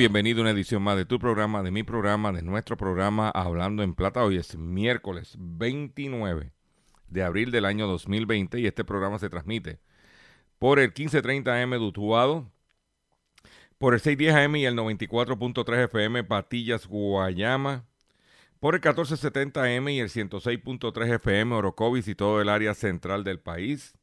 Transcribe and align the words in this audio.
Bienvenido 0.00 0.38
a 0.38 0.42
una 0.44 0.52
edición 0.52 0.82
más 0.82 0.96
de 0.96 1.04
tu 1.04 1.18
programa, 1.18 1.62
de 1.62 1.70
mi 1.70 1.82
programa, 1.82 2.32
de 2.32 2.40
nuestro 2.40 2.74
programa 2.78 3.28
Hablando 3.28 3.82
en 3.82 3.92
Plata. 3.92 4.24
Hoy 4.24 4.38
es 4.38 4.56
miércoles 4.56 5.36
29 5.38 6.52
de 7.08 7.22
abril 7.22 7.50
del 7.50 7.66
año 7.66 7.86
2020 7.86 8.60
y 8.60 8.66
este 8.66 8.82
programa 8.82 9.18
se 9.18 9.28
transmite 9.28 9.78
por 10.58 10.78
el 10.78 10.86
1530 10.86 11.62
AM 11.62 11.70
de 11.72 11.78
Utuado, 11.80 12.50
por 13.76 13.92
el 13.92 14.00
610 14.00 14.46
AM 14.46 14.56
y 14.56 14.64
el 14.64 14.74
94.3 14.74 15.84
FM 15.84 16.24
Patillas, 16.24 16.86
Guayama, 16.86 17.84
por 18.58 18.76
el 18.76 18.80
1470 18.80 19.62
AM 19.62 19.88
y 19.90 20.00
el 20.00 20.08
106.3 20.08 21.14
FM 21.16 21.54
Orocovis 21.54 22.08
y 22.08 22.14
todo 22.14 22.40
el 22.40 22.48
área 22.48 22.72
central 22.72 23.22
del 23.22 23.38
país, 23.38 23.98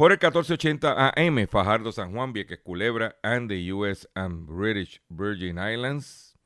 por 0.00 0.12
el 0.12 0.18
1480 0.18 1.12
AM 1.14 1.46
Fajardo, 1.46 1.92
San 1.92 2.14
Juan, 2.14 2.32
Vieques, 2.32 2.58
Culebra 2.60 3.16
and 3.22 3.50
the 3.50 3.70
US 3.70 4.08
and 4.14 4.46
British 4.46 4.98
Virgin 5.10 5.58
Islands, 5.58 6.38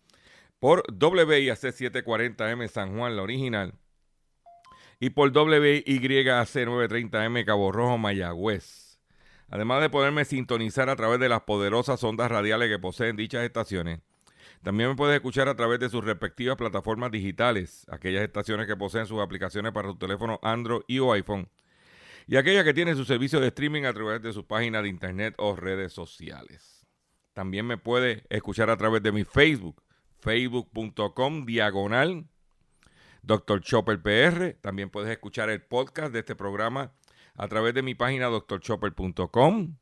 por 0.59 0.83
WIAC 0.91 1.61
740M 1.61 2.67
San 2.67 2.99
Juan, 2.99 3.15
la 3.15 3.23
original, 3.23 3.75
y 4.99 5.11
por 5.11 5.31
WYAC 5.31 5.85
930M 5.87 7.45
Cabo 7.45 7.71
Rojo, 7.71 7.97
Mayagüez. 7.97 8.99
Además 9.49 9.83
de 9.83 9.89
poderme 9.89 10.25
sintonizar 10.25 10.91
a 10.91 10.97
través 10.97 11.21
de 11.21 11.29
las 11.29 11.43
poderosas 11.43 12.03
ondas 12.03 12.33
radiales 12.33 12.69
que 12.69 12.81
poseen 12.81 13.15
dichas 13.15 13.45
estaciones, 13.45 14.01
también 14.65 14.89
me 14.89 14.97
puedes 14.97 15.15
escuchar 15.15 15.49
a 15.49 15.55
través 15.55 15.79
de 15.79 15.91
sus 15.91 16.05
respectivas 16.05 16.57
plataformas 16.57 17.13
digitales, 17.13 17.87
aquellas 17.89 18.25
estaciones 18.25 18.67
que 18.67 18.77
poseen 18.77 19.07
sus 19.07 19.21
aplicaciones 19.21 19.71
para 19.71 19.91
su 19.91 19.95
teléfono 19.97 20.41
Android 20.43 20.83
y 20.89 20.99
o 20.99 21.13
iPhone, 21.13 21.49
y 22.27 22.37
aquellas 22.37 22.65
que 22.65 22.75
tienen 22.75 22.97
su 22.97 23.05
servicio 23.05 23.41
de 23.41 23.49
streaming 23.49 23.85
a 23.85 23.93
través 23.93 24.23
de 24.23 24.33
sus 24.33 24.45
páginas 24.45 24.83
de 24.83 24.89
internet 24.89 25.35
o 25.39 25.57
redes 25.57 25.93
sociales. 25.93 26.87
También 27.33 27.67
me 27.67 27.77
puedes 27.77 28.23
escuchar 28.31 28.71
a 28.71 28.77
través 28.77 29.03
de 29.03 29.13
mi 29.13 29.25
Facebook, 29.25 29.83
facebook.com 30.21 31.45
diagonal 31.45 32.27
Dr. 33.23 33.61
Chopper 33.61 34.01
PR. 34.01 34.57
También 34.61 34.91
puedes 34.91 35.11
escuchar 35.11 35.51
el 35.51 35.63
podcast 35.63 36.13
de 36.13 36.21
este 36.21 36.37
programa 36.37 36.93
a 37.37 37.49
través 37.49 37.75
de 37.75 37.83
mi 37.83 37.95
página 37.95 38.29
drchopper.com. 38.29 39.77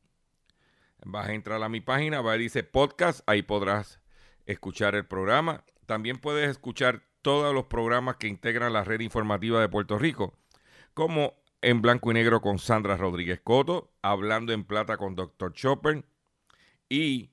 Vas 1.05 1.27
a 1.27 1.33
entrar 1.33 1.61
a 1.61 1.69
mi 1.69 1.81
página, 1.81 2.21
va 2.21 2.33
a 2.33 2.37
dice 2.37 2.63
podcast, 2.63 3.21
ahí 3.27 3.41
podrás 3.41 3.99
escuchar 4.45 4.95
el 4.95 5.05
programa. 5.05 5.65
También 5.85 6.17
puedes 6.17 6.49
escuchar 6.49 7.03
todos 7.21 7.53
los 7.53 7.65
programas 7.65 8.15
que 8.15 8.27
integran 8.27 8.73
la 8.73 8.83
red 8.83 9.01
informativa 9.01 9.59
de 9.59 9.69
Puerto 9.69 9.99
Rico, 9.99 10.37
como 10.93 11.42
en 11.63 11.81
blanco 11.81 12.11
y 12.11 12.13
negro 12.13 12.41
con 12.41 12.59
Sandra 12.59 12.95
Rodríguez 12.97 13.39
Coto, 13.41 13.89
hablando 14.01 14.51
en 14.53 14.65
plata 14.65 14.97
con 14.97 15.15
Dr. 15.15 15.53
Chopper 15.53 16.03
y 16.89 17.29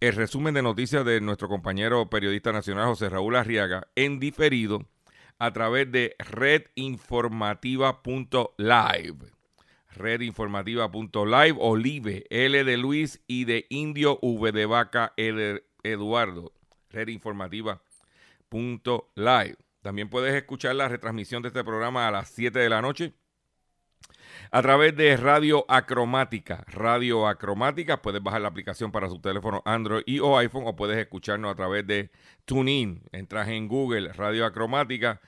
el 0.00 0.14
resumen 0.14 0.54
de 0.54 0.62
noticias 0.62 1.04
de 1.04 1.20
nuestro 1.20 1.46
compañero 1.48 2.10
periodista 2.10 2.50
nacional 2.52 2.86
José 2.86 3.08
Raúl 3.08 3.36
Arriaga 3.36 3.86
en 3.94 4.18
diferido 4.18 4.88
a 5.38 5.52
través 5.52 5.92
de 5.92 6.16
redinformativa.live. 6.18 9.16
Redinformativa.live, 9.92 11.56
Olive, 11.58 12.24
L 12.28 12.64
de 12.64 12.76
Luis 12.76 13.22
y 13.26 13.44
de 13.44 13.66
Indio, 13.70 14.18
V 14.20 14.52
de 14.52 14.66
Vaca, 14.66 15.14
E 15.16 15.32
de 15.32 15.64
Eduardo. 15.82 16.52
Redinformativa.live. 16.90 19.56
También 19.80 20.10
puedes 20.10 20.34
escuchar 20.34 20.74
la 20.74 20.88
retransmisión 20.88 21.40
de 21.42 21.48
este 21.48 21.64
programa 21.64 22.06
a 22.08 22.10
las 22.10 22.28
7 22.30 22.58
de 22.58 22.68
la 22.68 22.82
noche 22.82 23.14
a 24.50 24.62
través 24.62 24.96
de 24.96 25.16
Radio 25.16 25.64
Acromática. 25.68 26.64
Radio 26.68 27.26
Acromática, 27.26 28.02
puedes 28.02 28.22
bajar 28.22 28.40
la 28.40 28.48
aplicación 28.48 28.92
para 28.92 29.08
su 29.08 29.20
teléfono 29.20 29.62
Android 29.64 30.02
y 30.06 30.18
o 30.20 30.36
iPhone 30.38 30.64
o 30.66 30.76
puedes 30.76 30.98
escucharnos 30.98 31.52
a 31.52 31.54
través 31.54 31.86
de 31.86 32.10
TuneIn. 32.44 33.02
Entras 33.12 33.48
en 33.48 33.68
Google 33.68 34.12
Radio 34.12 34.44
Acromática 34.44 35.20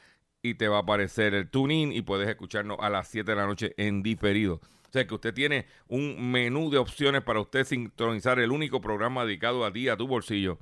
y 0.43 0.55
te 0.55 0.69
va 0.69 0.79
a 0.79 0.81
aparecer 0.81 1.35
el 1.35 1.49
TuneIn 1.49 1.93
y 1.93 2.03
puedes 2.03 2.29
escucharnos 2.29 2.79
a 2.81 2.91
las 2.91 3.09
7 3.09 3.31
de 3.31 3.37
la 3.37 3.47
noche 3.47 3.75
en 3.77 4.03
diferido. 4.03 4.55
O 4.57 4.93
sea 4.93 5.07
que 5.07 5.15
usted 5.15 5.33
tiene 5.33 5.67
un 5.89 6.31
menú 6.31 6.71
de 6.71 6.79
opciones 6.79 7.23
para 7.23 7.41
usted 7.41 7.65
sintonizar 7.65 8.39
el 8.39 8.53
único 8.53 8.81
programa 8.81 9.25
dedicado 9.25 9.65
a 9.65 9.73
ti, 9.73 9.89
a 9.89 9.97
tu 9.97 10.07
bolsillo, 10.07 10.59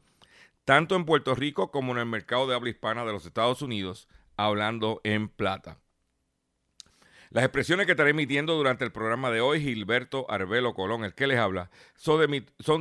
tanto 0.64 0.94
en 0.94 1.04
Puerto 1.04 1.34
Rico 1.34 1.72
como 1.72 1.92
en 1.92 1.98
el 1.98 2.06
mercado 2.06 2.46
de 2.46 2.54
habla 2.54 2.70
hispana 2.70 3.04
de 3.04 3.12
los 3.12 3.26
Estados 3.26 3.60
Unidos, 3.60 4.06
hablando 4.36 5.00
en 5.02 5.28
plata. 5.28 5.78
Las 7.32 7.44
expresiones 7.44 7.86
que 7.86 7.92
estaré 7.92 8.10
emitiendo 8.10 8.56
durante 8.56 8.84
el 8.84 8.90
programa 8.90 9.30
de 9.30 9.40
hoy, 9.40 9.60
Gilberto 9.60 10.28
Arbelo 10.28 10.74
Colón, 10.74 11.04
el 11.04 11.14
que 11.14 11.28
les 11.28 11.38
habla, 11.38 11.70
son 11.94 12.18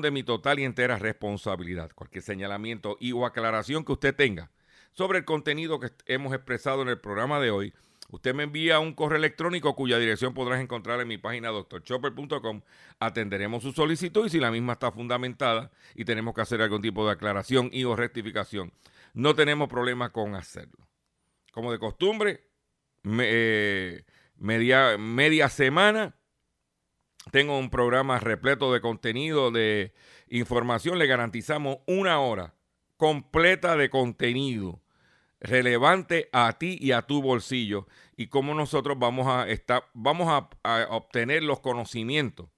de 0.02 0.10
mi, 0.10 0.24
total 0.24 0.58
y 0.58 0.64
entera 0.64 0.98
responsabilidad. 0.98 1.92
Cualquier 1.94 2.24
señalamiento 2.24 2.98
y 3.00 3.12
o 3.12 3.28
aclaración 3.28 3.86
que 3.86 3.92
usted 3.92 4.16
tenga 4.16 4.50
sobre 4.92 5.20
el 5.20 5.26
contenido 5.26 5.80
que 5.80 5.92
hemos 6.08 6.34
expresado 6.34 6.82
en 6.82 6.88
el 6.88 6.98
programa 6.98 7.40
de 7.40 7.52
hoy, 7.52 7.76
usted 8.10 8.34
me 8.34 8.42
envía 8.42 8.80
un 8.80 8.96
correo 8.96 9.20
electrónico 9.20 9.76
cuya 9.76 10.00
dirección 10.00 10.34
podrás 10.34 10.60
encontrar 10.62 11.00
en 11.00 11.10
mi 11.10 11.20
página 11.20 11.50
doctorchopper.com. 11.50 12.62
Atenderemos 13.00 13.62
su 13.62 13.72
solicitud 13.72 14.26
y 14.26 14.30
si 14.32 14.40
la 14.40 14.50
misma 14.50 14.74
está 14.74 14.92
fundamentada 14.92 15.70
y 15.94 16.06
tenemos 16.06 16.34
que 16.34 16.42
hacer 16.42 16.60
algún 16.64 16.82
tipo 16.82 17.06
de 17.06 17.12
aclaración 17.12 17.70
y 17.72 17.84
o 17.84 17.96
rectificación, 17.96 18.74
no 19.14 19.36
tenemos 19.36 19.70
problema 19.70 20.12
con 20.12 20.34
hacerlo. 20.34 20.88
Como 21.52 21.72
de 21.72 21.78
costumbre, 21.78 22.48
me, 23.04 23.26
eh, 23.28 24.06
media, 24.40 24.98
media 24.98 25.50
semana. 25.50 26.16
Tengo 27.32 27.58
un 27.58 27.70
programa 27.70 28.20
repleto 28.20 28.74
de 28.74 28.82
contenido, 28.82 29.52
de 29.52 29.94
información. 30.30 30.98
Le 30.98 31.08
garantizamos 31.08 31.80
una 31.86 32.20
hora 32.20 32.56
completa 32.98 33.78
de 33.78 33.90
contenido 33.90 34.82
relevante 35.40 36.30
a 36.34 36.58
ti 36.58 36.78
y 36.82 36.92
a 36.92 37.04
tu 37.04 37.22
bolsillo 37.22 37.88
y 38.18 38.28
cómo 38.28 38.54
nosotros 38.54 38.98
vamos 39.00 39.28
a 39.28 39.48
estar, 39.48 39.86
vamos 39.94 40.28
a, 40.28 40.88
obtener 40.90 41.44
los 41.44 41.62
conocimientos 41.62 42.50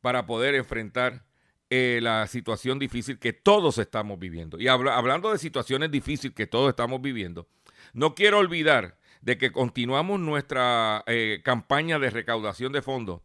para 0.00 0.26
poder 0.26 0.54
enfrentar 0.54 1.24
eh, 1.70 1.98
la 2.02 2.26
situación 2.26 2.78
difícil 2.78 3.18
que 3.18 3.32
todos 3.32 3.78
estamos 3.78 4.18
viviendo. 4.18 4.60
Y 4.60 4.68
habla, 4.68 4.96
hablando 4.96 5.32
de 5.32 5.38
situaciones 5.38 5.90
difíciles 5.90 6.36
que 6.36 6.46
todos 6.46 6.68
estamos 6.68 7.00
viviendo, 7.00 7.48
no 7.92 8.14
quiero 8.14 8.38
olvidar 8.38 8.98
de 9.24 9.38
que 9.38 9.52
continuamos 9.52 10.20
nuestra 10.20 11.02
eh, 11.06 11.40
campaña 11.42 11.98
de 11.98 12.10
recaudación 12.10 12.72
de 12.72 12.82
fondos 12.82 13.22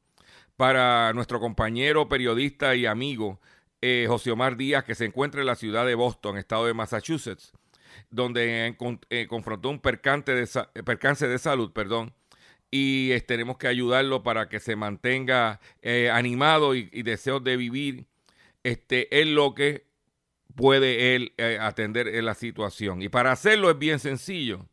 para 0.56 1.12
nuestro 1.13 1.40
compañero 1.40 2.07
periodista 2.07 2.75
y 2.75 2.86
amigo 2.86 3.40
eh, 3.81 4.06
José 4.07 4.31
Omar 4.31 4.56
Díaz, 4.57 4.84
que 4.84 4.96
se 4.96 5.06
encuentra 5.06 5.42
en 5.42 5.48
la 5.48 5.56
ciudad 5.56 5.86
de 5.86 5.96
Boston, 5.96 6.38
estado 6.38 6.66
de 6.66 6.74
Massachusetts, 6.74 7.51
donde 8.10 8.75
eh, 9.10 9.28
confrontó 9.28 9.69
un 9.69 9.80
percance 9.80 10.34
de, 10.34 10.84
percance 10.84 11.28
de 11.28 11.38
salud, 11.38 11.72
perdón, 11.74 12.13
y 12.72 13.12
eh, 13.12 13.22
tenemos 13.22 13.57
que 13.57 13.68
ayudarlo 13.68 14.24
para 14.24 14.48
que 14.48 14.60
se 14.60 14.75
mantenga 14.75 15.60
eh, 15.81 16.10
animado 16.10 16.75
y, 16.75 16.90
y 16.94 17.04
de 17.04 17.57
vivir 17.57 18.06
este, 18.63 19.22
en 19.22 19.36
lo 19.36 19.54
que 19.54 19.86
puede 20.56 21.16
él 21.16 21.34
eh, 21.38 21.57
atender 21.60 22.07
en 22.07 22.25
la 22.25 22.36
situación. 22.36 23.02
Y 23.02 23.10
para 23.10 23.31
hacerlo 23.31 23.69
es 23.69 23.78
bien 23.78 24.00
sencillo 24.00 24.68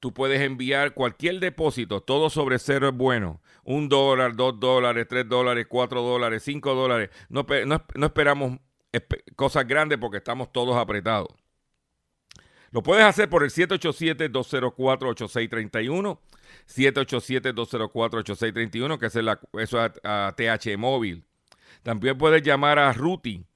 tú 0.00 0.12
puedes 0.14 0.40
enviar 0.40 0.94
cualquier 0.94 1.40
depósito, 1.40 2.00
todo 2.00 2.30
sobre 2.30 2.58
cero 2.58 2.88
es 2.88 2.94
bueno. 2.94 3.42
Un 3.64 3.88
dólar, 3.88 4.36
dos 4.36 4.60
dólares, 4.60 5.06
tres 5.08 5.28
dólares, 5.28 5.66
cuatro 5.68 6.02
dólares, 6.02 6.42
cinco 6.42 6.74
dólares. 6.74 7.10
No, 7.28 7.46
no, 7.66 8.06
esperamos 8.06 8.58
cosas 9.36 9.66
grandes 9.66 9.98
porque 9.98 10.18
estamos 10.18 10.52
todos 10.52 10.76
apretados. 10.76 11.28
Lo 12.70 12.82
puedes 12.82 13.04
hacer 13.04 13.30
por 13.30 13.44
el 13.44 13.50
787-204-8631. 13.50 16.18
787-204-8631, 16.66 18.98
que 18.98 19.06
es 19.06 19.14
la, 19.16 19.40
eso 19.54 19.80
a, 19.80 19.90
a 20.04 20.34
TH 20.36 20.76
Móvil. 20.76 21.24
También 21.82 22.18
puedes 22.18 22.42
llamar 22.42 22.78
a 22.78 22.92
Ruti 22.92 23.46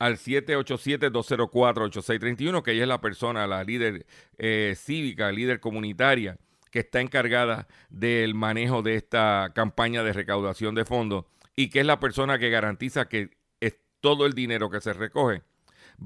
al 0.00 0.16
787-204-8631, 0.16 2.62
que 2.62 2.72
ella 2.72 2.82
es 2.82 2.88
la 2.88 3.00
persona, 3.00 3.46
la 3.46 3.62
líder 3.62 4.04
eh, 4.38 4.74
cívica, 4.76 5.30
líder 5.30 5.60
comunitaria, 5.60 6.36
que 6.70 6.80
está 6.80 7.00
encargada 7.00 7.68
del 7.90 8.34
manejo 8.34 8.82
de 8.82 8.96
esta 8.96 9.52
campaña 9.54 10.02
de 10.02 10.14
recaudación 10.14 10.74
de 10.74 10.86
fondos 10.86 11.26
y 11.54 11.68
que 11.68 11.80
es 11.80 11.86
la 11.86 12.00
persona 12.00 12.38
que 12.38 12.48
garantiza 12.48 13.08
que 13.08 13.36
es 13.60 13.76
todo 14.00 14.24
el 14.24 14.32
dinero 14.32 14.70
que 14.70 14.80
se 14.80 14.94
recoge 14.94 15.42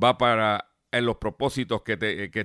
va 0.03 0.19
para 0.19 0.71
en 0.91 1.07
los 1.07 1.17
propósitos 1.17 1.83
que, 1.83 1.97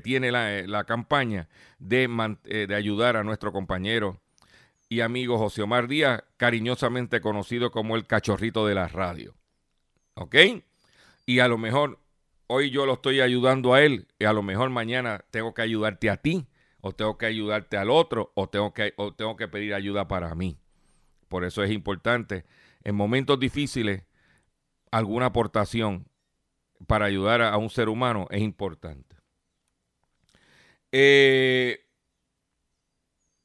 tiene 0.04 0.32
la, 0.32 0.84
campaña 0.84 1.48
de, 1.80 2.38
eh, 2.46 2.68
de 2.68 2.76
ayudar 2.76 3.16
a 3.16 3.24
nuestro 3.24 3.52
compañero 3.52 4.22
y 4.88 5.02
amigo 5.02 5.38
José 5.38 5.62
Omar 5.62 5.88
Díaz, 5.88 6.24
cariñosamente 6.38 7.22
conocido 7.22 7.72
como 7.72 7.96
el 7.96 8.08
cachorrito 8.08 8.66
de 8.66 8.76
la 8.76 8.88
radio. 8.88 9.36
¿Ok? 10.16 10.36
Y 11.30 11.42
a 11.42 11.48
lo 11.48 11.60
mejor 11.60 12.00
hoy 12.48 12.72
yo 12.72 12.88
lo 12.88 12.94
estoy 12.94 13.22
ayudando 13.22 13.76
a 13.76 13.84
él 13.84 14.08
y 14.18 14.26
a 14.26 14.34
lo 14.34 14.42
mejor 14.42 14.72
mañana 14.72 15.24
tengo 15.30 15.54
que 15.54 15.62
ayudarte 15.62 16.10
a 16.10 16.18
ti 16.18 16.48
o 16.82 16.92
tengo 16.92 17.20
que 17.20 17.28
ayudarte 17.28 17.78
al 17.78 17.92
otro 17.92 18.32
o 18.34 18.50
tengo 18.50 18.74
que, 18.74 18.96
o 18.98 19.14
tengo 19.14 19.36
que 19.36 19.48
pedir 19.48 19.76
ayuda 19.76 20.08
para 20.08 20.34
mí. 20.34 20.58
Por 21.28 21.46
eso 21.46 21.62
es 21.62 21.70
importante 21.70 22.46
en 22.84 22.96
momentos 22.96 23.40
difíciles 23.40 24.06
alguna 24.90 25.28
aportación 25.28 26.08
para 26.88 27.06
ayudar 27.06 27.44
a, 27.44 27.56
un 27.58 27.70
ser 27.70 27.90
humano 27.90 28.26
es 28.32 28.42
importante. 28.42 29.16
Eh, 30.92 31.86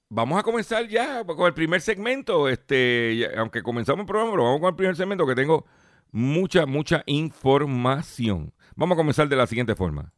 vamos 0.08 0.38
a 0.38 0.42
comenzar 0.42 0.88
ya 0.88 1.22
con 1.22 1.46
el 1.46 1.52
primer 1.52 1.82
segmento. 1.82 2.48
Este, 2.48 3.28
aunque 3.36 3.62
comenzamos 3.62 4.04
el 4.04 4.06
programa, 4.06 4.30
pero 4.30 4.44
vamos 4.44 4.60
con 4.60 4.70
el 4.70 4.76
primer 4.76 4.96
segmento 4.96 5.26
que 5.26 5.34
tengo 5.34 5.66
mucha, 6.14 6.64
mucha 6.64 7.02
información. 7.06 8.54
Vamos 8.76 8.94
a 8.94 8.96
comenzar 8.96 9.28
de 9.28 9.34
la 9.34 9.48
siguiente 9.48 9.74
forma. 9.74 10.12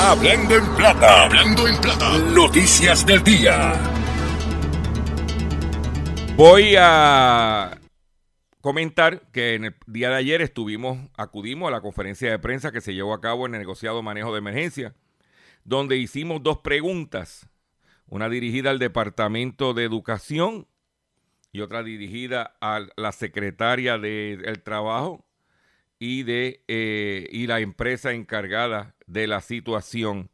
Hablando 0.00 0.56
en 0.56 0.66
plata, 0.74 1.24
hablando 1.24 1.68
en 1.68 1.80
plata, 1.80 2.18
noticias 2.18 3.06
del 3.06 3.22
día. 3.22 3.72
Voy 6.36 6.74
a 6.76 7.78
comentar 8.60 9.30
que 9.30 9.54
en 9.54 9.66
el 9.66 9.76
día 9.86 10.10
de 10.10 10.16
ayer 10.16 10.42
estuvimos, 10.42 10.98
acudimos 11.16 11.68
a 11.68 11.70
la 11.70 11.82
conferencia 11.82 12.28
de 12.28 12.40
prensa 12.40 12.72
que 12.72 12.80
se 12.80 12.92
llevó 12.92 13.14
a 13.14 13.20
cabo 13.20 13.46
en 13.46 13.54
el 13.54 13.60
negociado 13.60 14.02
manejo 14.02 14.32
de 14.32 14.38
emergencia, 14.38 14.94
donde 15.62 15.98
hicimos 15.98 16.42
dos 16.42 16.58
preguntas, 16.58 17.48
una 18.08 18.28
dirigida 18.28 18.70
al 18.70 18.80
Departamento 18.80 19.72
de 19.72 19.84
Educación 19.84 20.66
y 21.52 21.60
otra 21.60 21.82
dirigida 21.82 22.56
a 22.60 22.86
la 22.96 23.12
secretaria 23.12 23.98
del 23.98 24.62
Trabajo 24.62 25.24
y 25.98 26.22
de 26.22 26.62
eh, 26.68 27.28
y 27.30 27.46
la 27.46 27.60
empresa 27.60 28.12
encargada 28.12 28.94
de 29.06 29.26
la 29.26 29.40
situación 29.40 30.30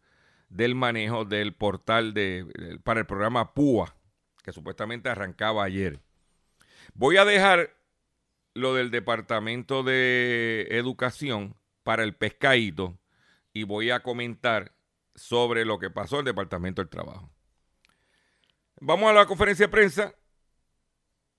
del 0.49 0.75
manejo 0.75 1.25
del 1.25 1.55
portal 1.55 2.15
de, 2.15 2.79
para 2.85 3.01
el 3.01 3.07
programa 3.07 3.55
PUA, 3.55 3.97
que 4.45 4.53
supuestamente 4.53 5.09
arrancaba 5.09 5.65
ayer. 5.65 6.01
Voy 6.95 7.17
a 7.17 7.25
dejar 7.25 7.77
lo 8.55 8.75
del 8.75 8.91
Departamento 8.91 9.83
de 9.83 10.69
Educación 10.71 11.57
para 11.83 12.05
el 12.05 12.15
pescadito 12.15 12.99
y 13.53 13.65
voy 13.65 13.91
a 13.91 14.03
comentar 14.03 14.73
sobre 15.15 15.65
lo 15.65 15.79
que 15.79 15.91
pasó 15.91 16.17
en 16.17 16.21
el 16.21 16.27
Departamento 16.27 16.83
del 16.83 16.89
Trabajo. 16.89 17.31
Vamos 18.81 19.11
a 19.11 19.15
la 19.15 19.27
conferencia 19.27 19.67
de 19.67 19.73
prensa. 19.73 20.15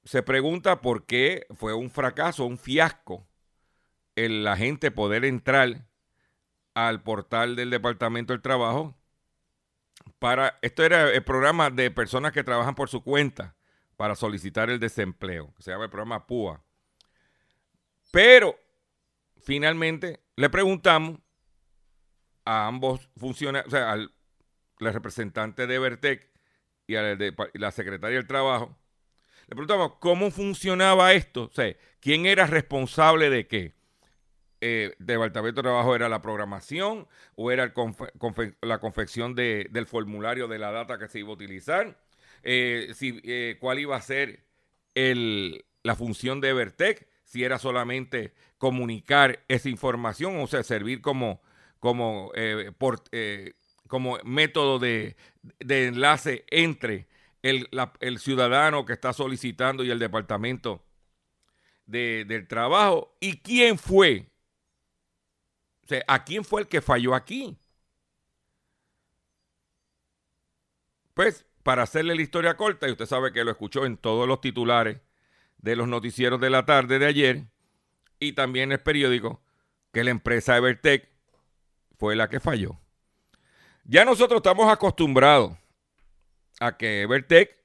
Se 0.07 0.23
pregunta 0.23 0.79
por 0.79 1.05
qué 1.05 1.45
fue 1.53 1.73
un 1.73 1.91
fracaso, 1.91 2.45
un 2.45 2.57
fiasco, 2.57 3.27
el 4.15 4.45
la 4.45 4.55
gente 4.55 4.89
poder 4.89 5.25
entrar 5.25 5.85
al 6.73 7.03
portal 7.03 7.57
del 7.57 7.71
Departamento 7.71 8.31
del 8.31 8.41
Trabajo 8.41 8.95
para 10.17 10.57
esto 10.61 10.85
era 10.85 11.11
el 11.11 11.25
programa 11.25 11.69
de 11.71 11.91
personas 11.91 12.31
que 12.31 12.45
trabajan 12.45 12.73
por 12.73 12.87
su 12.87 13.03
cuenta 13.03 13.57
para 13.97 14.15
solicitar 14.15 14.69
el 14.69 14.79
desempleo, 14.79 15.53
se 15.59 15.71
llama 15.71 15.83
el 15.83 15.89
programa 15.89 16.25
PUA. 16.25 16.63
Pero 18.09 18.57
finalmente 19.43 20.21
le 20.37 20.49
preguntamos 20.49 21.19
a 22.45 22.67
ambos 22.67 23.09
funcionarios, 23.17 23.73
o 23.73 23.75
sea, 23.75 23.91
al 23.91 24.13
representante 24.79 25.67
de 25.67 25.79
Vertec 25.79 26.31
y 26.87 26.95
a 26.95 27.17
la 27.55 27.71
secretaria 27.71 28.15
del 28.15 28.27
Trabajo, 28.27 28.73
le 29.47 29.55
preguntamos 29.55 29.93
cómo 29.99 30.29
funcionaba 30.29 31.13
esto, 31.13 31.43
o 31.43 31.51
sea, 31.51 31.75
quién 31.99 32.25
era 32.25 32.45
responsable 32.47 33.29
de 33.29 33.47
qué. 33.47 33.73
Eh, 34.59 34.95
Departamento 34.97 35.61
de 35.61 35.67
Trabajo 35.67 35.95
era 35.95 36.09
la 36.09 36.21
programación 36.21 37.07
o 37.35 37.51
era 37.51 37.71
la 38.61 38.79
confección 38.79 39.35
del 39.35 39.85
formulario 39.85 40.47
de 40.47 40.57
la 40.57 40.71
data 40.71 40.97
que 40.97 41.07
se 41.07 41.19
iba 41.19 41.29
a 41.29 41.33
utilizar, 41.33 41.99
eh, 42.43 42.91
si, 42.95 43.21
eh, 43.23 43.57
cuál 43.59 43.79
iba 43.79 43.95
a 43.95 44.01
ser 44.01 44.45
la 45.83 45.95
función 45.95 46.41
de 46.41 46.53
Vertec 46.53 47.07
si 47.27 47.43
era 47.43 47.59
solamente 47.59 48.33
comunicar 48.57 49.43
esa 49.47 49.69
información, 49.69 50.39
o 50.39 50.47
sea, 50.47 50.63
servir 50.63 51.01
como, 51.01 51.41
eh, 52.35 53.53
como 53.87 54.17
método 54.23 54.79
de, 54.79 55.15
enlace 55.59 56.45
entre 56.49 57.07
el, 57.47 58.19
ciudadano 58.19 58.85
que 58.85 58.93
está 58.93 59.13
solicitando 59.13 59.83
y 59.83 59.91
el 59.91 59.99
departamento 59.99 60.83
del 61.85 62.47
trabajo. 62.47 63.15
¿Y 63.19 63.37
quién 63.39 63.77
fue? 63.77 64.29
O 65.83 65.87
sea, 65.87 66.03
¿a 66.07 66.23
quién 66.23 66.43
fue 66.43 66.61
el 66.61 66.67
que 66.67 66.81
falló 66.81 67.15
aquí? 67.15 67.57
Pues, 71.13 71.45
para 71.63 71.83
hacerle 71.83 72.15
la 72.15 72.21
historia 72.21 72.57
corta, 72.57 72.87
y 72.87 72.91
usted 72.91 73.05
sabe 73.05 73.31
que 73.31 73.43
lo 73.43 73.51
escuchó 73.51 73.85
en 73.85 73.97
todos 73.97 74.27
los 74.27 74.41
titulares 74.41 74.99
de 75.57 75.75
los 75.75 75.87
noticieros 75.87 76.39
de 76.39 76.49
la 76.49 76.65
tarde 76.65 76.99
de 76.99 77.05
ayer 77.05 77.45
y 78.19 78.33
también 78.33 78.71
el 78.71 78.79
periódico 78.79 79.41
que 79.91 80.03
la 80.03 80.11
empresa 80.11 80.55
Evertech 80.57 81.09
fue 81.97 82.15
la 82.15 82.29
que 82.29 82.39
falló. 82.39 82.79
Ya 83.83 84.05
nosotros 84.05 84.39
estamos 84.39 84.71
acostumbrados 84.71 85.57
a 86.59 86.77
que 86.77 87.01
Evertech, 87.01 87.63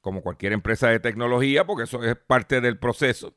como 0.00 0.22
cualquier 0.22 0.52
empresa 0.52 0.88
de 0.88 1.00
tecnología, 1.00 1.64
porque 1.64 1.84
eso 1.84 2.02
es 2.04 2.16
parte 2.16 2.60
del 2.60 2.78
proceso, 2.78 3.34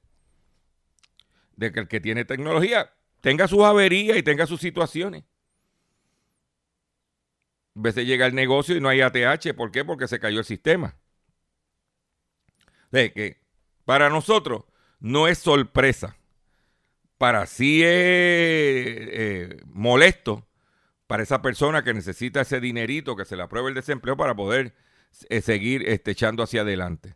de 1.55 1.71
que 1.71 1.79
el 1.79 1.87
que 1.87 1.99
tiene 1.99 2.25
tecnología 2.25 2.93
tenga 3.21 3.47
sus 3.47 3.63
averías 3.63 4.17
y 4.17 4.23
tenga 4.23 4.45
sus 4.45 4.61
situaciones. 4.61 5.23
A 7.75 7.81
veces 7.81 8.05
llega 8.05 8.25
el 8.25 8.35
negocio 8.35 8.75
y 8.75 8.81
no 8.81 8.89
hay 8.89 9.01
ATH. 9.01 9.53
¿Por 9.55 9.71
qué? 9.71 9.85
Porque 9.85 10.07
se 10.07 10.19
cayó 10.19 10.39
el 10.39 10.45
sistema 10.45 10.95
de 12.91 13.11
que 13.13 13.41
para 13.85 14.09
nosotros 14.09 14.63
no 14.99 15.27
es 15.27 15.37
sorpresa. 15.37 16.17
Para 17.17 17.45
sí 17.47 17.81
es 17.83 17.89
eh, 17.89 19.61
molesto 19.65 20.46
para 21.07 21.23
esa 21.23 21.41
persona 21.41 21.83
que 21.83 21.93
necesita 21.93 22.41
ese 22.41 22.59
dinerito, 22.59 23.15
que 23.15 23.25
se 23.25 23.35
le 23.35 23.43
apruebe 23.43 23.69
el 23.69 23.75
desempleo 23.75 24.17
para 24.17 24.35
poder 24.35 24.75
eh, 25.29 25.41
seguir 25.41 25.87
este, 25.87 26.11
echando 26.11 26.43
hacia 26.43 26.61
adelante. 26.61 27.15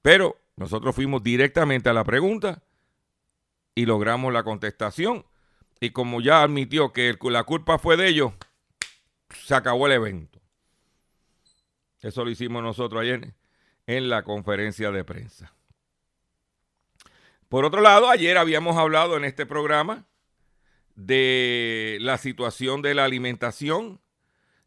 Pero 0.00 0.40
nosotros 0.56 0.94
fuimos 0.94 1.22
directamente 1.22 1.88
a 1.88 1.92
la 1.92 2.04
pregunta 2.04 2.62
y 3.74 3.86
logramos 3.86 4.32
la 4.32 4.44
contestación. 4.44 5.26
Y 5.80 5.90
como 5.90 6.20
ya 6.20 6.42
admitió 6.42 6.92
que 6.92 7.16
la 7.22 7.44
culpa 7.44 7.78
fue 7.78 7.96
de 7.96 8.08
ellos, 8.08 8.32
se 9.44 9.54
acabó 9.54 9.86
el 9.86 9.94
evento. 9.94 10.40
Eso 12.00 12.24
lo 12.24 12.30
hicimos 12.30 12.62
nosotros 12.62 13.02
ayer 13.02 13.34
en 13.86 14.08
la 14.08 14.22
conferencia 14.22 14.90
de 14.90 15.04
prensa. 15.04 15.54
Por 17.48 17.64
otro 17.64 17.80
lado, 17.80 18.08
ayer 18.08 18.38
habíamos 18.38 18.76
hablado 18.76 19.16
en 19.16 19.24
este 19.24 19.46
programa 19.46 20.06
de 20.94 21.98
la 22.00 22.18
situación 22.18 22.82
de 22.82 22.94
la 22.94 23.04
alimentación 23.04 24.00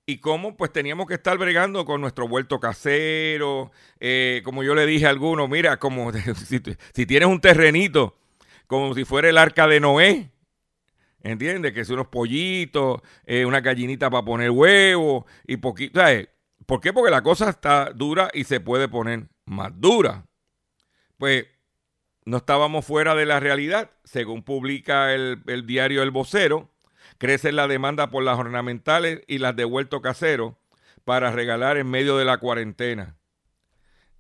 y 0.06 0.20
cómo 0.20 0.56
pues 0.56 0.72
teníamos 0.72 1.06
que 1.06 1.16
estar 1.16 1.38
bregando 1.38 1.84
con 1.84 2.00
nuestro 2.00 2.28
vuelto 2.28 2.62
casero, 2.62 3.72
eh, 4.00 4.42
como 4.46 4.64
yo 4.64 4.74
le 4.74 4.86
dije 4.86 5.06
a 5.06 5.10
algunos, 5.10 5.50
mira, 5.50 5.78
como 5.78 6.12
si, 6.94 7.06
tienes 7.06 7.28
un 7.28 7.42
terrenito, 7.42 8.18
como 8.68 8.94
si 8.94 9.04
fuera 9.04 9.30
el 9.30 9.38
arca 9.38 9.68
de 9.68 9.82
Noé, 9.82 10.32
¿entiendes? 11.22 11.74
Que 11.74 11.84
son 11.84 11.96
unos 11.96 12.08
pollitos, 12.08 13.02
eh, 13.26 13.46
una 13.46 13.60
gallinita 13.60 14.10
para 14.10 14.24
poner 14.24 14.50
huevos 14.50 15.26
y 15.46 15.58
poquito. 15.58 16.00
¿Por 16.66 16.80
qué? 16.80 16.94
Porque 16.94 17.12
la 17.12 17.22
cosa 17.22 17.50
está 17.50 17.92
dura 17.92 18.30
y 18.34 18.46
se 18.46 18.62
puede 18.62 18.88
poner 18.88 19.28
más 19.46 19.72
dura. 19.76 20.26
Pues 21.18 21.48
no 22.28 22.38
estábamos 22.38 22.86
fuera 22.86 23.16
de 23.16 23.26
la 23.26 23.40
realidad. 23.40 23.90
Según 24.04 24.44
publica 24.44 25.14
el, 25.14 25.42
diario 25.66 26.04
El 26.04 26.12
Vocero, 26.12 26.70
crece 27.18 27.54
la 27.54 27.70
demanda 27.70 28.10
por 28.10 28.22
las 28.22 28.38
ornamentales 28.38 29.22
y 29.28 29.38
las 29.38 29.56
de 29.56 29.64
vuelto 29.64 30.02
casero 30.02 30.60
para 31.06 31.32
regalar 31.32 31.78
en 31.78 31.90
medio 31.90 32.18
de 32.18 32.26
la 32.26 32.38
cuarentena. 32.38 33.16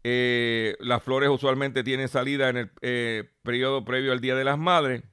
Eh, 0.06 0.78
las 0.80 1.04
flores 1.04 1.30
usualmente 1.30 1.84
tienen 1.84 2.08
salida 2.08 2.48
en 2.48 2.56
el 2.56 2.72
eh, 2.82 3.30
periodo 3.44 3.84
previo 3.84 4.14
al 4.14 4.22
Día 4.22 4.36
de 4.36 4.46
las 4.46 4.58
Madres, 4.58 5.04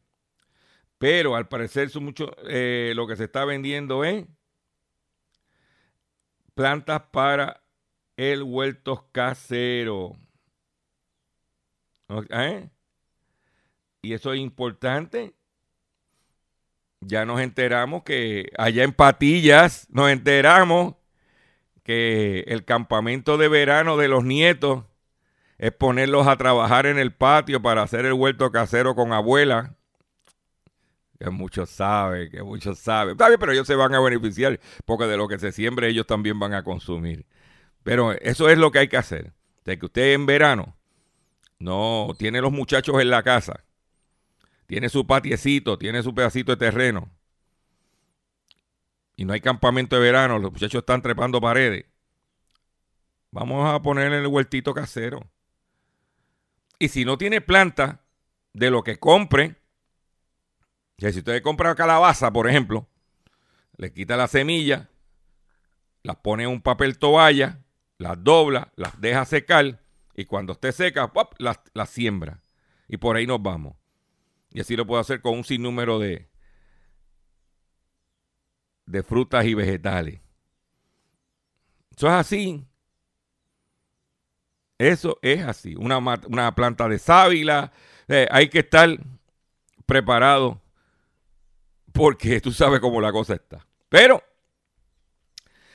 pero 0.97 1.35
al 1.35 1.49
parecer 1.49 1.91
mucho, 2.01 2.31
eh, 2.49 2.93
lo 2.95 3.09
que 3.09 3.17
se 3.17 3.25
está 3.25 3.45
vendiendo 3.45 4.05
es 4.05 4.25
plantas 6.55 7.03
para 7.11 7.65
el 8.17 8.45
huerto 8.45 9.09
casero. 9.11 10.17
Y 14.05 14.13
eso 14.13 14.35
es 14.35 14.41
importante. 14.41 15.33
Ya 17.01 17.25
nos 17.25 17.41
enteramos 17.41 18.03
que 18.03 18.51
allá 18.59 18.85
en 18.85 18.93
Patillas 18.93 19.87
nos 19.91 20.11
enteramos 20.11 20.97
que 21.83 22.41
el 22.47 22.67
campamento 22.67 23.39
de 23.39 23.49
verano 23.49 23.97
de 23.97 24.09
los 24.09 24.23
nietos 24.23 24.85
es 25.57 25.73
ponerlos 25.73 26.27
a 26.27 26.37
trabajar 26.37 26.85
en 26.85 26.99
el 26.99 27.15
patio 27.15 27.63
para 27.63 27.83
hacer 27.83 28.05
el 28.05 28.13
huerto 28.13 28.53
casero 28.53 28.95
con 28.95 29.13
abuela. 29.15 29.75
Que 31.19 31.31
muchos 31.31 31.71
saben, 31.71 32.31
que 32.31 32.43
muchos 32.43 32.79
saben. 32.79 33.13
Está 33.13 33.29
bien, 33.29 33.41
pero 33.41 33.53
ellos 33.53 33.67
se 33.67 33.75
van 33.75 33.95
a 33.95 34.01
beneficiar 34.01 34.61
porque 34.85 35.07
de 35.07 35.17
lo 35.17 35.29
que 35.29 35.39
se 35.39 35.51
siembre 35.51 35.89
ellos 35.89 36.07
también 36.07 36.39
van 36.39 36.53
a 36.53 36.63
consumir. 36.63 37.25
Pero 37.83 38.13
eso 38.13 38.51
es 38.51 38.59
lo 38.59 38.71
que 38.71 38.81
hay 38.81 38.89
que 38.89 38.99
hacer. 38.99 39.33
De 39.65 39.79
que 39.79 39.87
usted 39.87 40.13
en 40.13 40.27
verano 40.27 40.77
no 41.59 42.13
tiene 42.19 42.43
los 42.43 42.53
muchachos 42.53 43.01
en 43.01 43.09
la 43.09 43.23
casa, 43.23 43.65
tiene 44.67 44.89
su 44.89 45.07
patiecito, 45.07 45.79
tiene 45.79 46.03
su 46.03 46.15
pedacito 46.15 46.53
de 46.53 46.57
terreno 46.57 47.11
y 49.17 49.25
no 49.25 49.33
hay 49.33 49.41
campamento 49.41 49.97
de 49.97 50.03
verano, 50.03 50.39
los 50.39 50.53
muchachos 50.53 50.81
están 50.81 51.03
trepando 51.03 51.41
paredes. 51.41 51.87
Vamos 53.31 53.69
a 53.69 53.81
poner 53.83 54.13
el 54.13 54.27
huertito 54.27 54.75
casero. 54.75 55.29
Y 56.79 56.89
si 56.89 57.05
no 57.05 57.17
tiene 57.17 57.41
planta 57.41 58.01
de 58.53 58.71
lo 58.71 58.83
que 58.83 58.99
compre, 58.99 59.57
si 60.99 61.07
usted 61.07 61.43
compra 61.43 61.75
calabaza, 61.75 62.33
por 62.33 62.49
ejemplo, 62.49 62.89
le 63.77 63.93
quita 63.93 64.17
la 64.17 64.29
semilla, 64.29 64.89
las 66.03 66.17
pone 66.17 66.45
en 66.45 66.51
un 66.51 66.63
papel 66.63 66.99
toalla, 66.99 67.61
las 67.99 68.23
dobla, 68.23 68.73
las 68.77 69.01
deja 69.01 69.25
secar 69.25 69.81
y 70.15 70.25
cuando 70.25 70.53
esté 70.53 70.73
seca, 70.73 71.13
las 71.39 71.91
siembra. 71.91 72.41
Y 72.89 72.97
por 72.97 73.17
ahí 73.17 73.27
nos 73.27 73.43
vamos. 73.43 73.77
Y 74.55 74.61
así 74.61 74.77
lo 74.77 74.87
puedo 74.87 75.01
hacer 75.01 75.21
con 75.21 75.35
un 75.35 75.45
sinnúmero 75.45 75.99
de, 75.99 76.29
de 78.87 79.03
frutas 79.03 79.45
y 79.45 79.53
vegetales. 79.53 80.21
Eso 81.95 82.07
es 82.07 82.13
así. 82.13 82.65
Eso 84.79 85.19
es 85.23 85.43
así. 85.43 85.75
Una, 85.75 85.99
una 85.99 86.55
planta 86.55 86.89
de 86.89 87.01
sábila. 87.01 87.73
Eh, 88.07 88.29
hay 88.31 88.49
que 88.49 88.61
estar 88.61 88.97
preparado 89.87 90.63
porque 91.93 92.41
tú 92.41 92.53
sabes 92.53 92.79
cómo 92.79 93.01
la 93.01 93.11
cosa 93.11 93.35
está. 93.35 93.67
Pero, 93.89 94.23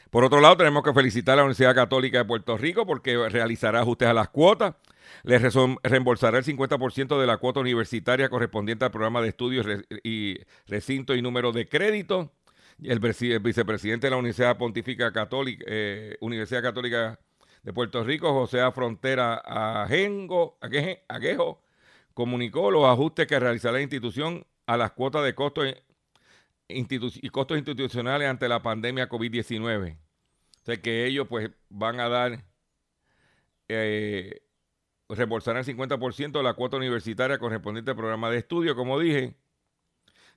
por 0.09 0.23
otro 0.23 0.39
lado, 0.39 0.55
tenemos 0.55 0.83
que 0.83 0.93
felicitar 0.93 1.33
a 1.33 1.35
la 1.37 1.43
Universidad 1.43 1.75
Católica 1.75 2.19
de 2.19 2.25
Puerto 2.25 2.57
Rico 2.57 2.85
porque 2.85 3.27
realizará 3.27 3.81
ajustes 3.81 4.07
a 4.07 4.13
las 4.13 4.29
cuotas. 4.29 4.75
Les 5.23 5.41
reembolsará 5.83 6.37
el 6.37 6.45
50% 6.45 7.19
de 7.19 7.27
la 7.27 7.37
cuota 7.37 7.59
universitaria 7.59 8.29
correspondiente 8.29 8.85
al 8.85 8.91
programa 8.91 9.21
de 9.21 9.29
estudios 9.29 9.65
y 10.03 10.37
recinto 10.67 11.15
y 11.15 11.21
número 11.21 11.51
de 11.51 11.67
crédito 11.67 12.31
el, 12.83 12.99
vicepresidente 12.99 14.07
de 14.07 14.11
la 14.11 14.17
Universidad 14.17 14.57
Pontífica 14.57 15.11
Católica, 15.11 15.65
eh, 15.67 16.17
Universidad 16.21 16.61
Católica 16.61 17.19
de 17.63 17.73
Puerto 17.73 18.03
Rico, 18.03 18.33
José 18.33 18.59
Frontera 18.71 19.35
Ajengo, 19.83 20.57
Aguejo, 20.61 21.61
comunicó 22.13 22.71
los 22.71 22.85
ajustes 22.85 23.27
que 23.27 23.39
realizará 23.39 23.73
la 23.73 23.81
institución 23.81 24.45
a 24.65 24.77
las 24.77 24.91
cuotas 24.91 25.23
de 25.23 25.35
costos 25.35 25.75
y 26.67 27.29
costos 27.29 27.57
institucionales 27.57 28.29
ante 28.29 28.47
la 28.47 28.61
pandemia 28.61 29.09
COVID-19. 29.09 29.97
O 29.97 30.65
sea 30.65 30.77
que 30.77 31.05
ellos 31.05 31.27
pues 31.27 31.49
van 31.69 31.99
a 31.99 32.09
dar, 32.09 32.45
eh, 33.67 34.41
reembolsarán 35.09 35.59
el 35.59 35.65
50% 35.65 36.31
de 36.39 36.43
la 36.43 36.53
cuota 36.53 36.77
universitaria 36.77 37.39
correspondiente 37.39 37.91
al 37.91 37.97
programa 37.97 38.29
de 38.29 38.37
estudio, 38.37 38.75
como 38.75 38.99
dije, 38.99 39.35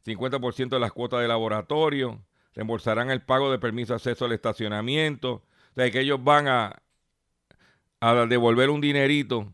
50% 0.05 0.77
de 0.77 0.81
las 0.81 0.93
cuotas 0.93 1.21
de 1.21 1.29
laboratorio, 1.29 2.25
reembolsarán 2.55 3.11
el 3.11 3.23
pago 3.23 3.51
de 3.51 3.59
permiso 3.59 3.93
de 3.93 3.97
acceso 3.97 4.25
al 4.25 4.33
estacionamiento. 4.33 5.35
O 5.35 5.75
sea, 5.77 5.91
que 5.91 6.01
ellos 6.01 6.23
van 6.23 6.49
a, 6.49 6.83
a 8.01 8.27
devolver 8.27 8.71
un 8.71 8.81
dinerito, 8.81 9.53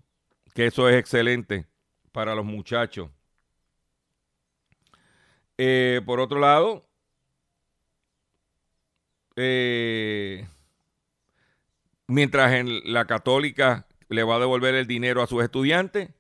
que 0.55 0.67
eso 0.67 0.89
es 0.89 0.97
excelente 0.97 1.67
para 2.13 2.35
los 2.35 2.45
muchachos. 2.45 3.11
Eh, 5.59 6.01
por 6.07 6.21
otro 6.21 6.39
lado, 6.39 6.89
eh, 9.37 10.47
mientras 12.07 12.53
en 12.53 12.93
la 12.93 13.07
católica 13.07 13.88
le 14.09 14.23
va 14.23 14.37
a 14.37 14.41
devolver 14.41 14.75
el 14.75 14.87
dinero 14.87 15.23
a 15.23 15.27
sus 15.27 15.43
estudiantes, 15.43 16.11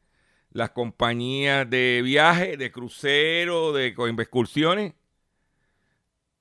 las 0.50 0.71
compañías 0.71 1.68
de 1.68 2.00
viaje, 2.02 2.57
de 2.57 2.71
crucero, 2.73 3.73
de 3.73 3.88
excursiones, 3.88 4.95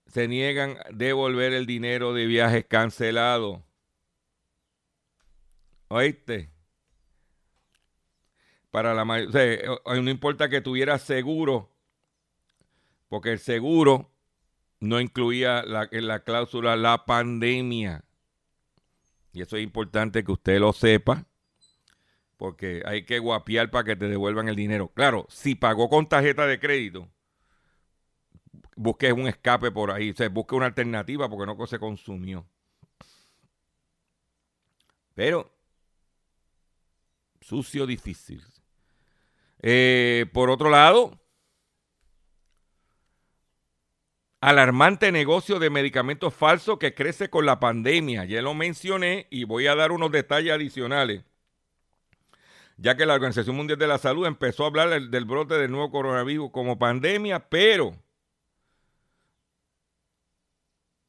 se 0.08 0.28
niegan 0.28 0.78
a 0.78 0.90
devolver 0.92 1.54
el 1.54 1.66
dinero 1.66 2.14
de 2.14 2.26
viajes 2.26 2.66
cancelados. 2.66 3.62
¿Oíste? 5.90 6.50
Para 8.72 8.94
la 8.94 9.04
o 9.04 9.32
sea, 9.32 10.02
no 10.02 10.10
importa 10.10 10.50
que 10.50 10.62
tuviera 10.62 10.98
seguro, 11.00 11.72
porque 13.10 13.32
el 13.32 13.40
seguro 13.40 14.12
no 14.80 15.00
incluía 15.00 15.64
la, 15.64 15.88
en 15.92 16.08
la 16.08 16.24
cláusula 16.24 16.76
la 16.76 17.06
pandemia. 17.06 18.04
Y 19.34 19.42
eso 19.42 19.58
es 19.58 19.64
importante 19.64 20.24
que 20.24 20.32
usted 20.32 20.60
lo 20.60 20.74
sepa, 20.74 21.26
porque 22.38 22.84
hay 22.86 23.04
que 23.04 23.20
guapiar 23.20 23.72
para 23.72 23.84
que 23.84 23.96
te 23.96 24.08
devuelvan 24.08 24.48
el 24.48 24.56
dinero. 24.56 24.90
Claro, 24.94 25.26
si 25.30 25.56
pagó 25.56 25.90
con 25.90 26.08
tarjeta 26.08 26.46
de 26.46 26.60
crédito, 26.60 27.10
busque 28.76 29.12
un 29.12 29.28
escape 29.28 29.72
por 29.72 29.92
ahí, 29.92 30.12
o 30.12 30.16
sea, 30.16 30.30
busque 30.30 30.56
una 30.56 30.68
alternativa 30.68 31.28
porque 31.30 31.46
no 31.46 31.68
se 31.68 31.80
consumió. 31.80 32.48
Pero, 35.16 35.52
sucio, 37.42 37.88
difícil. 37.88 38.44
Eh, 39.60 40.28
por 40.32 40.52
otro 40.52 40.70
lado, 40.70 41.20
alarmante 44.42 45.12
negocio 45.12 45.58
de 45.58 45.72
medicamentos 45.72 46.36
falsos 46.36 46.78
que 46.78 46.94
crece 46.94 47.32
con 47.32 47.48
la 47.48 47.60
pandemia. 47.60 48.26
Ya 48.26 48.44
lo 48.44 48.54
mencioné 48.54 49.26
y 49.32 49.46
voy 49.46 49.66
a 49.66 49.76
dar 49.76 49.92
unos 49.92 50.12
detalles 50.12 50.54
adicionales. 50.54 51.24
Ya 52.78 52.96
que 52.96 53.06
la 53.06 53.16
Organización 53.16 53.56
Mundial 53.56 53.80
de 53.80 53.88
la 53.88 53.98
Salud 53.98 54.28
empezó 54.28 54.64
a 54.64 54.68
hablar 54.68 55.02
del 55.02 55.26
brote 55.26 55.56
del 55.56 55.72
nuevo 55.72 55.90
coronavirus 55.92 56.52
como 56.52 56.78
pandemia, 56.78 57.50
pero 57.50 57.96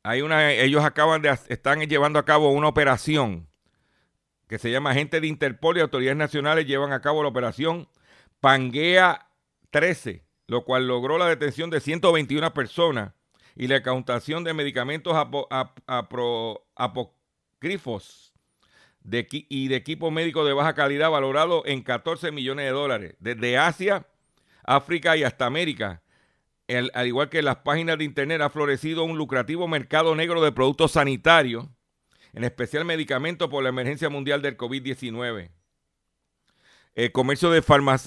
hay 0.03 0.23
una, 0.23 0.51
ellos 0.53 0.83
acaban 0.83 1.21
de, 1.21 1.29
están 1.49 1.81
llevando 1.81 2.19
a 2.19 2.25
cabo 2.25 2.51
una 2.53 2.69
operación 2.69 3.49
que 4.49 4.59
se 4.59 4.71
llama 4.71 4.91
Agente 4.91 5.21
de 5.21 5.27
Interpol 5.27 5.77
y 5.77 5.81
autoridades 5.81 6.17
nacionales 6.17 6.67
llevan 6.67 6.93
a 6.93 7.03
cabo 7.03 7.23
la 7.23 7.29
operación 7.29 7.87
Pangea 8.41 9.29
13, 9.71 10.25
lo 10.47 10.65
cual 10.65 10.89
logró 10.89 11.19
la 11.19 11.29
detención 11.29 11.69
de 11.69 11.81
121 11.81 12.55
personas 12.55 13.13
y 13.55 13.67
la 13.67 13.83
cautación 13.83 14.45
de 14.45 14.55
medicamentos 14.55 15.15
apocrifos 16.77 18.28
y 19.03 19.69
de 19.69 19.77
equipo 19.77 20.11
médico 20.11 20.45
de 20.45 20.53
baja 20.53 20.75
calidad 20.75 21.11
valorado 21.11 21.63
en 21.67 21.83
14 21.83 22.31
millones 22.33 22.67
de 22.67 22.73
dólares, 22.73 23.17
desde 23.21 23.57
Asia, 23.57 24.07
África 24.65 25.17
y 25.17 25.25
hasta 25.25 25.47
América 25.47 26.03
al 26.69 27.07
igual 27.07 27.31
que 27.31 27.43
las 27.43 27.57
páginas 27.57 27.99
de 27.99 28.05
internet, 28.05 28.43
ha 28.43 28.51
florecido 28.51 29.05
un 29.05 29.17
lucrativo 29.17 29.67
mercado 29.67 30.15
negro 30.15 30.43
de 30.43 30.53
productos 30.53 30.93
sanitarios, 30.93 31.67
en 32.35 32.45
especial 32.45 32.85
medicamentos 32.85 33.49
por 33.49 33.63
la 33.63 33.71
emergencia 33.71 34.11
mundial 34.11 34.43
del 34.43 34.57
COVID-19. 34.57 35.51
El 36.95 37.13
comercio 37.13 37.51
de, 37.51 37.63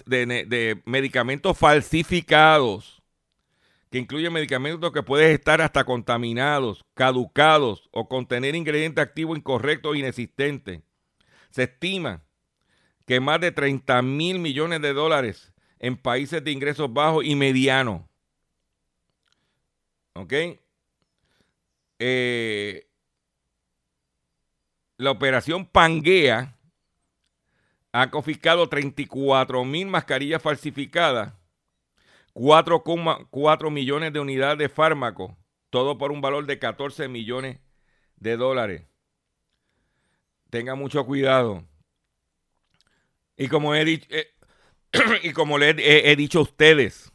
de, 0.06 0.82
medicamentos 0.86 1.58
falsificados, 1.58 3.01
que 3.92 4.00
incluye 4.00 4.30
medicamentos 4.30 4.92
que 4.94 5.04
pueden 5.04 5.32
estar 5.32 5.62
hasta 5.62 5.84
contaminados, 5.84 6.82
caducados 6.94 7.90
o 7.92 8.08
contener 8.08 8.56
ingredientes 8.56 9.04
activos 9.04 9.38
incorrectos 9.38 9.92
o 9.92 9.96
inexistentes. 9.96 10.82
Se 11.50 11.64
estima 11.64 12.24
que 13.06 13.20
más 13.20 13.42
de 13.42 13.52
30 13.52 14.02
mil 14.02 14.40
millones 14.40 14.82
de 14.82 14.94
dólares 14.94 15.54
en 15.78 15.98
países 15.98 16.42
de 16.42 16.52
ingresos 16.52 16.92
bajos 16.94 17.26
y 17.26 17.36
medianos. 17.36 18.04
¿Ok? 20.14 20.34
Eh, 22.00 22.88
la 24.96 25.12
operación 25.12 25.66
Pangea 25.66 26.58
ha 27.92 28.10
confiscado 28.10 28.70
34 28.70 29.66
mil 29.66 29.88
mascarillas 29.88 30.42
falsificadas, 30.42 31.34
4,4 32.34 33.72
millones 33.72 34.14
de 34.14 34.20
unidades 34.20 34.58
de 34.58 34.70
fármacos, 34.70 35.36
todo 35.70 35.98
por 35.98 36.12
un 36.12 36.22
valor 36.22 36.46
de 36.46 36.60
14 36.60 37.08
millones 37.08 37.60
de 38.18 38.38
dólares. 38.38 38.88
Tenga 40.50 40.76
mucho 40.76 41.06
cuidado. 41.06 41.66
Y 43.38 43.48
como 43.48 43.74
he 43.74 43.84
dicho, 43.86 44.08
eh, 44.10 44.28
y 45.24 45.34
como 45.34 45.58
le 45.58 45.72
he, 45.72 46.12
he 46.12 46.16
dicho 46.16 46.40
a 46.40 46.44
ustedes, 46.44 47.12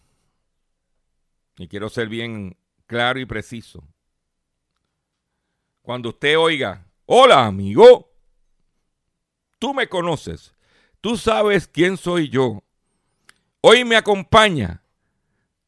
y 1.58 1.68
quiero 1.68 1.88
ser 1.88 2.08
bien 2.08 2.56
claro 2.86 3.18
y 3.18 3.26
preciso, 3.26 3.86
cuando 5.82 6.08
usted 6.08 6.38
oiga, 6.38 6.84
hola 7.04 7.46
amigo, 7.46 8.12
tú 9.58 9.72
me 9.72 9.88
conoces, 9.88 10.54
tú 11.00 11.16
sabes 11.16 11.68
quién 11.68 11.96
soy 11.96 12.28
yo. 12.28 12.62
Hoy 13.60 13.84
me 13.84 13.96
acompaña 13.96 14.82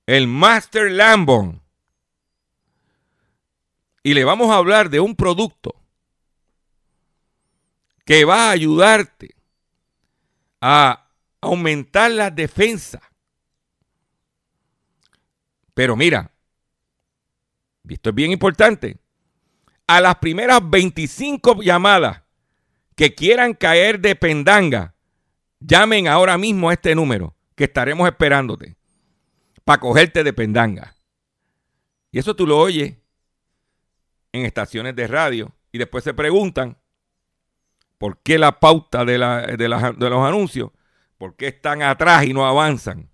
el 0.08 0.26
Master 0.26 0.90
Lambon 0.90 1.60
y 4.02 4.14
le 4.14 4.24
vamos 4.24 4.50
a 4.50 4.56
hablar 4.56 4.88
de 4.88 5.00
un 5.00 5.14
producto 5.14 5.74
que 8.06 8.24
va 8.24 8.48
a 8.48 8.52
ayudarte 8.52 9.36
a 10.62 11.10
aumentar 11.42 12.10
la 12.10 12.30
defensa. 12.30 13.02
Pero 15.74 15.94
mira, 15.94 16.32
esto 17.86 18.08
es 18.08 18.14
bien 18.14 18.32
importante, 18.32 18.96
a 19.86 20.00
las 20.00 20.16
primeras 20.16 20.62
25 20.64 21.60
llamadas 21.62 22.22
que 22.96 23.14
quieran 23.14 23.52
caer 23.52 24.00
de 24.00 24.16
pendanga, 24.16 24.94
llamen 25.60 26.08
ahora 26.08 26.38
mismo 26.38 26.70
a 26.70 26.72
este 26.72 26.94
número 26.94 27.36
que 27.54 27.64
estaremos 27.64 28.08
esperándote 28.08 28.77
para 29.68 29.80
cogerte 29.80 30.24
de 30.24 30.32
pendanga. 30.32 30.96
Y 32.10 32.18
eso 32.18 32.34
tú 32.34 32.46
lo 32.46 32.58
oyes 32.58 32.96
en 34.32 34.46
estaciones 34.46 34.96
de 34.96 35.06
radio 35.06 35.54
y 35.70 35.76
después 35.76 36.02
se 36.04 36.14
preguntan 36.14 36.78
por 37.98 38.16
qué 38.22 38.38
la 38.38 38.60
pauta 38.60 39.04
de, 39.04 39.18
de 39.18 39.68
los 39.68 40.26
anuncios, 40.26 40.70
por 41.18 41.36
qué 41.36 41.48
están 41.48 41.82
atrás 41.82 42.24
y 42.24 42.32
no 42.32 42.46
avanzan. 42.46 43.10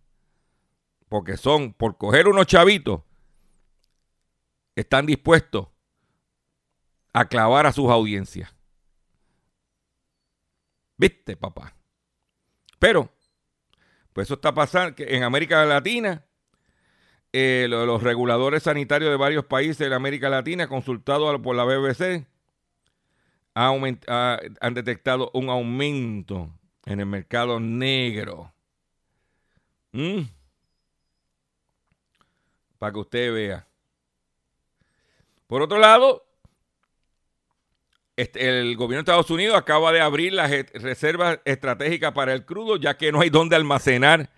Porque 1.09 1.37
son, 1.37 1.73
por 1.73 1.99
coger 1.99 2.29
unos 2.29 2.47
chavitos, 2.47 3.03
están 4.77 5.07
dispuestos 5.07 5.67
a 7.13 7.25
clavar 7.25 7.67
a 7.67 7.73
sus 7.73 7.91
audiencias. 7.91 8.55
¿Viste, 10.97 11.37
papá? 11.37 11.75
Pero, 12.79 13.13
pues 14.13 14.29
eso 14.29 14.35
está 14.35 14.55
pasando 14.55 14.95
que 14.95 15.17
en 15.17 15.25
América 15.25 15.65
Latina, 15.65 16.25
eh, 17.37 17.67
los, 17.69 18.01
reguladores 18.01 18.63
sanitarios 18.63 19.11
de 19.11 19.17
varios 19.17 19.45
países 19.45 19.91
de 19.91 19.93
América 19.93 20.29
Latina, 20.29 20.69
consultados 20.69 21.41
por 21.41 21.57
la 21.57 21.65
BBC, 21.65 22.25
han 23.55 24.75
detectado 24.75 25.33
un 25.35 25.49
aumento 25.49 26.49
en 26.87 27.01
el 27.01 27.07
mercado 27.07 27.59
negro. 27.59 28.53
¿Mm? 29.91 30.21
Para 32.79 32.93
que 32.93 32.99
usted 33.01 33.33
vea. 33.33 33.67
Por 35.49 35.61
otro 35.61 35.79
lado, 35.79 36.25
este, 38.15 38.49
el 38.49 38.77
gobierno 38.77 39.03
de 39.03 39.11
Estados 39.11 39.31
Unidos 39.33 39.57
acaba 39.57 39.91
de 39.91 40.01
abrir 40.01 40.35
las 40.35 40.53
reservas 40.73 41.41
estratégicas 41.45 42.13
para 42.13 42.33
el 42.33 42.45
crudo, 42.45 42.77
ya 42.77 42.97
que 42.97 43.11
no 43.11 43.23
hay 43.23 43.31
dónde 43.31 43.57
almacenar 43.57 44.31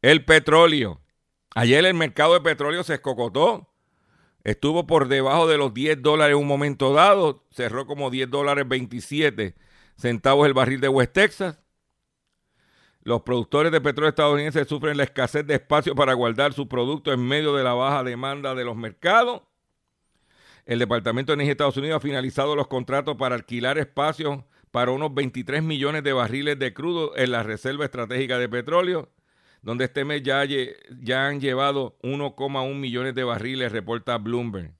el 0.00 0.24
petróleo. 0.24 0.98
Ayer 1.54 1.84
el 1.84 1.94
mercado 1.94 2.34
de 2.34 2.40
petróleo 2.40 2.82
se 2.84 2.94
escocotó. 2.94 3.72
Estuvo 4.44 4.86
por 4.86 5.08
debajo 5.08 5.46
de 5.48 5.58
los 5.58 5.74
10 5.74 6.02
dólares 6.02 6.34
en 6.34 6.42
un 6.42 6.46
momento 6.46 6.92
dado. 6.92 7.44
Cerró 7.50 7.86
como 7.86 8.10
10 8.10 8.30
dólares 8.30 8.68
27 8.68 9.54
centavos 9.96 10.46
el 10.46 10.54
barril 10.54 10.80
de 10.80 10.88
West 10.88 11.12
Texas. 11.12 11.58
Los 13.02 13.22
productores 13.22 13.72
de 13.72 13.80
petróleo 13.80 14.10
estadounidenses 14.10 14.68
sufren 14.68 14.96
la 14.96 15.04
escasez 15.04 15.46
de 15.46 15.54
espacio 15.54 15.94
para 15.94 16.14
guardar 16.14 16.52
sus 16.52 16.66
productos 16.66 17.14
en 17.14 17.26
medio 17.26 17.54
de 17.54 17.64
la 17.64 17.72
baja 17.72 18.04
demanda 18.04 18.54
de 18.54 18.64
los 18.64 18.76
mercados. 18.76 19.42
El 20.66 20.78
Departamento 20.78 21.32
de 21.32 21.34
Energía 21.34 21.50
de 21.50 21.52
Estados 21.52 21.76
Unidos 21.78 21.96
ha 21.96 22.00
finalizado 22.00 22.54
los 22.54 22.66
contratos 22.66 23.16
para 23.16 23.34
alquilar 23.34 23.78
espacios 23.78 24.44
para 24.70 24.90
unos 24.90 25.14
23 25.14 25.62
millones 25.62 26.02
de 26.04 26.12
barriles 26.12 26.58
de 26.58 26.74
crudo 26.74 27.16
en 27.16 27.30
la 27.32 27.42
Reserva 27.42 27.86
Estratégica 27.86 28.38
de 28.38 28.50
Petróleo, 28.50 29.08
donde 29.62 29.84
este 29.86 30.04
mes 30.04 30.22
ya, 30.22 30.44
ya 30.44 31.26
han 31.26 31.40
llevado 31.40 31.98
1,1 32.02 32.74
millones 32.74 33.14
de 33.14 33.24
barriles, 33.24 33.72
reporta 33.72 34.18
Bloomberg. 34.18 34.74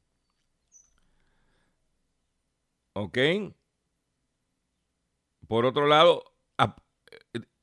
¿Ok? 2.94 3.18
Por 5.46 5.64
otro 5.64 5.86
lado, 5.86 6.24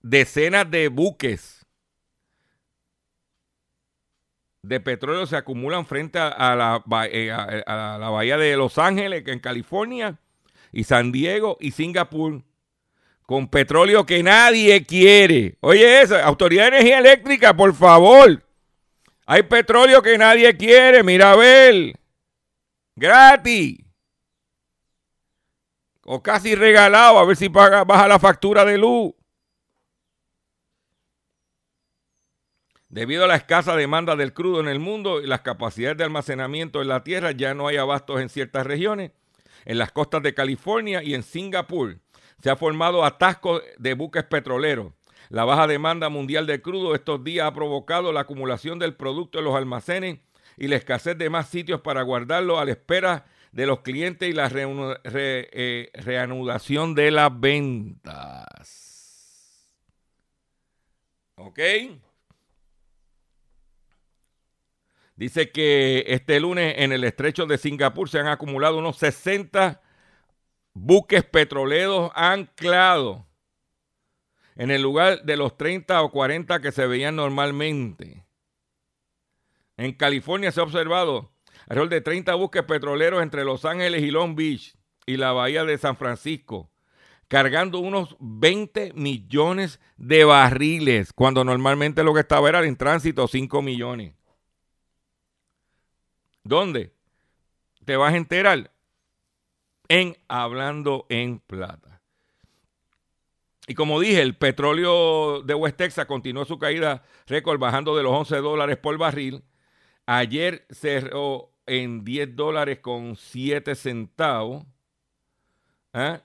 decenas 0.02 0.70
de 0.70 0.88
buques 0.88 1.66
de 4.68 4.80
petróleo 4.80 5.26
se 5.26 5.36
acumulan 5.36 5.86
frente 5.86 6.18
a 6.20 6.56
la, 6.56 6.84
eh, 7.12 7.32
a, 7.32 7.98
la 8.00 8.10
bahía 8.10 8.38
de 8.38 8.58
Los 8.58 8.78
Ángeles, 8.78 9.24
en 9.28 9.40
California, 9.40 10.20
y 10.72 10.84
San 10.84 11.12
Diego 11.12 11.58
y 11.60 11.72
Singapur, 11.72 12.44
con 13.26 13.48
petróleo 13.48 14.06
que 14.06 14.22
nadie 14.22 14.86
quiere. 14.86 15.58
Oye, 15.62 16.02
esa, 16.02 16.24
Autoridad 16.24 16.64
de 16.64 16.78
Energía 16.78 17.00
Eléctrica, 17.00 17.56
por 17.56 17.74
favor. 17.74 18.44
Hay 19.26 19.44
petróleo 19.44 20.02
que 20.02 20.18
nadie 20.18 20.56
quiere, 20.56 21.04
mira 21.04 21.36
ver. 21.36 22.00
Gratis. 22.96 23.80
O 26.04 26.22
casi 26.22 26.54
regalado, 26.54 27.18
a 27.18 27.26
ver 27.26 27.36
si 27.36 27.48
baja 27.48 28.08
la 28.08 28.20
factura 28.20 28.64
de 28.64 28.78
luz. 28.78 29.14
Debido 32.90 33.26
a 33.26 33.28
la 33.28 33.36
escasa 33.36 33.76
demanda 33.76 34.16
del 34.16 34.34
crudo 34.34 34.60
en 34.60 34.68
el 34.68 34.80
mundo 34.80 35.20
y 35.20 35.26
las 35.26 35.42
capacidades 35.42 35.98
de 35.98 36.04
almacenamiento 36.04 36.82
en 36.82 36.88
la 36.88 37.04
tierra, 37.04 37.32
ya 37.32 37.56
no 37.56 37.68
hay 37.68 37.78
abastos 37.78 38.22
en 38.22 38.30
ciertas 38.30 38.68
regiones. 38.68 39.12
En 39.66 39.80
las 39.80 39.92
costas 39.92 40.22
de 40.22 40.36
California 40.36 41.02
y 41.02 41.16
en 41.16 41.24
Singapur 41.24 41.98
se 42.42 42.50
ha 42.50 42.56
formado 42.56 43.04
atasco 43.06 43.62
de 43.78 43.94
buques 43.94 44.24
petroleros. 44.24 44.94
La 45.30 45.46
baja 45.46 45.68
demanda 45.68 46.10
mundial 46.10 46.46
de 46.46 46.62
crudo 46.62 46.94
estos 46.94 47.24
días 47.24 47.48
ha 47.48 47.54
provocado 47.54 48.14
la 48.14 48.22
acumulación 48.22 48.80
del 48.80 48.96
producto 48.96 49.40
en 49.40 49.46
los 49.46 49.56
almacenes 49.56 50.20
y 50.58 50.68
la 50.68 50.76
escasez 50.76 51.18
de 51.18 51.30
más 51.30 51.50
sitios 51.50 51.82
para 51.82 52.04
guardarlo 52.04 52.60
a 52.60 52.66
la 52.66 52.72
espera 52.72 53.26
de 53.52 53.66
los 53.66 53.82
clientes 53.82 54.30
y 54.30 54.34
la 54.34 54.52
eh, 54.54 55.90
reanudación 55.94 56.94
de 56.94 57.12
las 57.12 57.40
ventas. 57.40 58.76
¿Ok? 61.36 61.60
Dice 65.16 65.52
que 65.52 66.04
este 66.08 66.40
lunes 66.42 66.76
en 66.78 66.92
el 66.92 67.06
estrecho 67.06 67.46
de 67.46 67.58
Singapur 67.58 68.10
se 68.10 68.20
han 68.20 68.28
acumulado 68.28 68.78
unos 68.78 68.98
60 68.98 69.82
buques 70.76 71.24
petroleros 71.24 72.12
anclados 72.14 73.24
en 74.56 74.72
el 74.72 74.82
lugar 74.82 75.24
de 75.24 75.38
los 75.38 75.58
30 75.58 76.04
o 76.04 76.12
40 76.12 76.62
que 76.62 76.72
se 76.72 76.86
veían 76.86 77.16
normalmente. 77.16 78.24
En 79.78 79.94
California 79.94 80.52
se 80.52 80.60
ha 80.60 80.64
observado 80.64 81.32
alrededor 81.68 81.90
de 81.90 82.02
30 82.02 82.36
buques 82.36 82.64
petroleros 82.64 83.24
entre 83.24 83.44
Los 83.44 83.66
Ángeles 83.66 84.04
y 84.04 84.12
Long 84.12 84.36
Beach 84.36 84.76
y 85.06 85.18
la 85.18 85.32
bahía 85.32 85.66
de 85.66 85.78
San 85.78 85.98
Francisco, 85.98 86.70
cargando 87.28 87.80
unos 87.80 88.16
20 88.20 88.94
millones 88.94 89.80
de 89.98 90.24
barriles, 90.24 91.14
cuando 91.14 91.44
normalmente 91.44 92.04
lo 92.04 92.14
que 92.14 92.22
estaba 92.22 92.50
era 92.50 92.66
en 92.66 92.76
tránsito 92.76 93.28
5 93.28 93.62
millones. 93.62 94.14
¿Dónde? 96.44 96.94
Te 97.84 97.98
vas 97.98 98.14
a 98.14 98.18
enterar 98.18 98.72
en 99.88 100.18
Hablando 100.28 101.06
en 101.10 101.40
Plata. 101.40 102.02
Y 103.68 103.74
como 103.74 104.00
dije, 104.00 104.22
el 104.22 104.36
petróleo 104.36 105.42
de 105.42 105.56
West 105.56 105.78
Texas 105.78 106.06
continuó 106.06 106.46
su 106.46 106.60
caída 106.60 107.04
récord 107.26 107.60
bajando 107.60 107.96
de 107.96 108.04
los 108.04 108.14
11 108.14 108.38
dólares 108.38 108.78
por 108.78 108.98
barril. 108.98 109.44
Ayer 110.06 110.68
cerró 110.70 111.52
en 111.66 112.04
10 112.04 112.36
dólares 112.36 112.80
con 112.80 113.16
7 113.16 113.74
centavos. 113.76 114.66
¿Ah? 115.94 116.22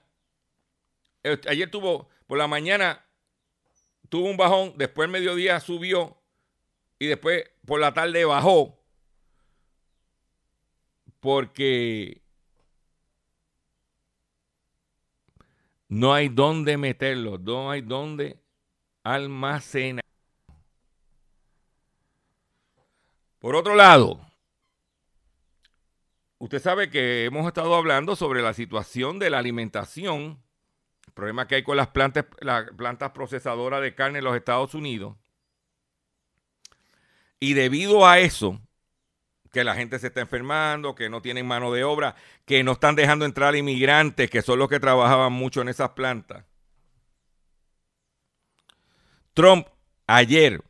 Ayer 1.47 1.69
tuvo 1.69 2.09
por 2.27 2.37
la 2.37 2.47
mañana 2.47 3.03
tuvo 4.11 4.29
un 4.29 4.37
bajón, 4.37 4.73
después 4.77 5.05
el 5.05 5.11
mediodía 5.11 5.59
subió 5.61 6.17
y 6.99 7.07
después 7.07 7.49
por 7.65 7.79
la 7.79 7.93
tarde 7.93 8.25
bajó 8.25 8.77
porque 11.21 12.20
no 15.91 16.13
hay 16.13 16.29
dónde 16.29 16.77
meterlo, 16.77 17.37
no 17.37 17.69
hay 17.69 17.81
dónde 17.81 18.39
almacenar. 19.03 20.05
Por 23.39 23.57
otro 23.57 23.75
lado, 23.75 24.21
usted 26.37 26.61
sabe 26.61 26.89
que 26.89 27.25
hemos 27.25 27.45
estado 27.45 27.75
hablando 27.75 28.15
sobre 28.15 28.41
la 28.41 28.53
situación 28.53 29.19
de 29.19 29.31
la 29.31 29.39
alimentación, 29.39 30.41
el 31.07 31.13
problema 31.13 31.45
que 31.45 31.55
hay 31.55 31.63
con 31.63 31.75
las 31.75 31.89
plantas, 31.89 32.25
las 32.39 32.71
plantas 32.71 33.11
procesadoras 33.11 33.81
de 33.81 33.93
carne 33.93 34.19
en 34.19 34.23
los 34.23 34.37
Estados 34.37 34.73
Unidos. 34.73 35.17
Y 37.37 37.53
debido 37.53 38.07
a 38.07 38.19
eso, 38.19 38.61
que 39.51 39.63
la 39.63 39.75
gente 39.75 39.99
se 39.99 40.07
está 40.07 40.21
enfermando, 40.21 40.95
que 40.95 41.09
no 41.09 41.21
tienen 41.21 41.45
mano 41.45 41.71
de 41.71 41.83
obra, 41.83 42.15
que 42.45 42.63
no 42.63 42.73
están 42.73 42.95
dejando 42.95 43.25
entrar 43.25 43.55
inmigrantes, 43.55 44.29
que 44.29 44.41
son 44.41 44.59
los 44.59 44.69
que 44.69 44.79
trabajaban 44.79 45.33
mucho 45.33 45.61
en 45.61 45.69
esas 45.69 45.89
plantas. 45.89 46.45
Trump 49.33 49.67
ayer 50.07 50.61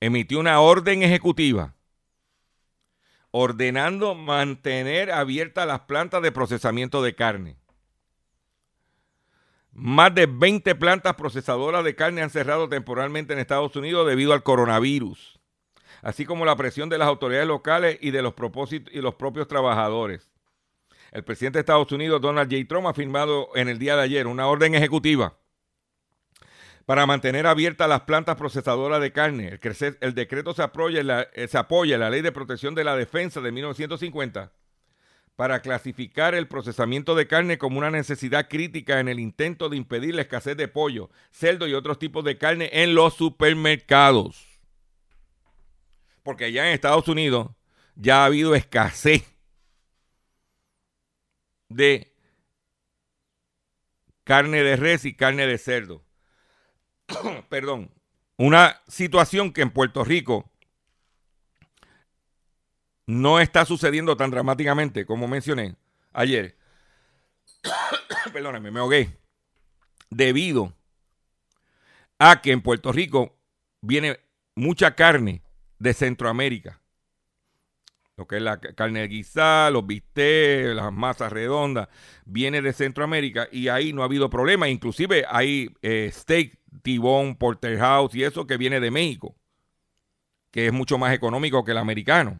emitió 0.00 0.40
una 0.40 0.60
orden 0.60 1.02
ejecutiva 1.02 1.74
ordenando 3.30 4.14
mantener 4.14 5.10
abiertas 5.10 5.66
las 5.66 5.80
plantas 5.80 6.22
de 6.22 6.32
procesamiento 6.32 7.02
de 7.02 7.14
carne. 7.14 7.56
Más 9.72 10.14
de 10.14 10.26
20 10.26 10.74
plantas 10.74 11.14
procesadoras 11.14 11.82
de 11.82 11.94
carne 11.94 12.20
han 12.20 12.28
cerrado 12.28 12.68
temporalmente 12.68 13.32
en 13.32 13.38
Estados 13.38 13.74
Unidos 13.74 14.06
debido 14.06 14.34
al 14.34 14.42
coronavirus, 14.42 15.40
así 16.02 16.26
como 16.26 16.44
la 16.44 16.56
presión 16.56 16.88
de 16.88 16.98
las 16.98 17.08
autoridades 17.08 17.48
locales 17.48 17.98
y 18.00 18.10
de 18.10 18.22
los, 18.22 18.34
propósitos, 18.34 18.92
y 18.92 19.00
los 19.00 19.14
propios 19.14 19.48
trabajadores. 19.48 20.30
El 21.12 21.24
presidente 21.24 21.58
de 21.58 21.60
Estados 21.60 21.92
Unidos, 21.92 22.20
Donald 22.20 22.50
J. 22.52 22.66
Trump, 22.68 22.86
ha 22.86 22.94
firmado 22.94 23.48
en 23.54 23.68
el 23.68 23.78
día 23.78 23.96
de 23.96 24.02
ayer 24.02 24.26
una 24.26 24.46
orden 24.46 24.74
ejecutiva 24.74 25.38
para 26.86 27.06
mantener 27.06 27.46
abiertas 27.46 27.88
las 27.88 28.02
plantas 28.02 28.36
procesadoras 28.36 29.00
de 29.00 29.12
carne. 29.12 29.58
El, 30.00 30.14
decreto 30.14 30.52
se 30.52 30.62
apoya, 30.62 31.02
la, 31.02 31.28
eh, 31.34 31.46
se 31.48 31.58
apoya 31.58 31.94
en 31.94 32.00
la 32.00 32.10
Ley 32.10 32.22
de 32.22 32.32
Protección 32.32 32.74
de 32.74 32.84
la 32.84 32.96
Defensa 32.96 33.40
de 33.40 33.52
1950 33.52 34.52
para 35.36 35.60
clasificar 35.60 36.34
el 36.34 36.48
procesamiento 36.48 37.14
de 37.14 37.26
carne 37.26 37.58
como 37.58 37.78
una 37.78 37.90
necesidad 37.90 38.48
crítica 38.48 39.00
en 39.00 39.08
el 39.08 39.20
intento 39.20 39.68
de 39.68 39.76
impedir 39.76 40.14
la 40.14 40.22
escasez 40.22 40.56
de 40.56 40.68
pollo, 40.68 41.10
cerdo 41.30 41.66
y 41.66 41.74
otros 41.74 41.98
tipos 41.98 42.24
de 42.24 42.36
carne 42.36 42.68
en 42.72 42.94
los 42.94 43.14
supermercados. 43.14 44.51
Porque 46.22 46.46
allá 46.46 46.66
en 46.66 46.74
Estados 46.74 47.08
Unidos 47.08 47.50
ya 47.94 48.22
ha 48.22 48.26
habido 48.26 48.54
escasez 48.54 49.24
de 51.68 52.12
carne 54.24 54.62
de 54.62 54.76
res 54.76 55.04
y 55.04 55.14
carne 55.14 55.46
de 55.46 55.58
cerdo. 55.58 56.04
Perdón. 57.48 57.90
Una 58.36 58.80
situación 58.88 59.52
que 59.52 59.62
en 59.62 59.70
Puerto 59.70 60.04
Rico 60.04 60.50
no 63.06 63.40
está 63.40 63.64
sucediendo 63.64 64.16
tan 64.16 64.30
dramáticamente 64.30 65.06
como 65.06 65.28
mencioné 65.28 65.76
ayer. 66.12 66.56
Perdónenme, 68.32 68.70
me 68.70 68.80
ahogué. 68.80 69.18
Debido 70.10 70.72
a 72.18 72.40
que 72.40 72.52
en 72.52 72.62
Puerto 72.62 72.92
Rico 72.92 73.36
viene 73.80 74.20
mucha 74.54 74.94
carne 74.94 75.42
de 75.82 75.94
Centroamérica. 75.94 76.80
Lo 78.16 78.26
que 78.28 78.36
es 78.36 78.42
la 78.42 78.60
carne 78.60 79.06
guisada, 79.08 79.70
los 79.70 79.84
bistecs, 79.84 80.76
las 80.76 80.92
masas 80.92 81.32
redondas, 81.32 81.88
viene 82.24 82.62
de 82.62 82.72
Centroamérica 82.72 83.48
y 83.50 83.66
ahí 83.68 83.92
no 83.92 84.02
ha 84.02 84.04
habido 84.04 84.30
problema. 84.30 84.68
Inclusive 84.68 85.24
hay 85.28 85.70
eh, 85.82 86.10
steak, 86.12 86.58
tibón, 86.82 87.34
porterhouse 87.34 88.14
y 88.14 88.22
eso 88.22 88.46
que 88.46 88.58
viene 88.58 88.78
de 88.78 88.92
México, 88.92 89.34
que 90.52 90.66
es 90.66 90.72
mucho 90.72 90.98
más 90.98 91.12
económico 91.14 91.64
que 91.64 91.72
el 91.72 91.78
americano. 91.78 92.38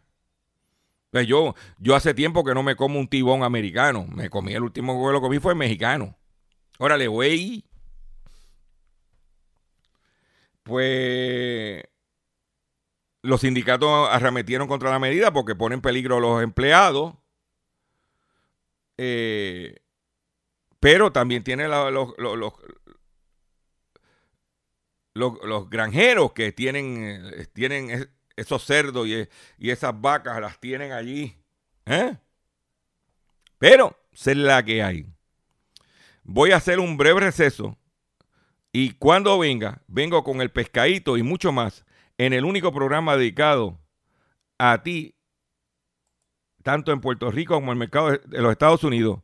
Pues 1.09 1.27
yo, 1.27 1.53
yo 1.79 1.95
hace 1.95 2.13
tiempo 2.13 2.45
que 2.45 2.53
no 2.53 2.63
me 2.63 2.75
como 2.75 2.97
un 2.97 3.07
tibón 3.07 3.43
americano. 3.43 4.07
Me 4.07 4.29
comí 4.29 4.53
el 4.53 4.63
último 4.63 5.05
que 5.05 5.11
lo 5.11 5.21
comí 5.21 5.39
fue 5.39 5.53
mexicano. 5.53 6.15
Órale, 6.79 7.07
güey. 7.07 7.65
Pues 10.63 11.83
los 13.23 13.41
sindicatos 13.41 14.09
arremetieron 14.11 14.67
contra 14.67 14.91
la 14.91 14.99
medida 14.99 15.31
porque 15.31 15.55
ponen 15.55 15.77
en 15.77 15.81
peligro 15.81 16.17
a 16.17 16.19
los 16.19 16.43
empleados. 16.43 17.15
Eh, 18.97 19.77
pero 20.79 21.11
también 21.11 21.43
tiene 21.43 21.67
los, 21.69 22.13
los, 25.13 25.69
granjeros 25.69 26.33
que 26.33 26.51
tienen, 26.51 27.25
eh, 27.33 27.47
tienen 27.53 28.11
esos 28.35 28.65
cerdos 28.65 29.07
y, 29.07 29.27
esas 29.69 29.99
vacas 29.99 30.41
las 30.41 30.59
tienen 30.59 30.91
allí. 30.91 31.37
¿eh? 31.85 32.17
Pero 33.57 33.97
sé 34.11 34.35
la 34.35 34.63
que 34.63 34.83
hay. 34.83 35.07
Voy 36.23 36.51
a 36.51 36.57
hacer 36.57 36.79
un 36.79 36.97
breve 36.97 37.21
receso 37.21 37.77
y 38.73 38.91
cuando 38.91 39.39
venga, 39.39 39.81
vengo 39.87 40.25
con 40.25 40.41
el 40.41 40.51
pescadito 40.51 41.15
y 41.15 41.23
mucho 41.23 41.53
más 41.53 41.85
en 42.17 42.33
el 42.33 42.45
único 42.45 42.71
programa 42.71 43.17
dedicado 43.17 43.79
a 44.57 44.83
ti, 44.83 45.15
tanto 46.63 46.91
en 46.91 47.01
Puerto 47.01 47.31
Rico 47.31 47.55
como 47.55 47.71
en 47.71 47.77
el 47.77 47.79
mercado 47.79 48.11
de 48.11 48.41
los 48.41 48.51
Estados 48.51 48.83
Unidos, 48.83 49.19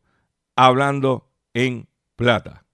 hablando 0.56 1.32
en 1.54 1.88
plata. 2.16 2.66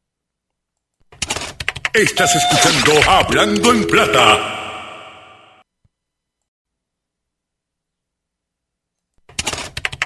Estás 1.95 2.35
escuchando 2.35 3.09
Hablando 3.09 3.71
en 3.71 3.87
Plata. 3.87 4.55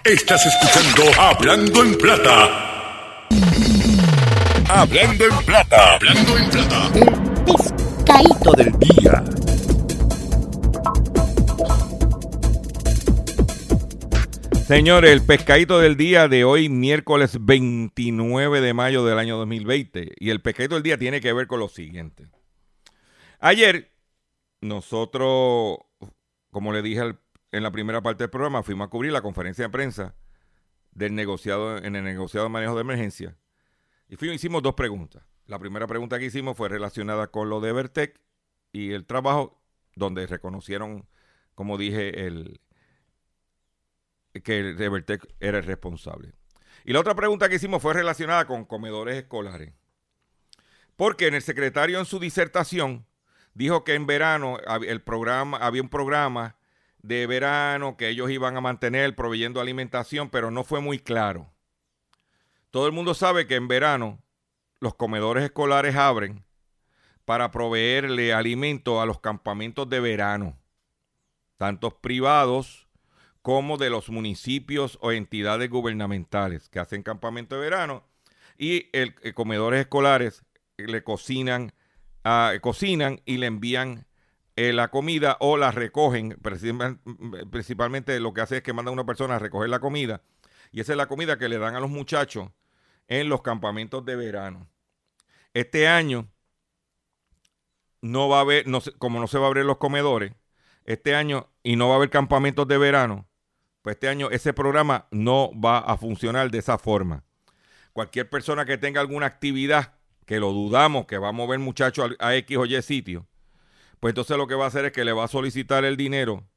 Estás 0.03 0.45
escuchando 0.45 1.19
Hablando 1.19 1.83
en 1.83 1.97
Plata. 1.97 3.27
Hablando 4.69 5.25
en 5.25 5.45
Plata. 5.45 5.95
Hablando 5.95 6.37
en 6.37 6.49
Plata. 6.51 6.91
El 6.93 7.45
pescadito 7.45 8.51
del 8.51 8.71
día. 8.77 9.18
Señores, 14.69 15.09
el 15.09 15.25
pescadito 15.25 15.79
del 15.79 15.97
día 15.97 16.27
de 16.27 16.43
hoy, 16.43 16.69
miércoles 16.69 17.43
29 17.43 18.61
de 18.61 18.73
mayo 18.75 19.03
del 19.03 19.17
año 19.17 19.35
2020. 19.37 20.11
Y 20.19 20.29
el 20.29 20.43
pescadito 20.43 20.75
del 20.75 20.83
día 20.83 20.99
tiene 20.99 21.21
que 21.21 21.33
ver 21.33 21.47
con 21.47 21.59
lo 21.59 21.69
siguiente. 21.69 22.29
Ayer, 23.39 23.91
nosotros, 24.61 25.79
como 26.51 26.71
le 26.71 26.83
dije 26.83 27.01
en 27.51 27.63
la 27.63 27.71
primera 27.71 28.03
parte 28.03 28.25
del 28.25 28.29
programa 28.29 28.61
fuimos 28.61 28.85
a 28.85 28.89
cubrir 28.91 29.11
la 29.11 29.23
conferencia 29.23 29.65
de 29.65 29.69
prensa 29.71 30.15
del 30.91 31.15
negociado 31.15 31.79
en 31.79 31.95
el 31.95 32.03
negociado 32.03 32.45
de 32.45 32.51
manejo 32.51 32.75
de 32.75 32.81
emergencia 32.81 33.35
y 34.07 34.17
fuimos, 34.17 34.35
hicimos 34.35 34.61
dos 34.61 34.75
preguntas. 34.75 35.23
La 35.47 35.57
primera 35.57 35.87
pregunta 35.87 36.19
que 36.19 36.25
hicimos 36.25 36.55
fue 36.55 36.69
relacionada 36.69 37.25
con 37.31 37.49
lo 37.49 37.59
de 37.59 37.69
Evertec 37.69 38.21
y 38.71 38.91
el 38.91 39.07
trabajo 39.07 39.59
donde 39.95 40.27
reconocieron, 40.27 41.07
como 41.55 41.79
dije, 41.79 42.27
el 42.27 42.61
que 44.43 44.75
Evertec 44.77 45.27
era 45.39 45.59
el 45.59 45.63
responsable. 45.63 46.33
Y 46.85 46.93
la 46.93 46.99
otra 46.99 47.15
pregunta 47.15 47.49
que 47.49 47.55
hicimos 47.55 47.81
fue 47.81 47.93
relacionada 47.93 48.45
con 48.45 48.65
comedores 48.65 49.15
escolares. 49.15 49.73
Porque 50.95 51.27
en 51.27 51.35
el 51.35 51.41
secretario 51.41 51.99
en 51.99 52.05
su 52.05 52.19
disertación 52.19 53.05
dijo 53.53 53.83
que 53.83 53.93
en 53.93 54.05
verano 54.05 54.57
el 54.85 55.01
programa, 55.01 55.57
había 55.57 55.81
un 55.81 55.89
programa 55.89 56.57
de 57.01 57.25
verano 57.27 57.95
que 57.95 58.09
ellos 58.09 58.29
iban 58.29 58.57
a 58.57 58.61
mantener 58.61 59.15
proveyendo 59.15 59.61
alimentación, 59.61 60.29
pero 60.29 60.51
no 60.51 60.63
fue 60.63 60.81
muy 60.81 60.99
claro. 60.99 61.53
Todo 62.71 62.87
el 62.87 62.91
mundo 62.91 63.13
sabe 63.13 63.47
que 63.47 63.55
en 63.55 63.67
verano 63.67 64.21
los 64.79 64.95
comedores 64.95 65.43
escolares 65.43 65.95
abren 65.95 66.43
para 67.23 67.51
proveerle 67.51 68.33
alimento 68.33 69.01
a 69.01 69.05
los 69.05 69.19
campamentos 69.19 69.89
de 69.89 69.99
verano, 69.99 70.59
tanto 71.57 71.91
privados 72.01 72.88
como 73.41 73.77
de 73.77 73.89
los 73.89 74.09
municipios 74.09 74.97
o 75.01 75.11
entidades 75.11 75.69
gubernamentales 75.69 76.69
que 76.69 76.79
hacen 76.79 77.03
campamento 77.03 77.55
de 77.55 77.61
verano 77.61 78.03
y 78.57 78.89
el, 78.93 79.15
eh, 79.21 79.33
comedores 79.33 79.81
escolares 79.81 80.43
le 80.77 81.03
cocinan, 81.03 81.73
ah, 82.23 82.53
cocinan 82.61 83.21
y 83.25 83.37
le 83.37 83.47
envían 83.47 84.05
eh, 84.55 84.73
la 84.73 84.89
comida 84.89 85.37
o 85.39 85.55
la 85.55 85.71
recogen, 85.71 86.37
principalmente 87.49 88.19
lo 88.19 88.33
que 88.33 88.41
hace 88.41 88.57
es 88.57 88.63
que 88.63 88.73
manda 88.73 88.91
una 88.91 89.05
persona 89.05 89.35
a 89.35 89.39
recoger 89.39 89.69
la 89.69 89.79
comida 89.79 90.21
y 90.71 90.81
esa 90.81 90.93
es 90.93 90.97
la 90.97 91.07
comida 91.07 91.37
que 91.37 91.49
le 91.49 91.57
dan 91.57 91.75
a 91.75 91.79
los 91.79 91.89
muchachos 91.89 92.49
en 93.07 93.29
los 93.29 93.41
campamentos 93.41 94.03
de 94.05 94.15
verano. 94.17 94.67
Este 95.53 95.87
año 95.87 96.27
no 98.01 98.27
va 98.27 98.39
a 98.39 98.41
haber, 98.41 98.65
como 98.97 99.19
no 99.19 99.27
se 99.27 99.39
va 99.39 99.45
a 99.45 99.47
abrir 99.47 99.65
los 99.65 99.77
comedores 99.77 100.33
este 100.83 101.15
año 101.15 101.49
y 101.63 101.75
no 101.75 101.87
va 101.87 101.93
a 101.93 101.97
haber 101.97 102.09
campamentos 102.09 102.67
de 102.67 102.77
verano, 102.77 103.28
pues 103.81 103.95
este 103.95 104.09
año 104.09 104.29
ese 104.29 104.53
programa 104.53 105.07
no 105.11 105.51
va 105.59 105.79
a 105.79 105.97
funcionar 105.97 106.51
de 106.51 106.59
esa 106.59 106.77
forma. 106.77 107.23
Cualquier 107.93 108.29
persona 108.29 108.65
que 108.65 108.77
tenga 108.77 109.01
alguna 109.01 109.25
actividad, 109.25 109.95
que 110.25 110.39
lo 110.39 110.51
dudamos, 110.51 111.05
que 111.05 111.17
va 111.17 111.29
a 111.29 111.33
mover 111.33 111.59
muchachos 111.59 112.11
a, 112.19 112.35
X 112.35 112.57
o 112.57 112.65
Y 112.65 112.81
sitio, 112.81 113.27
pues 113.99 114.11
entonces 114.11 114.37
lo 114.37 114.47
que 114.47 114.55
va 114.55 114.65
a 114.65 114.67
hacer 114.67 114.85
es 114.85 114.91
que 114.91 115.03
le 115.03 115.11
va 115.11 115.25
a 115.25 115.27
solicitar 115.27 115.85
el 115.85 115.97
dinero 115.97 116.47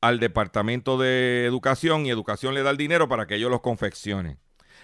al 0.00 0.18
Departamento 0.18 0.98
de 0.98 1.46
Educación 1.46 2.06
y 2.06 2.10
Educación 2.10 2.54
le 2.54 2.62
da 2.62 2.70
el 2.70 2.76
dinero 2.76 3.08
para 3.08 3.26
que 3.26 3.36
ellos 3.36 3.50
los 3.50 3.60
confeccionen. 3.60 4.38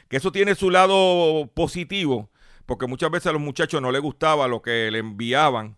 Que 0.09 0.18
eso 0.18 0.33
tiene 0.33 0.55
su 0.55 0.70
lado 0.70 1.51
positivo, 1.55 2.31
porque 2.66 2.87
muchas 2.87 3.11
veces 3.11 3.27
a 3.27 3.33
los 3.33 3.42
muchachos 3.42 3.83
no 3.83 3.90
les 3.90 4.01
gustaba 4.01 4.48
lo 4.48 4.62
que 4.62 4.90
le 4.90 4.98
enviaban 4.98 5.77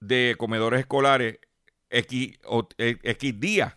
de 0.00 0.36
comedores 0.38 0.80
escolares 0.80 1.38
X, 1.90 2.38
o, 2.44 2.68
X 2.78 3.40
días. 3.40 3.75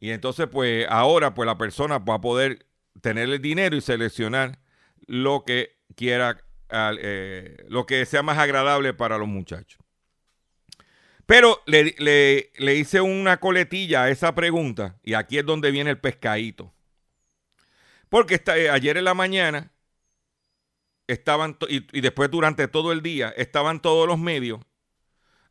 Y 0.00 0.10
entonces, 0.10 0.48
pues 0.50 0.86
ahora, 0.88 1.34
pues 1.34 1.46
la 1.46 1.58
persona 1.58 1.98
va 1.98 2.14
a 2.14 2.20
poder 2.20 2.66
tener 3.02 3.28
el 3.28 3.40
dinero 3.40 3.76
y 3.76 3.82
seleccionar 3.82 4.58
lo 5.06 5.44
que 5.44 5.76
quiera, 5.94 6.42
eh, 6.70 7.56
lo 7.68 7.84
que 7.84 8.06
sea 8.06 8.22
más 8.22 8.38
agradable 8.38 8.94
para 8.94 9.18
los 9.18 9.28
muchachos. 9.28 9.78
Pero 11.26 11.62
le, 11.66 11.94
le, 11.98 12.74
hice 12.74 13.00
una 13.00 13.38
coletilla 13.38 14.04
a 14.04 14.10
esa 14.10 14.34
pregunta 14.34 14.98
y 15.04 15.14
aquí 15.14 15.38
es 15.38 15.46
donde 15.46 15.70
viene 15.70 15.90
el 15.90 15.98
pescadito. 15.98 16.72
Porque 18.08 18.34
está, 18.34 18.58
eh, 18.58 18.68
ayer 18.70 18.96
en 18.96 19.04
la 19.04 19.14
mañana 19.14 19.70
estaban, 21.06 21.56
y, 21.68 22.00
después 22.00 22.30
durante 22.30 22.66
todo 22.68 22.90
el 22.90 23.02
día, 23.02 23.28
estaban 23.36 23.80
todos 23.80 24.08
los 24.08 24.18
medios 24.18 24.60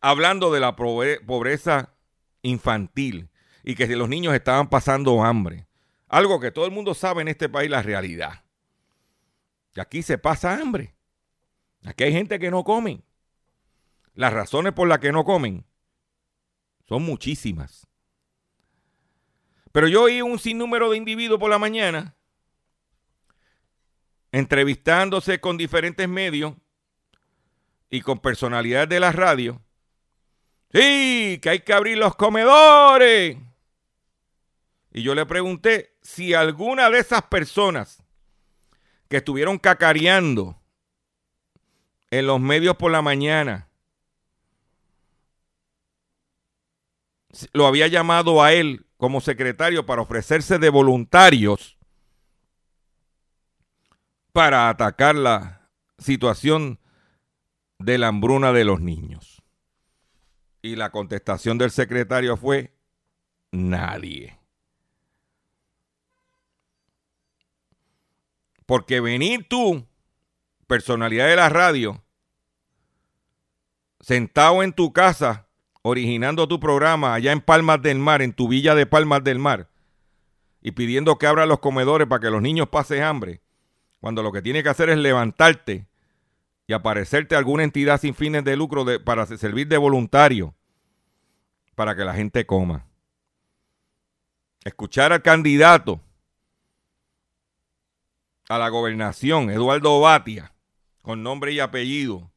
hablando 0.01 0.51
de 0.51 0.59
la 0.59 0.75
pobreza 0.75 1.93
infantil 2.41 3.29
y 3.63 3.75
que 3.75 3.87
los 3.87 4.09
niños 4.09 4.33
estaban 4.33 4.69
pasando 4.69 5.23
hambre. 5.23 5.67
Algo 6.07 6.39
que 6.39 6.51
todo 6.51 6.65
el 6.65 6.71
mundo 6.71 6.93
sabe 6.93 7.21
en 7.21 7.27
este 7.27 7.49
país, 7.49 7.69
la 7.69 7.81
realidad. 7.81 8.43
Que 9.73 9.81
aquí 9.81 10.01
se 10.01 10.17
pasa 10.17 10.59
hambre. 10.59 10.95
Aquí 11.83 12.03
hay 12.03 12.11
gente 12.11 12.39
que 12.39 12.51
no 12.51 12.63
come. 12.63 13.03
Las 14.15 14.33
razones 14.33 14.73
por 14.73 14.87
las 14.87 14.99
que 14.99 15.11
no 15.11 15.23
comen 15.23 15.65
son 16.87 17.03
muchísimas. 17.03 17.87
Pero 19.71 19.87
yo 19.87 20.03
oí 20.03 20.21
un 20.21 20.39
sinnúmero 20.39 20.89
de 20.89 20.97
individuos 20.97 21.39
por 21.39 21.49
la 21.49 21.59
mañana 21.59 22.15
entrevistándose 24.31 25.39
con 25.39 25.57
diferentes 25.57 26.07
medios 26.07 26.53
y 27.89 28.01
con 28.01 28.19
personalidades 28.19 28.89
de 28.89 28.99
la 28.99 29.11
radio. 29.11 29.61
Sí, 30.71 31.39
que 31.41 31.49
hay 31.49 31.59
que 31.61 31.73
abrir 31.73 31.97
los 31.97 32.15
comedores. 32.15 33.37
Y 34.91 35.03
yo 35.03 35.15
le 35.15 35.25
pregunté 35.25 35.95
si 36.01 36.33
alguna 36.33 36.89
de 36.89 36.99
esas 36.99 37.23
personas 37.23 38.03
que 39.07 39.17
estuvieron 39.17 39.57
cacareando 39.57 40.59
en 42.11 42.27
los 42.27 42.39
medios 42.39 42.75
por 42.75 42.91
la 42.91 43.01
mañana 43.01 43.69
lo 47.53 47.67
había 47.67 47.87
llamado 47.87 48.41
a 48.43 48.53
él 48.53 48.87
como 48.97 49.21
secretario 49.21 49.85
para 49.85 50.01
ofrecerse 50.01 50.57
de 50.57 50.69
voluntarios 50.69 51.77
para 54.33 54.69
atacar 54.69 55.15
la 55.15 55.69
situación 55.97 56.79
de 57.77 57.97
la 57.97 58.07
hambruna 58.07 58.51
de 58.51 58.65
los 58.65 58.81
niños. 58.81 59.41
Y 60.61 60.75
la 60.75 60.91
contestación 60.91 61.57
del 61.57 61.71
secretario 61.71 62.35
fue 62.35 62.73
nadie. 63.51 64.38
Porque 68.69 68.99
venir 68.99 69.47
tú, 69.49 69.83
personalidad 70.67 71.27
de 71.27 71.35
la 71.35 71.49
radio, 71.49 72.03
sentado 73.99 74.61
en 74.61 74.73
tu 74.73 74.93
casa, 74.93 75.47
originando 75.81 76.47
tu 76.47 76.59
programa 76.59 77.15
allá 77.15 77.31
en 77.31 77.41
Palmas 77.41 77.81
del 77.81 77.97
Mar, 77.97 78.21
en 78.21 78.31
tu 78.31 78.47
villa 78.47 78.75
de 78.75 78.85
Palmas 78.85 79.23
del 79.23 79.39
Mar, 79.39 79.71
y 80.61 80.73
pidiendo 80.73 81.17
que 81.17 81.25
abra 81.25 81.47
los 81.47 81.57
comedores 81.57 82.07
para 82.07 82.19
que 82.19 82.29
los 82.29 82.43
niños 82.43 82.69
pasen 82.69 83.01
hambre, 83.01 83.41
cuando 84.01 84.21
lo 84.21 84.31
que 84.31 84.43
tiene 84.43 84.61
que 84.61 84.69
hacer 84.69 84.89
es 84.91 84.99
levantarte 84.99 85.87
y 86.67 86.73
aparecerte 86.73 87.33
a 87.33 87.39
alguna 87.39 87.63
entidad 87.63 87.99
sin 87.99 88.13
fines 88.13 88.43
de 88.43 88.55
lucro 88.55 88.85
para 89.03 89.25
servir 89.25 89.67
de 89.67 89.77
voluntario 89.77 90.53
para 91.73 91.95
que 91.95 92.05
la 92.05 92.13
gente 92.13 92.45
coma. 92.45 92.85
Escuchar 94.63 95.11
al 95.11 95.23
candidato 95.23 96.01
a 98.49 98.57
la 98.57 98.69
gobernación, 98.69 99.51
Eduardo 99.51 100.01
Batia, 100.01 100.51
con 101.03 101.21
nombre 101.21 101.51
y 101.51 101.59
apellido, 101.59 102.31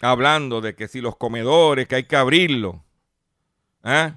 hablando 0.00 0.62
de 0.62 0.74
que 0.74 0.88
si 0.88 1.02
los 1.02 1.16
comedores, 1.16 1.86
que 1.86 1.96
hay 1.96 2.04
que 2.04 2.16
abrirlos. 2.16 2.76
¿eh? 3.84 4.14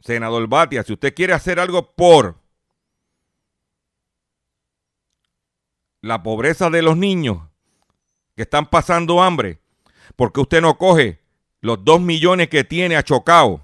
Senador 0.00 0.46
Batia, 0.48 0.82
si 0.82 0.92
usted 0.92 1.14
quiere 1.14 1.32
hacer 1.32 1.58
algo 1.58 1.92
por 1.92 2.36
la 6.02 6.22
pobreza 6.22 6.68
de 6.68 6.82
los 6.82 6.98
niños 6.98 7.38
que 8.36 8.42
están 8.42 8.68
pasando 8.68 9.22
hambre, 9.22 9.60
porque 10.14 10.42
usted 10.42 10.60
no 10.60 10.76
coge 10.76 11.22
los 11.62 11.82
dos 11.82 12.02
millones 12.02 12.50
que 12.50 12.64
tiene 12.64 12.96
achocado 12.96 13.62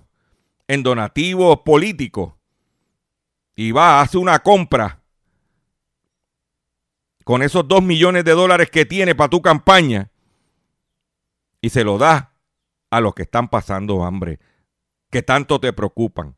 en 0.67 0.83
donativos 0.83 1.61
políticos 1.61 2.33
y 3.55 3.73
va, 3.73 4.01
hace 4.01 4.17
una 4.17 4.39
compra 4.39 5.00
con 7.31 7.45
esos 7.45 7.69
dos 7.69 7.81
millones 7.81 8.25
de 8.25 8.33
dólares 8.33 8.71
que 8.71 8.85
tiene 8.85 9.15
para 9.15 9.31
tu 9.31 9.41
campaña 9.41 10.11
y 11.61 11.71
se 11.71 11.85
lo 11.85 11.97
da 11.97 12.35
a 12.91 13.01
los 13.01 13.15
que 13.15 13.23
están 13.23 13.49
pasando 13.49 14.03
hambre, 14.03 14.41
que 15.11 15.23
tanto 15.23 15.61
te 15.61 15.73
preocupan. 15.73 16.35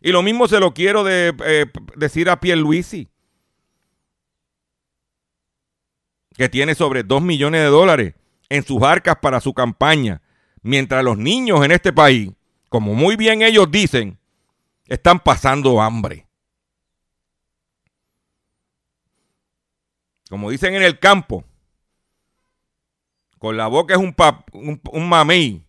Y 0.00 0.10
lo 0.10 0.24
mismo 0.24 0.48
se 0.48 0.58
lo 0.58 0.74
quiero 0.74 1.08
eh, 1.08 1.32
decir 1.94 2.28
a 2.28 2.40
Pierluisi, 2.40 3.08
que 6.36 6.48
tiene 6.48 6.74
sobre 6.74 7.04
2 7.04 7.22
millones 7.22 7.60
de 7.60 7.68
dólares 7.68 8.14
en 8.48 8.64
sus 8.64 8.82
arcas 8.82 9.18
para 9.22 9.40
su 9.40 9.54
campaña, 9.54 10.20
mientras 10.62 11.04
los 11.04 11.16
niños 11.16 11.64
en 11.64 11.70
este 11.70 11.92
país, 11.92 12.32
como 12.68 12.94
muy 12.94 13.14
bien 13.14 13.42
ellos 13.42 13.70
dicen, 13.70 14.18
están 14.86 15.20
pasando 15.20 15.80
hambre. 15.80 16.23
Como 20.28 20.50
dicen 20.50 20.74
en 20.74 20.82
el 20.82 20.98
campo, 20.98 21.44
con 23.38 23.56
la 23.56 23.66
boca 23.66 23.94
es 23.94 24.00
un, 24.00 24.14
un, 24.90 25.08
mamey 25.08 25.66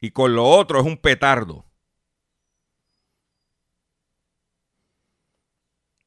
y 0.00 0.10
con 0.12 0.34
lo 0.34 0.46
otro 0.46 0.80
es 0.80 0.86
un 0.86 0.96
petardo. 0.96 1.66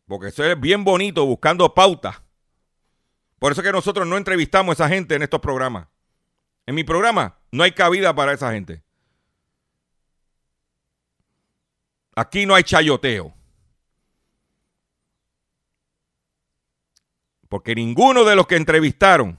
Porque 0.07 0.29
eso 0.29 0.43
es 0.43 0.59
bien 0.59 0.83
bonito 0.83 1.23
buscando 1.25 1.73
pautas. 1.73 2.21
Por 3.37 3.51
eso 3.51 3.61
es 3.61 3.67
que 3.67 3.71
nosotros 3.71 4.07
no 4.07 4.17
entrevistamos 4.17 4.79
a 4.79 4.85
esa 4.85 4.93
gente 4.93 5.13
en 5.13 5.21
estos 5.21 5.41
programas. 5.41 5.87
En 6.65 6.73
mi 6.73 6.83
programa 6.83 7.37
no 7.51 7.63
hay 7.63 7.71
cabida 7.71 8.15
para 8.15 8.33
esa 8.33 8.51
gente. 8.51 8.83
Aquí 12.15 12.47
no 12.47 12.55
hay 12.55 12.63
chayoteo. 12.63 13.34
Porque 17.49 17.75
ninguno 17.75 18.23
de 18.23 18.35
los 18.35 18.47
que 18.47 18.55
entrevistaron 18.55 19.37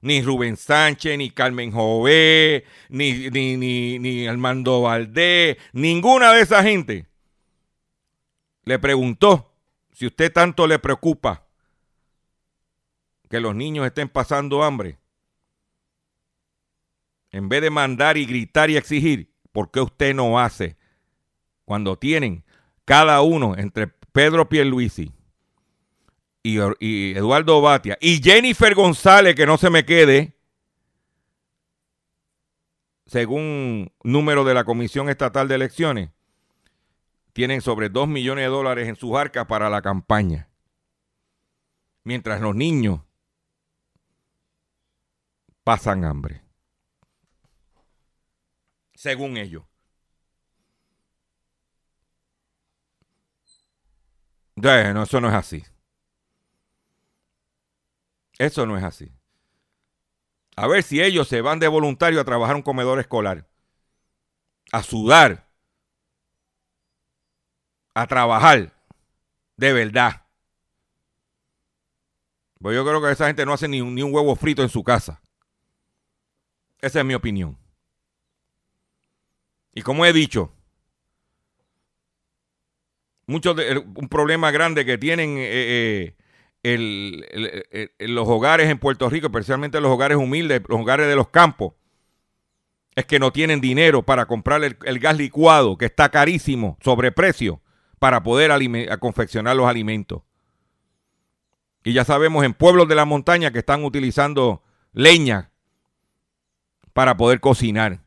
ni 0.00 0.20
Rubén 0.20 0.56
Sánchez, 0.56 1.16
ni 1.16 1.30
Carmen 1.30 1.72
Jové, 1.72 2.64
ni, 2.90 3.30
ni, 3.30 3.56
ni, 3.56 3.98
ni 3.98 4.26
Armando 4.26 4.82
Valdés, 4.82 5.56
ninguna 5.72 6.32
de 6.32 6.42
esa 6.42 6.62
gente 6.62 7.06
le 8.64 8.78
preguntó 8.78 9.50
si 9.92 10.06
usted 10.06 10.32
tanto 10.32 10.66
le 10.66 10.78
preocupa 10.78 11.46
que 13.30 13.40
los 13.40 13.54
niños 13.54 13.86
estén 13.86 14.08
pasando 14.08 14.62
hambre. 14.62 14.98
En 17.30 17.48
vez 17.48 17.62
de 17.62 17.70
mandar 17.70 18.16
y 18.16 18.26
gritar 18.26 18.70
y 18.70 18.76
exigir, 18.76 19.32
¿por 19.52 19.70
qué 19.70 19.80
usted 19.80 20.14
no 20.14 20.38
hace 20.38 20.76
cuando 21.64 21.98
tienen 21.98 22.44
cada 22.84 23.22
uno 23.22 23.56
entre 23.56 23.88
Pedro 23.88 24.48
Pierluisi, 24.48 25.12
y, 26.44 27.16
Eduardo 27.16 27.60
Batia 27.62 27.96
y 28.00 28.22
Jennifer 28.22 28.74
González, 28.74 29.34
que 29.34 29.46
no 29.46 29.56
se 29.56 29.70
me 29.70 29.84
quede, 29.84 30.36
según 33.06 33.90
número 34.02 34.44
de 34.44 34.54
la 34.54 34.64
Comisión 34.64 35.08
Estatal 35.08 35.48
de 35.48 35.54
Elecciones, 35.54 36.10
tienen 37.32 37.62
sobre 37.62 37.88
2 37.88 38.06
millones 38.06 38.44
de 38.44 38.50
dólares 38.50 38.88
en 38.88 38.96
sus 38.96 39.16
arcas 39.16 39.46
para 39.46 39.70
la 39.70 39.80
campaña. 39.80 40.48
Mientras 42.04 42.40
los 42.42 42.54
niños 42.54 43.00
pasan 45.64 46.04
hambre. 46.04 46.42
Según 48.94 49.38
ellos. 49.38 49.64
Bueno, 54.56 55.02
eso 55.02 55.20
no 55.20 55.28
es 55.28 55.34
así. 55.34 55.64
Eso 58.38 58.66
no 58.66 58.76
es 58.76 58.84
así. 58.84 59.12
A 60.56 60.66
ver 60.66 60.82
si 60.82 61.02
ellos 61.02 61.28
se 61.28 61.40
van 61.40 61.58
de 61.58 61.68
voluntario 61.68 62.20
a 62.20 62.24
trabajar 62.24 62.56
un 62.56 62.62
comedor 62.62 63.00
escolar. 63.00 63.46
A 64.72 64.82
sudar. 64.82 65.48
A 67.94 68.06
trabajar. 68.06 68.72
De 69.56 69.72
verdad. 69.72 70.24
Pues 72.60 72.74
yo 72.74 72.84
creo 72.84 73.02
que 73.02 73.10
esa 73.10 73.26
gente 73.26 73.44
no 73.44 73.52
hace 73.52 73.68
ni 73.68 73.80
un, 73.80 74.14
huevo 74.14 74.34
frito 74.36 74.62
en 74.62 74.68
su 74.68 74.82
casa. 74.82 75.20
Esa 76.80 77.00
es 77.00 77.04
mi 77.04 77.14
opinión. 77.14 77.58
Y 79.74 79.82
como 79.82 80.06
he 80.06 80.12
dicho, 80.12 80.52
muchos 83.26 83.56
de, 83.56 83.78
un 83.78 84.08
problema 84.08 84.50
grande 84.50 84.84
que 84.84 84.96
tienen 84.96 85.36
eh, 85.36 85.48
eh, 85.50 86.16
los 86.64 88.28
hogares 88.28 88.70
en 88.70 88.78
Puerto 88.78 89.10
Rico, 89.10 89.26
especialmente 89.26 89.80
los 89.80 89.92
hogares 89.92 90.16
humildes, 90.16 90.62
los 90.66 90.80
hogares 90.80 91.06
de 91.06 91.16
los 91.16 91.28
campos, 91.28 91.74
es 92.94 93.04
que 93.04 93.18
no 93.18 93.32
tienen 93.32 93.60
dinero 93.60 94.02
para 94.02 94.26
comprar 94.26 94.62
el, 94.64 94.98
gas 94.98 95.16
licuado, 95.16 95.76
que 95.76 95.84
está 95.84 96.08
carísimo, 96.08 96.78
sobreprecio, 96.80 97.60
para 97.98 98.22
poder 98.22 98.50
confeccionar 98.98 99.56
los 99.56 99.66
alimentos. 99.66 100.22
Y 101.82 101.92
ya 101.92 102.04
sabemos 102.04 102.44
en 102.44 102.54
pueblos 102.54 102.88
de 102.88 102.94
la 102.94 103.04
montaña 103.04 103.50
que 103.50 103.58
están 103.58 103.84
utilizando 103.84 104.62
leña 104.92 105.50
para 106.94 107.16
poder 107.16 107.40
cocinar. 107.40 108.00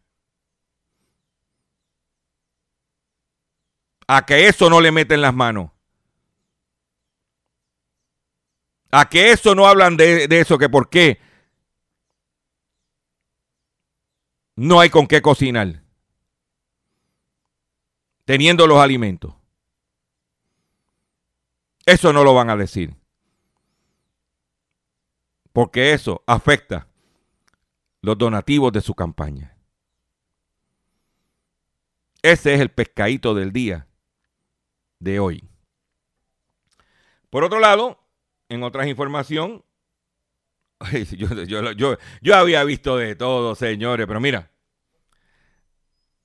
A 4.08 4.26
que 4.26 4.48
eso 4.48 4.70
no 4.70 4.82
le 4.82 4.92
meten 4.92 5.22
las 5.22 5.34
manos. 5.34 5.72
A 8.98 9.08
que 9.08 9.32
eso 9.32 9.54
no 9.54 9.68
hablan 9.68 9.96
de, 9.96 10.28
eso, 10.32 10.58
que 10.58 10.70
por 10.70 10.90
qué 10.90 11.22
no 14.56 14.80
hay 14.80 14.90
con 14.90 15.06
qué 15.06 15.22
cocinar. 15.22 15.84
Teniendo 18.26 18.66
los 18.66 18.80
alimentos. 18.80 19.36
Eso 21.86 22.12
no 22.12 22.24
lo 22.24 22.34
van 22.34 22.50
a 22.50 22.58
decir. 22.58 22.96
Porque 25.54 25.94
eso 25.94 26.24
afecta 26.26 26.88
los 28.02 28.18
donativos 28.18 28.72
de 28.72 28.82
su 28.82 28.96
campaña. 28.96 29.56
Ese 32.24 32.56
es 32.56 32.62
el 32.62 32.72
pescadito 32.72 33.36
del 33.36 33.54
día 33.54 33.86
de 34.98 35.20
hoy. 35.20 35.48
Por 37.30 37.44
otro 37.44 37.60
lado, 37.60 38.07
en 38.50 38.64
otras 38.64 38.88
información, 38.88 39.64
yo, 41.18 41.98
yo, 42.22 42.36
había 42.36 42.64
visto 42.64 42.98
de 42.98 43.16
todo, 43.16 43.56
señores, 43.56 44.06
pero 44.08 44.20
mira, 44.20 44.52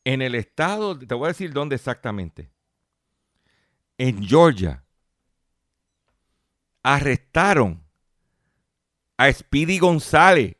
en 0.04 0.22
el 0.22 0.34
estado, 0.34 0.98
te 0.98 1.14
voy 1.14 1.26
a 1.26 1.28
decir 1.28 1.52
dónde 1.52 1.76
exactamente, 1.76 2.50
en 3.98 4.26
Georgia, 4.26 4.84
arrestaron 6.82 7.82
a 9.16 9.32
Speedy 9.32 9.78
González 9.78 10.56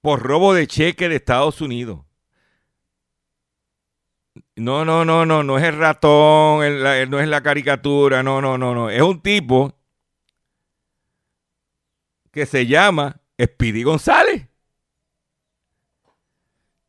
por 0.00 0.22
robo 0.22 0.54
de 0.54 0.66
cheque 0.66 1.08
de 1.08 1.16
Estados 1.16 1.60
Unidos. 1.60 2.09
No, 4.60 4.84
no, 4.84 5.06
no, 5.06 5.24
no, 5.24 5.42
no 5.42 5.56
es 5.56 5.64
el 5.64 5.78
ratón, 5.78 6.60
no 7.08 7.18
es 7.18 7.28
la 7.28 7.42
caricatura, 7.42 8.22
no, 8.22 8.42
no, 8.42 8.58
no, 8.58 8.74
no. 8.74 8.90
Es 8.90 9.00
un 9.00 9.22
tipo 9.22 9.72
que 12.30 12.44
se 12.44 12.66
llama 12.66 13.22
Speedy 13.42 13.84
González. 13.84 14.48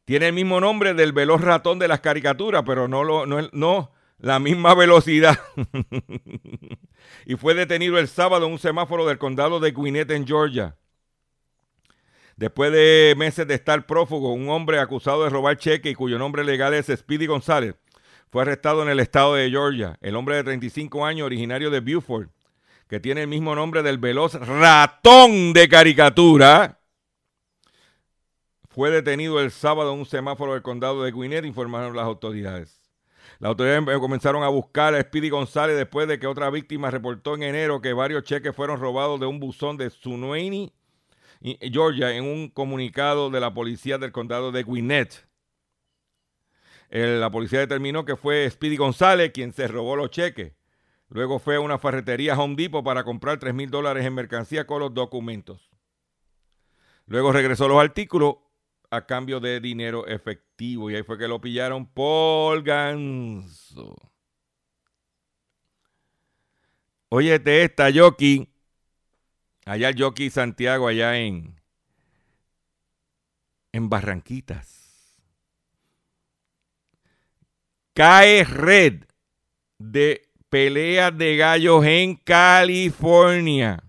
Tiene 0.03 0.27
el 0.27 0.33
mismo 0.33 0.59
nombre 0.59 0.93
del 0.93 1.13
veloz 1.13 1.39
ratón 1.39 1.79
de 1.79 1.87
las 1.87 2.01
caricaturas, 2.01 2.63
pero 2.65 2.89
no, 2.89 3.05
lo, 3.05 3.25
no, 3.25 3.47
no 3.53 3.91
la 4.17 4.39
misma 4.39 4.75
velocidad. 4.75 5.39
y 7.25 7.37
fue 7.37 7.53
detenido 7.53 7.99
el 7.99 8.09
sábado 8.09 8.47
en 8.47 8.51
un 8.51 8.59
semáforo 8.59 9.05
del 9.05 9.17
condado 9.17 9.61
de 9.61 9.71
Gwinnett 9.71 10.11
en 10.11 10.27
Georgia. 10.27 10.75
Después 12.41 12.71
de 12.71 13.13
meses 13.17 13.45
de 13.45 13.53
estar 13.53 13.85
prófugo, 13.85 14.33
un 14.33 14.49
hombre 14.49 14.79
acusado 14.79 15.23
de 15.23 15.29
robar 15.29 15.57
cheque 15.57 15.91
y 15.91 15.93
cuyo 15.93 16.17
nombre 16.17 16.43
legal 16.43 16.73
es 16.73 16.87
Speedy 16.87 17.27
González 17.27 17.75
fue 18.31 18.41
arrestado 18.41 18.81
en 18.81 18.89
el 18.89 18.99
estado 18.99 19.35
de 19.35 19.47
Georgia. 19.51 19.99
El 20.01 20.15
hombre 20.15 20.37
de 20.37 20.45
35 20.45 21.05
años, 21.05 21.27
originario 21.27 21.69
de 21.69 21.81
Beaufort, 21.81 22.31
que 22.87 22.99
tiene 22.99 23.21
el 23.21 23.27
mismo 23.27 23.53
nombre 23.53 23.83
del 23.83 23.99
veloz 23.99 24.33
ratón 24.33 25.53
de 25.53 25.69
caricatura, 25.69 26.79
fue 28.69 28.89
detenido 28.89 29.39
el 29.39 29.51
sábado 29.51 29.93
en 29.93 29.99
un 29.99 30.07
semáforo 30.07 30.53
del 30.53 30.63
condado 30.63 31.03
de 31.03 31.11
Gwinnett, 31.11 31.45
informaron 31.45 31.95
las 31.95 32.05
autoridades. 32.05 32.81
Las 33.37 33.49
autoridades 33.49 33.99
comenzaron 33.99 34.41
a 34.41 34.47
buscar 34.47 34.95
a 34.95 35.01
Speedy 35.01 35.29
González 35.29 35.77
después 35.77 36.07
de 36.07 36.17
que 36.17 36.25
otra 36.25 36.49
víctima 36.49 36.89
reportó 36.89 37.35
en 37.35 37.43
enero 37.43 37.81
que 37.81 37.93
varios 37.93 38.23
cheques 38.23 38.55
fueron 38.55 38.79
robados 38.79 39.19
de 39.19 39.27
un 39.27 39.39
buzón 39.39 39.77
de 39.77 39.91
Sunueni 39.91 40.73
Georgia, 41.41 42.15
en 42.15 42.23
un 42.23 42.49
comunicado 42.49 43.29
de 43.29 43.39
la 43.39 43.53
policía 43.53 43.97
del 43.97 44.11
condado 44.11 44.51
de 44.51 44.63
Gwinnett. 44.63 45.27
la 46.89 47.31
policía 47.31 47.59
determinó 47.59 48.05
que 48.05 48.15
fue 48.15 48.49
Speedy 48.49 48.77
González 48.77 49.31
quien 49.33 49.53
se 49.53 49.67
robó 49.67 49.95
los 49.95 50.11
cheques. 50.11 50.53
Luego 51.09 51.39
fue 51.39 51.55
a 51.55 51.59
una 51.59 51.77
ferretería 51.77 52.39
Home 52.39 52.55
Depot 52.55 52.83
para 52.83 53.03
comprar 53.03 53.37
3 53.39 53.53
mil 53.53 53.69
dólares 53.69 54.05
en 54.05 54.13
mercancía 54.13 54.65
con 54.65 54.79
los 54.79 54.93
documentos. 54.93 55.69
Luego 57.05 57.31
regresó 57.31 57.67
los 57.67 57.81
artículos 57.81 58.35
a 58.89 59.05
cambio 59.05 59.39
de 59.39 59.59
dinero 59.59 60.05
efectivo 60.05 60.89
y 60.89 60.95
ahí 60.95 61.03
fue 61.03 61.17
que 61.17 61.27
lo 61.27 61.41
pillaron 61.41 61.85
por 61.85 62.61
ganso. 62.61 63.95
Óyete 67.09 67.63
esta, 67.63 67.89
Jockey. 67.93 68.50
Allá 69.65 69.89
el 69.89 70.01
Jockey 70.01 70.29
Santiago, 70.29 70.87
allá 70.87 71.17
en, 71.17 71.59
en 73.71 73.89
Barranquitas. 73.89 74.81
Cae 77.93 78.43
red 78.43 79.03
de 79.77 80.29
peleas 80.49 81.17
de 81.17 81.37
gallos 81.37 81.85
en 81.85 82.15
California. 82.15 83.83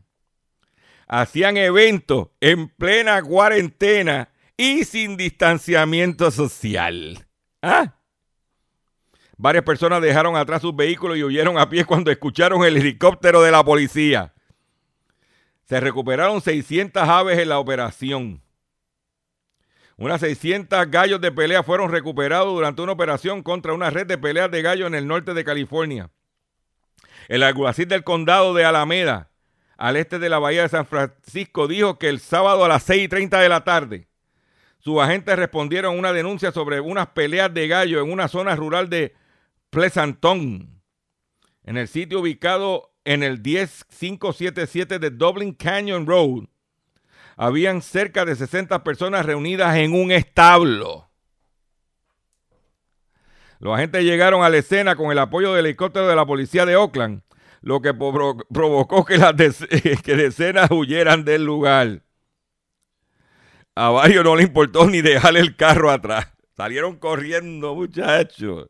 Hacían 1.07 1.57
eventos 1.57 2.29
en 2.41 2.69
plena 2.69 3.23
cuarentena 3.23 4.31
y 4.57 4.85
sin 4.85 5.17
distanciamiento 5.17 6.31
social. 6.31 7.27
¿Ah? 7.61 7.97
Varias 9.37 9.65
personas 9.65 10.01
dejaron 10.01 10.37
atrás 10.37 10.63
sus 10.63 10.75
vehículos 10.75 11.17
y 11.19 11.25
huyeron 11.25 11.59
a 11.59 11.69
pie 11.69 11.85
cuando 11.85 12.11
escucharon 12.11 12.65
el 12.65 12.77
helicóptero 12.77 13.43
de 13.43 13.51
la 13.51 13.65
policía. 13.65 14.33
Se 15.73 15.81
recuperaron 15.81 16.43
600 16.43 17.03
aves 17.03 17.39
en 17.39 17.49
la 17.49 17.59
operación. 17.59 18.43
Unas 19.97 20.21
600 20.21 20.91
gallos 20.91 21.19
de 21.19 21.33
pelea 21.33 21.63
fueron 21.63 21.91
recuperados 21.91 22.53
durante 22.53 22.83
una 22.83 22.93
operación 22.93 23.43
contra 23.43 23.73
una 23.73 23.89
red 23.89 24.07
de 24.07 24.19
peleas 24.19 24.51
de 24.51 24.61
gallos 24.61 24.87
en 24.87 24.95
el 24.95 25.07
norte 25.09 25.33
de 25.33 25.45
California. 25.47 26.11
El 27.27 27.43
alguacil 27.43 27.89
del 27.89 28.05
condado 28.05 28.53
de 28.53 28.67
Alameda, 28.67 29.31
al 29.79 29.97
este 29.97 30.19
de 30.19 30.29
la 30.29 30.39
bahía 30.39 30.61
de 30.61 30.69
San 30.69 30.85
Francisco, 30.85 31.67
dijo 31.67 31.99
que 31.99 32.11
el 32.11 32.21
sábado 32.21 32.67
a 32.67 32.69
las 32.69 32.83
6 32.83 33.05
y 33.05 33.09
30 33.09 33.41
de 33.41 33.49
la 33.49 33.65
tarde, 33.65 34.09
sus 34.79 35.01
agentes 35.01 35.37
respondieron 35.37 35.95
a 35.95 35.99
una 35.99 36.13
denuncia 36.13 36.53
sobre 36.53 36.81
unas 36.81 37.07
peleas 37.07 37.55
de 37.55 37.67
gallos 37.67 38.05
en 38.05 38.13
una 38.13 38.29
zona 38.29 38.55
rural 38.57 38.91
de 38.91 39.15
Pleasanton, 39.71 40.83
en 41.65 41.77
el 41.79 41.89
sitio 41.89 42.21
ubicado 42.21 42.92
en 43.05 43.23
el 43.23 43.43
10577 43.43 44.99
de 44.99 45.11
Dublin 45.11 45.53
Canyon 45.55 46.07
Road, 46.07 46.45
habían 47.37 47.83
cerca 47.83 48.25
de 48.25 48.37
60 48.37 48.85
personas 48.85 49.27
reunidas 49.27 49.77
en 49.77 49.95
un 49.95 50.13
establo. 50.13 51.09
Los 53.59 53.75
agentes 53.75 54.03
llegaron 54.03 54.43
a 54.43 54.49
la 54.49 54.59
escena 54.59 54.97
con 54.97 55.13
el 55.13 55.19
apoyo 55.19 55.53
del 55.53 55.67
helicóptero 55.67 56.09
de 56.09 56.17
la 56.17 56.27
policía 56.27 56.67
de 56.67 56.77
Oakland, 56.77 57.23
lo 57.61 57.81
que 57.81 57.95
provocó 57.95 59.05
que, 59.05 59.19
las 59.19 59.35
que 60.05 60.17
decenas 60.17 60.71
huyeran 60.71 61.25
del 61.25 61.45
lugar. 61.45 62.03
A 63.75 63.91
varios 63.91 64.25
no 64.25 64.37
le 64.37 64.43
importó 64.43 64.87
ni 64.87 65.01
dejar 65.01 65.37
el 65.37 65.57
carro 65.57 65.91
atrás. 65.91 66.33
Salieron 66.57 66.97
corriendo, 66.97 67.75
muchachos. 67.75 68.69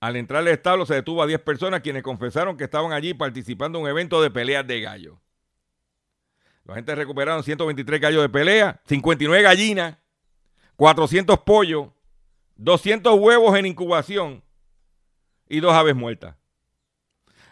Al 0.00 0.16
entrar 0.16 0.40
al 0.40 0.48
establo 0.48 0.84
se 0.84 0.94
detuvo 0.94 1.22
a 1.22 1.26
10 1.26 1.40
personas 1.40 1.80
quienes 1.80 2.02
confesaron 2.02 2.56
que 2.56 2.64
estaban 2.64 2.92
allí 2.92 3.14
participando 3.14 3.78
en 3.78 3.84
un 3.84 3.90
evento 3.90 4.20
de 4.20 4.30
peleas 4.30 4.66
de 4.66 4.80
gallo. 4.80 5.20
La 6.64 6.74
gente 6.74 6.94
recuperaron 6.94 7.42
123 7.42 8.00
gallos 8.00 8.22
de 8.22 8.28
pelea, 8.28 8.80
59 8.86 9.42
gallinas, 9.42 9.96
400 10.76 11.38
pollos, 11.40 11.88
200 12.56 13.18
huevos 13.18 13.56
en 13.56 13.66
incubación 13.66 14.42
y 15.48 15.60
dos 15.60 15.72
aves 15.72 15.94
muertas. 15.94 16.36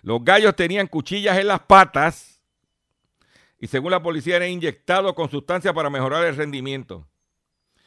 Los 0.02 0.22
gallos 0.22 0.54
tenían 0.54 0.86
cuchillas 0.86 1.38
en 1.38 1.46
las 1.46 1.60
patas 1.60 2.40
y 3.58 3.68
según 3.68 3.92
la 3.92 4.02
policía 4.02 4.36
eran 4.36 4.50
inyectados 4.50 5.14
con 5.14 5.30
sustancias 5.30 5.72
para 5.72 5.88
mejorar 5.88 6.24
el 6.26 6.36
rendimiento. 6.36 7.06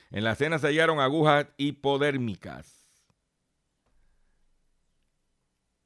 En 0.10 0.24
la 0.24 0.32
escena 0.32 0.58
se 0.58 0.68
hallaron 0.68 1.00
agujas 1.00 1.48
hipodérmicas. 1.58 2.77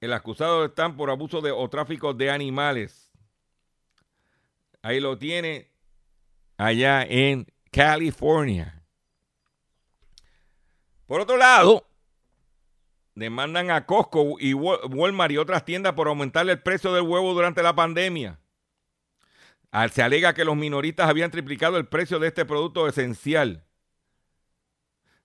El 0.02 0.14
acusado 0.14 0.66
están 0.66 0.98
por 0.98 1.12
abuso 1.12 1.42
de, 1.42 1.52
o 1.52 1.70
tráfico 1.70 2.16
de 2.16 2.32
animales. 2.32 3.12
Ahí 4.82 5.00
lo 5.00 5.16
tiene 5.16 5.70
allá 6.58 7.04
en 7.04 7.46
California. 7.72 8.84
Por 11.06 11.22
otro 11.22 11.38
lado, 11.38 11.88
demandan 13.14 13.70
a 13.70 13.86
Costco 13.86 14.38
y 14.40 14.56
Walmart 14.56 15.34
y 15.34 15.38
otras 15.38 15.66
tiendas 15.66 15.94
por 15.94 16.08
aumentarle 16.08 16.54
el 16.54 16.64
precio 16.64 16.92
del 16.94 17.04
huevo 17.04 17.36
durante 17.36 17.62
la 17.62 17.76
pandemia. 17.76 18.40
Se 19.92 20.02
alega 20.02 20.34
que 20.34 20.46
los 20.46 20.58
minoristas 20.58 21.10
habían 21.10 21.30
triplicado 21.30 21.78
el 21.78 21.88
precio 21.88 22.18
de 22.18 22.30
este 22.30 22.44
producto 22.44 22.88
esencial. 22.88 23.66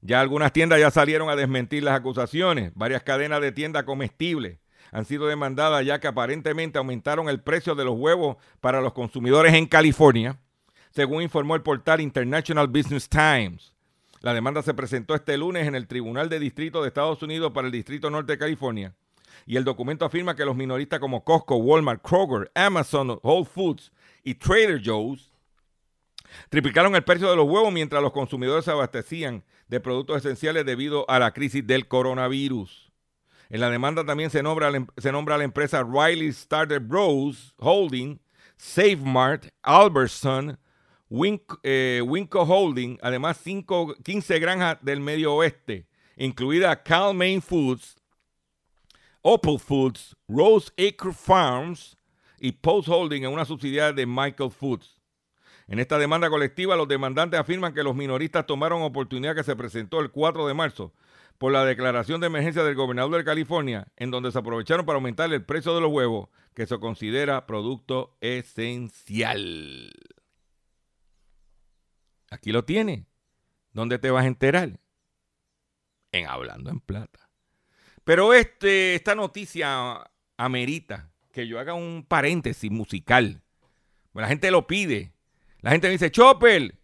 Ya 0.02 0.20
algunas 0.20 0.52
tiendas 0.52 0.78
ya 0.80 0.90
salieron 0.90 1.30
a 1.30 1.36
desmentir 1.36 1.82
las 1.82 1.98
acusaciones. 1.98 2.72
Varias 2.74 3.02
cadenas 3.02 3.40
de 3.40 3.52
tiendas 3.52 3.84
comestibles 3.84 4.58
han 4.96 5.04
sido 5.04 5.26
demandadas 5.26 5.84
ya 5.84 6.00
que 6.00 6.08
aparentemente 6.08 6.78
aumentaron 6.78 7.28
el 7.28 7.42
precio 7.42 7.74
de 7.74 7.84
los 7.84 7.98
huevos 7.98 8.38
para 8.62 8.80
los 8.80 8.94
consumidores 8.94 9.52
en 9.52 9.66
California, 9.66 10.38
según 10.90 11.20
informó 11.20 11.54
el 11.54 11.60
portal 11.60 12.00
International 12.00 12.66
Business 12.66 13.06
Times. 13.06 13.74
La 14.22 14.32
demanda 14.32 14.62
se 14.62 14.72
presentó 14.72 15.14
este 15.14 15.36
lunes 15.36 15.68
en 15.68 15.74
el 15.74 15.86
Tribunal 15.86 16.30
de 16.30 16.38
Distrito 16.38 16.80
de 16.80 16.88
Estados 16.88 17.22
Unidos 17.22 17.52
para 17.52 17.66
el 17.66 17.72
Distrito 17.72 18.08
Norte 18.08 18.32
de 18.32 18.38
California. 18.38 18.94
Y 19.44 19.58
el 19.58 19.64
documento 19.64 20.06
afirma 20.06 20.34
que 20.34 20.46
los 20.46 20.56
minoristas 20.56 20.98
como 20.98 21.24
Costco, 21.24 21.56
Walmart, 21.56 22.00
Kroger, 22.00 22.50
Amazon, 22.54 23.18
Whole 23.22 23.44
Foods 23.44 23.92
y 24.24 24.36
Trader 24.36 24.80
Joe's 24.82 25.30
triplicaron 26.48 26.96
el 26.96 27.04
precio 27.04 27.28
de 27.28 27.36
los 27.36 27.46
huevos 27.46 27.70
mientras 27.70 28.02
los 28.02 28.12
consumidores 28.12 28.64
se 28.64 28.70
abastecían 28.70 29.44
de 29.68 29.78
productos 29.78 30.24
esenciales 30.24 30.64
debido 30.64 31.04
a 31.10 31.18
la 31.18 31.34
crisis 31.34 31.66
del 31.66 31.86
coronavirus. 31.86 32.85
En 33.48 33.60
la 33.60 33.70
demanda 33.70 34.04
también 34.04 34.30
se 34.30 34.42
nombra, 34.42 34.68
em, 34.68 34.86
se 34.96 35.12
nombra 35.12 35.36
a 35.36 35.38
la 35.38 35.44
empresa 35.44 35.84
Riley 35.84 36.32
Starter 36.32 36.80
Bros 36.80 37.54
Holding, 37.58 38.20
SafeMart, 38.56 39.46
Albertson, 39.62 40.58
eh, 41.62 42.02
Winco 42.04 42.42
Holding, 42.42 42.98
además 43.02 43.40
15 43.42 44.38
granjas 44.40 44.78
del 44.82 45.00
medio 45.00 45.34
oeste, 45.34 45.86
incluida 46.16 46.82
Calmain 46.82 47.40
Foods, 47.40 47.96
Opal 49.22 49.58
Foods, 49.58 50.16
Rose 50.28 50.72
Acre 50.76 51.12
Farms 51.12 51.96
y 52.38 52.52
Post 52.52 52.88
Holding 52.88 53.24
en 53.24 53.32
una 53.32 53.44
subsidiaria 53.44 53.92
de 53.92 54.06
Michael 54.06 54.50
Foods. 54.50 55.00
En 55.68 55.80
esta 55.80 55.98
demanda 55.98 56.30
colectiva, 56.30 56.76
los 56.76 56.86
demandantes 56.86 57.38
afirman 57.38 57.74
que 57.74 57.82
los 57.82 57.94
minoristas 57.94 58.46
tomaron 58.46 58.82
oportunidad 58.82 59.34
que 59.34 59.42
se 59.42 59.56
presentó 59.56 60.00
el 60.00 60.10
4 60.10 60.46
de 60.46 60.54
marzo 60.54 60.92
por 61.38 61.52
la 61.52 61.64
declaración 61.64 62.20
de 62.20 62.28
emergencia 62.28 62.64
del 62.64 62.74
gobernador 62.74 63.16
de 63.16 63.24
California, 63.24 63.88
en 63.96 64.10
donde 64.10 64.32
se 64.32 64.38
aprovecharon 64.38 64.86
para 64.86 64.96
aumentar 64.96 65.32
el 65.32 65.44
precio 65.44 65.74
de 65.74 65.80
los 65.80 65.92
huevos, 65.92 66.28
que 66.54 66.66
se 66.66 66.78
considera 66.78 67.46
producto 67.46 68.16
esencial. 68.20 69.92
Aquí 72.30 72.52
lo 72.52 72.64
tiene. 72.64 73.06
¿Dónde 73.72 73.98
te 73.98 74.10
vas 74.10 74.24
a 74.24 74.28
enterar? 74.28 74.80
En 76.12 76.26
Hablando 76.26 76.70
en 76.70 76.80
Plata. 76.80 77.28
Pero 78.04 78.32
este, 78.32 78.94
esta 78.94 79.14
noticia 79.14 80.10
amerita 80.36 81.10
que 81.32 81.46
yo 81.46 81.58
haga 81.58 81.74
un 81.74 82.06
paréntesis 82.08 82.70
musical. 82.70 83.42
la 84.14 84.28
gente 84.28 84.50
lo 84.50 84.66
pide. 84.66 85.12
La 85.60 85.72
gente 85.72 85.88
me 85.88 85.92
dice, 85.92 86.10
Chopper, 86.10 86.78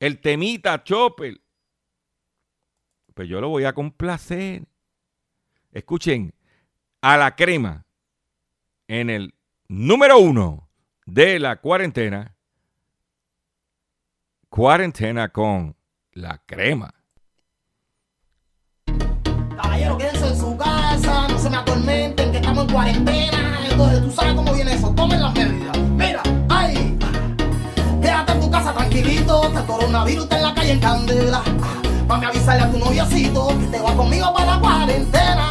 el 0.00 0.20
temita 0.20 0.82
Chopper. 0.82 1.41
Pues 3.14 3.28
yo 3.28 3.40
lo 3.40 3.48
voy 3.48 3.64
a 3.64 3.72
complacer. 3.72 4.64
Escuchen, 5.72 6.34
a 7.00 7.16
la 7.16 7.34
crema 7.34 7.86
en 8.88 9.10
el 9.10 9.34
número 9.68 10.18
uno 10.18 10.68
de 11.06 11.38
la 11.38 11.56
cuarentena 11.56 12.36
Cuarentena 14.52 15.30
con 15.30 15.74
la 16.12 16.36
crema. 16.44 16.92
Caballero, 19.56 19.96
quédense 19.96 20.28
en 20.28 20.36
su 20.36 20.58
casa, 20.58 21.26
no 21.28 21.38
se 21.38 21.48
me 21.48 21.56
atormenten, 21.56 22.32
que 22.32 22.36
estamos 22.36 22.66
en 22.66 22.70
cuarentena. 22.70 23.58
Entonces 23.70 24.02
tú 24.02 24.10
sabes 24.10 24.34
cómo 24.34 24.52
viene 24.52 24.74
eso, 24.74 24.94
tomen 24.94 25.22
las 25.22 25.32
medidas. 25.32 25.78
Mira, 25.78 26.22
ay, 26.50 26.98
quédate 28.02 28.32
en 28.32 28.40
tu 28.42 28.50
casa 28.50 28.74
tranquilito, 28.74 29.44
este 29.44 29.64
coronavirus 29.64 30.24
está 30.24 30.36
en 30.36 30.42
la 30.42 30.54
calle 30.54 30.72
en 30.72 30.80
candela. 30.80 31.42
A 32.12 32.28
avisarle 32.28 32.62
a 32.62 32.70
tu 32.70 32.78
noviocito 32.78 33.48
que 33.58 33.66
te 33.68 33.78
va 33.80 33.94
conmigo 33.94 34.32
para 34.34 34.52
la 34.52 34.60
cuarentena. 34.60 35.50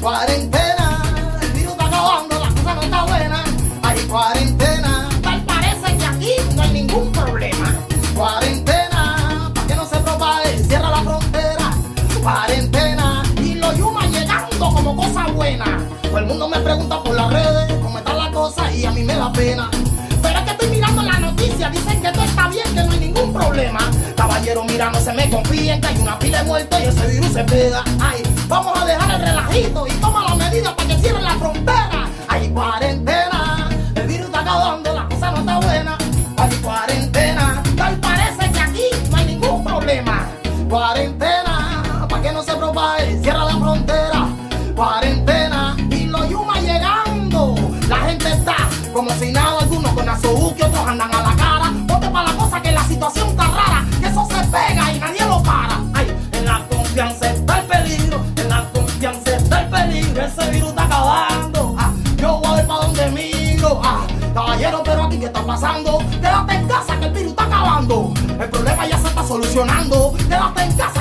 Cuarentena, 0.00 1.02
el 1.42 1.50
virus 1.50 1.72
está 1.72 1.86
acabando, 1.86 2.38
la 2.38 2.48
cosa 2.50 2.74
no 2.76 2.82
está 2.82 3.04
buena. 3.04 3.44
Hay 3.82 3.98
cuarentena, 4.04 5.08
tal 5.20 5.42
parece 5.42 5.96
que 5.96 6.04
aquí 6.04 6.30
no 6.54 6.62
hay 6.62 6.72
ningún 6.72 7.10
problema. 7.10 7.74
Cuarentena, 8.14 9.50
para 9.52 9.66
que 9.66 9.74
no 9.74 9.86
se 9.86 9.96
propague, 9.96 10.58
cierra 10.68 10.88
la 10.88 11.02
frontera. 11.02 11.74
Cuarentena, 12.22 13.24
y 13.42 13.54
los 13.54 13.76
yumas 13.76 14.08
llegando 14.08 14.72
como 14.72 14.96
cosa 14.96 15.26
buena. 15.32 15.84
Todo 16.04 16.18
el 16.18 16.26
mundo 16.26 16.48
me 16.48 16.60
pregunta 16.60 17.02
por 17.02 17.16
las 17.16 17.28
redes 17.32 17.74
cómo 17.82 17.98
está 17.98 18.14
la 18.14 18.30
cosa 18.30 18.72
y 18.72 18.84
a 18.86 18.92
mí 18.92 19.02
me 19.02 19.16
da 19.16 19.32
pena. 19.32 19.68
Pero 20.22 20.38
es 20.38 20.44
que 20.44 20.50
estoy 20.52 20.68
mirando 20.68 21.02
la 21.02 21.18
noticia, 21.18 21.68
dicen 21.70 22.00
que 22.00 22.12
todo 22.12 22.24
está 22.24 22.48
bien, 22.48 22.72
que 22.72 22.84
no 22.84 22.92
hay 22.92 23.00
ningún 23.00 23.32
problema. 23.32 23.80
Caballero, 24.38 24.62
mira, 24.66 24.88
no 24.92 25.00
se 25.00 25.12
me 25.14 25.28
confíen 25.28 25.80
que 25.80 25.88
hay 25.88 25.98
una 25.98 26.16
pila 26.16 26.38
de 26.38 26.44
muertos 26.44 26.80
y 26.80 26.84
ese 26.84 27.06
virus 27.08 27.32
se 27.32 27.42
pega. 27.42 27.82
Ay, 27.98 28.22
vamos 28.46 28.80
a 28.80 28.84
dejar 28.84 29.10
el 29.16 29.20
relajito 29.20 29.84
y 29.84 29.90
toma 29.94 30.22
las 30.28 30.36
medidas 30.36 30.74
para 30.74 30.88
que 30.88 30.96
cierren 30.98 31.24
la 31.24 31.34
frontera. 31.34 32.08
Hay 32.28 32.48
cuarentena, 32.50 33.68
el 33.96 34.06
virus 34.06 34.26
está 34.26 34.38
acabando, 34.38 34.94
la 34.94 35.08
cosa 35.08 35.32
no 35.32 35.38
está 35.38 35.58
buena. 35.58 35.98
Hay 36.36 36.50
cuarentena, 36.58 37.62
tal 37.76 37.96
parece 37.96 38.52
que 38.52 38.60
aquí 38.60 38.84
no 39.10 39.16
hay 39.16 39.26
ningún 39.26 39.64
problema. 39.64 40.28
Cuarentena, 40.68 42.06
para 42.08 42.22
que 42.22 42.30
no 42.30 42.42
se 42.44 42.54
propague, 42.54 43.20
cierra 43.20 43.44
la 43.44 43.56
frontera. 43.56 44.28
Cuarentena, 44.76 45.76
y 45.90 46.04
los 46.04 46.30
yumas 46.30 46.62
llegando. 46.62 47.56
La 47.88 47.96
gente 47.96 48.28
está 48.30 48.54
como 48.98 49.10
si 49.12 49.30
nada, 49.30 49.60
algunos 49.60 49.92
con 49.92 50.08
azuki, 50.08 50.62
otros 50.62 50.86
andan 50.86 51.14
a 51.14 51.22
la 51.22 51.36
cara. 51.36 51.72
Ponte 51.86 52.08
para 52.08 52.32
la 52.32 52.36
cosa 52.36 52.60
que 52.60 52.72
la 52.72 52.82
situación 52.84 53.28
está 53.28 53.44
rara, 53.44 53.84
que 53.87 53.87
pega 54.50 54.92
y 54.92 54.98
nadie 54.98 55.26
lo 55.26 55.42
para. 55.42 55.80
Ay, 55.94 56.14
en 56.32 56.44
la 56.44 56.66
confianza 56.68 57.30
está 57.30 57.60
el 57.60 57.66
peligro, 57.66 58.20
en 58.36 58.48
la 58.48 58.64
confianza 58.72 59.36
está 59.36 59.60
el 59.62 59.68
peligro. 59.68 60.22
Ese 60.22 60.50
virus 60.50 60.70
está 60.70 60.84
acabando. 60.84 61.74
Ah, 61.78 61.92
yo 62.16 62.38
voy 62.38 62.46
a 62.46 62.56
ver 62.56 62.66
para 62.66 62.80
dónde 62.80 63.10
miro. 63.10 63.80
Ah, 63.84 64.06
caballero, 64.34 64.82
pero 64.84 65.04
aquí 65.04 65.18
qué 65.18 65.26
está 65.26 65.44
pasando? 65.44 65.98
Quédate 66.20 66.54
en 66.54 66.68
casa 66.68 66.98
que 66.98 67.06
el 67.06 67.12
virus 67.12 67.30
está 67.30 67.44
acabando. 67.44 68.12
El 68.40 68.50
problema 68.50 68.86
ya 68.86 68.98
se 68.98 69.08
está 69.08 69.26
solucionando. 69.26 70.14
Quédate 70.28 70.62
en 70.62 70.72
casa 70.72 70.97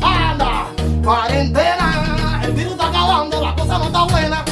Anda, 0.00 0.66
cuarentena. 1.02 2.40
El 2.44 2.52
virus 2.52 2.72
está 2.72 2.88
acabando. 2.88 3.40
La 3.42 3.54
cosa 3.54 3.78
no 3.78 3.84
está 3.86 4.04
buena. 4.04 4.44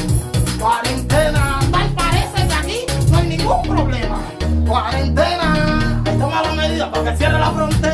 Cuarentena. 0.59 1.59
Tal 1.71 1.89
parece 1.89 2.47
que 2.47 2.53
aquí 2.53 2.79
no 3.09 3.17
hay 3.17 3.27
ningún 3.27 3.61
problema. 3.63 4.19
Cuarentena. 4.67 6.01
Ahí 6.05 6.17
toma 6.19 6.41
la 6.43 6.53
medida 6.53 6.91
para 6.91 7.11
que 7.11 7.17
cierre 7.17 7.39
la 7.39 7.51
frontera. 7.51 7.90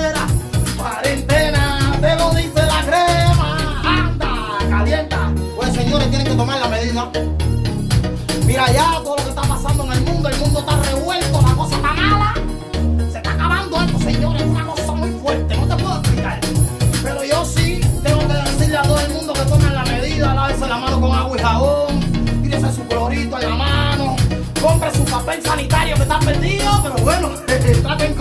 Pero 26.27 26.97
bueno, 27.03 27.29
trate 27.83 28.13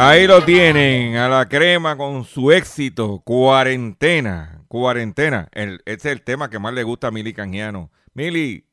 Ahí 0.00 0.28
lo 0.28 0.44
tienen, 0.44 1.16
a 1.16 1.28
la 1.28 1.48
crema 1.48 1.96
con 1.96 2.22
su 2.22 2.52
éxito, 2.52 3.20
cuarentena, 3.24 4.62
cuarentena. 4.68 5.48
Ese 5.52 5.80
es 5.86 6.04
el 6.04 6.22
tema 6.22 6.48
que 6.48 6.60
más 6.60 6.72
le 6.72 6.84
gusta 6.84 7.08
a 7.08 7.10
Mili 7.10 7.32
Canjiano. 7.34 7.90
Mili, 8.14 8.64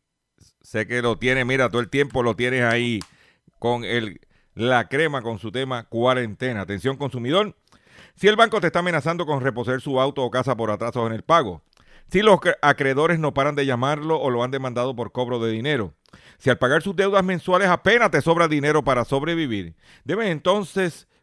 sé 0.62 0.86
que 0.86 1.02
lo 1.02 1.18
tiene, 1.18 1.44
mira, 1.44 1.70
todo 1.70 1.82
el 1.82 1.90
tiempo 1.90 2.22
lo 2.22 2.36
tienes 2.36 2.62
ahí 2.62 3.00
con 3.58 3.84
el, 3.84 4.22
la 4.54 4.88
crema 4.88 5.24
con 5.24 5.40
su 5.40 5.52
tema 5.52 5.86
cuarentena. 5.86 6.62
Atención 6.62 6.96
consumidor, 6.96 7.56
si 8.14 8.28
el 8.28 8.36
banco 8.36 8.62
te 8.62 8.68
está 8.68 8.78
amenazando 8.80 9.26
con 9.26 9.42
reposer 9.42 9.82
su 9.82 10.00
auto 10.00 10.22
o 10.22 10.30
casa 10.30 10.56
por 10.56 10.70
atrasos 10.70 11.08
en 11.08 11.14
el 11.14 11.24
pago, 11.24 11.64
si 12.08 12.22
los 12.22 12.36
cre- 12.38 12.60
acreedores 12.62 13.18
no 13.18 13.34
paran 13.34 13.56
de 13.56 13.66
llamarlo 13.66 14.22
o 14.22 14.30
lo 14.30 14.44
han 14.44 14.52
demandado 14.52 14.96
por 14.96 15.12
cobro 15.12 15.40
de 15.40 15.52
dinero, 15.52 15.96
si 16.38 16.52
al 16.52 16.60
pagar 16.60 16.84
sus 16.84 16.96
deudas 16.96 17.24
mensuales 17.24 17.68
apenas 17.68 18.12
te 18.12 18.22
sobra 18.22 18.48
dinero 18.48 18.84
para 18.84 19.06
sobrevivir, 19.06 19.74
debes 20.04 20.30
entonces 20.30 21.08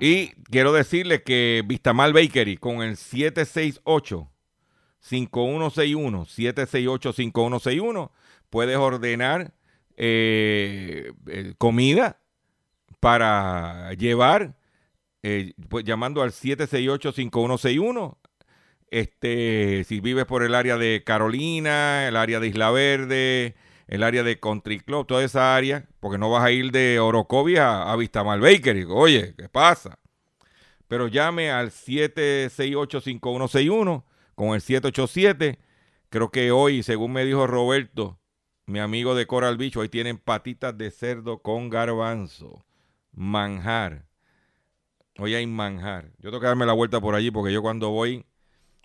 Y 0.00 0.28
quiero 0.50 0.72
decirles 0.72 1.22
que 1.22 1.62
Vistamal 1.64 2.12
Bakery 2.12 2.56
con 2.56 2.82
el 2.82 2.96
768 2.96 4.30
5161 5.00 6.24
768 6.24 7.12
5161 7.12 8.12
puedes 8.50 8.76
ordenar 8.76 9.54
eh, 9.96 11.12
eh, 11.26 11.54
comida 11.58 12.20
para 13.00 13.92
llevar 13.94 14.56
eh, 15.22 15.52
pues, 15.68 15.84
llamando 15.84 16.22
al 16.22 16.32
768 16.32 17.12
5161 17.12 18.18
este 18.90 19.84
si 19.84 20.00
vives 20.00 20.24
por 20.24 20.42
el 20.42 20.54
área 20.54 20.76
de 20.76 21.02
Carolina, 21.04 22.06
el 22.08 22.16
área 22.16 22.40
de 22.40 22.48
Isla 22.48 22.70
Verde, 22.70 23.54
el 23.86 24.02
área 24.02 24.22
de 24.22 24.40
Country 24.40 24.80
Club, 24.80 25.06
toda 25.06 25.22
esa 25.24 25.54
área, 25.54 25.86
porque 26.00 26.18
no 26.18 26.30
vas 26.30 26.44
a 26.44 26.50
ir 26.50 26.70
de 26.70 27.00
Orocovia 27.00 27.90
a, 27.90 27.96
Vistamal 27.96 28.40
Bakery. 28.40 28.84
Oye, 28.88 29.34
¿qué 29.36 29.48
pasa? 29.48 29.98
Pero 30.88 31.08
llame 31.08 31.50
al 31.50 31.70
768-5161 31.70 34.04
con 34.34 34.54
el 34.54 34.60
787. 34.60 35.58
Creo 36.08 36.30
que 36.30 36.52
hoy, 36.52 36.82
según 36.82 37.12
me 37.12 37.24
dijo 37.24 37.46
Roberto, 37.46 38.18
mi 38.66 38.78
amigo 38.78 39.14
de 39.14 39.26
Coral 39.26 39.58
Beach, 39.58 39.76
hoy 39.76 39.88
tienen 39.88 40.18
patitas 40.18 40.76
de 40.76 40.90
cerdo 40.90 41.42
con 41.42 41.70
garbanzo. 41.70 42.64
Manjar. 43.12 44.06
Hoy 45.18 45.34
hay 45.34 45.46
manjar. 45.46 46.10
Yo 46.18 46.30
tengo 46.30 46.40
que 46.40 46.46
darme 46.46 46.66
la 46.66 46.72
vuelta 46.72 47.00
por 47.00 47.14
allí 47.14 47.30
porque 47.30 47.52
yo 47.52 47.62
cuando 47.62 47.90
voy... 47.90 48.26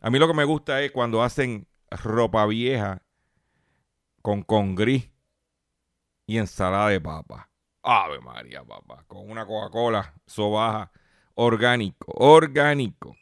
A 0.01 0.09
mí 0.09 0.19
lo 0.19 0.27
que 0.27 0.33
me 0.33 0.45
gusta 0.45 0.81
es 0.81 0.91
cuando 0.91 1.23
hacen 1.23 1.67
ropa 1.89 2.45
vieja 2.45 3.01
con 4.29 4.43
con 4.43 4.75
gris 4.75 5.09
y 6.27 6.37
ensalada 6.37 6.89
de 6.89 7.01
papa. 7.01 7.49
Ave 7.81 8.19
María, 8.19 8.63
papá. 8.63 9.03
Con 9.07 9.27
una 9.27 9.43
Coca-Cola 9.43 10.13
sobaja 10.27 10.91
orgánico, 11.33 12.11
orgánico. 12.15 13.17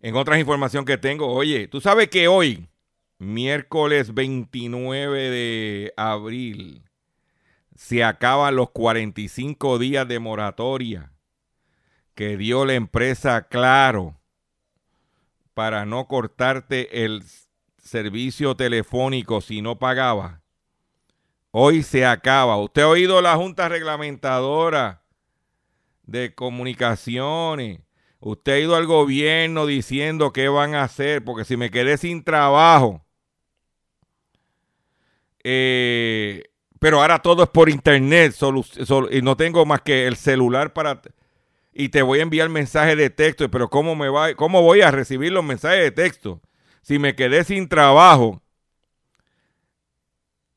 En 0.00 0.14
otras 0.14 0.38
información 0.38 0.84
que 0.84 0.98
tengo, 0.98 1.32
oye, 1.32 1.68
tú 1.68 1.80
sabes 1.80 2.10
que 2.10 2.28
hoy, 2.28 2.68
miércoles 3.18 4.12
29 4.12 5.30
de 5.30 5.94
abril, 5.96 6.82
se 7.74 8.04
acaban 8.04 8.56
los 8.56 8.72
45 8.72 9.78
días 9.78 10.06
de 10.06 10.18
moratoria 10.18 11.12
que 12.14 12.36
dio 12.36 12.66
la 12.66 12.74
empresa 12.74 13.48
Claro 13.48 14.20
para 15.54 15.86
no 15.86 16.08
cortarte 16.08 17.06
el 17.06 17.24
servicio 17.84 18.56
telefónico 18.56 19.40
si 19.40 19.62
no 19.62 19.78
pagaba. 19.78 20.40
Hoy 21.50 21.82
se 21.82 22.04
acaba. 22.04 22.56
Usted 22.56 22.82
ha 22.82 22.88
oído 22.88 23.20
la 23.20 23.36
Junta 23.36 23.68
Reglamentadora 23.68 25.02
de 26.02 26.34
comunicaciones. 26.34 27.80
Usted 28.18 28.52
ha 28.52 28.58
ido 28.58 28.74
al 28.74 28.86
gobierno 28.86 29.66
diciendo 29.66 30.32
qué 30.32 30.48
van 30.48 30.74
a 30.74 30.82
hacer, 30.82 31.22
porque 31.22 31.44
si 31.44 31.56
me 31.56 31.70
quedé 31.70 31.98
sin 31.98 32.24
trabajo, 32.24 33.04
eh, 35.44 36.44
pero 36.80 37.02
ahora 37.02 37.20
todo 37.20 37.42
es 37.42 37.50
por 37.50 37.68
internet 37.68 38.34
y 39.10 39.22
no 39.22 39.36
tengo 39.36 39.66
más 39.66 39.82
que 39.82 40.06
el 40.06 40.16
celular 40.16 40.72
para 40.72 41.02
y 41.74 41.90
te 41.90 42.02
voy 42.02 42.20
a 42.20 42.22
enviar 42.22 42.48
mensajes 42.48 42.96
de 42.96 43.10
texto, 43.10 43.50
pero 43.50 43.68
cómo 43.68 43.94
me 43.94 44.08
va, 44.08 44.34
cómo 44.34 44.62
voy 44.62 44.80
a 44.80 44.90
recibir 44.90 45.32
los 45.32 45.44
mensajes 45.44 45.80
de 45.80 45.90
texto 45.90 46.40
si 46.84 46.98
me 46.98 47.16
quedé 47.16 47.44
sin 47.44 47.66
trabajo 47.66 48.42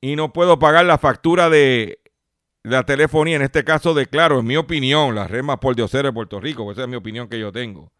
y 0.01 0.17
no 0.17 0.33
puedo 0.33 0.59
pagar 0.59 0.85
la 0.85 0.97
factura 0.97 1.49
de 1.49 2.01
la 2.63 2.83
telefonía, 2.85 3.37
en 3.37 3.43
este 3.43 3.63
caso 3.63 3.93
de 3.93 4.07
Claro, 4.07 4.39
en 4.39 4.45
mi 4.45 4.57
opinión, 4.57 5.15
la 5.15 5.25
red 5.25 5.41
más 5.41 5.57
por 5.59 5.75
de 5.75 6.13
Puerto 6.13 6.41
Rico, 6.41 6.69
esa 6.69 6.81
es 6.81 6.87
mi 6.89 6.97
opinión 6.97 7.29
que 7.29 7.39
yo 7.39 7.53
tengo. 7.53 7.93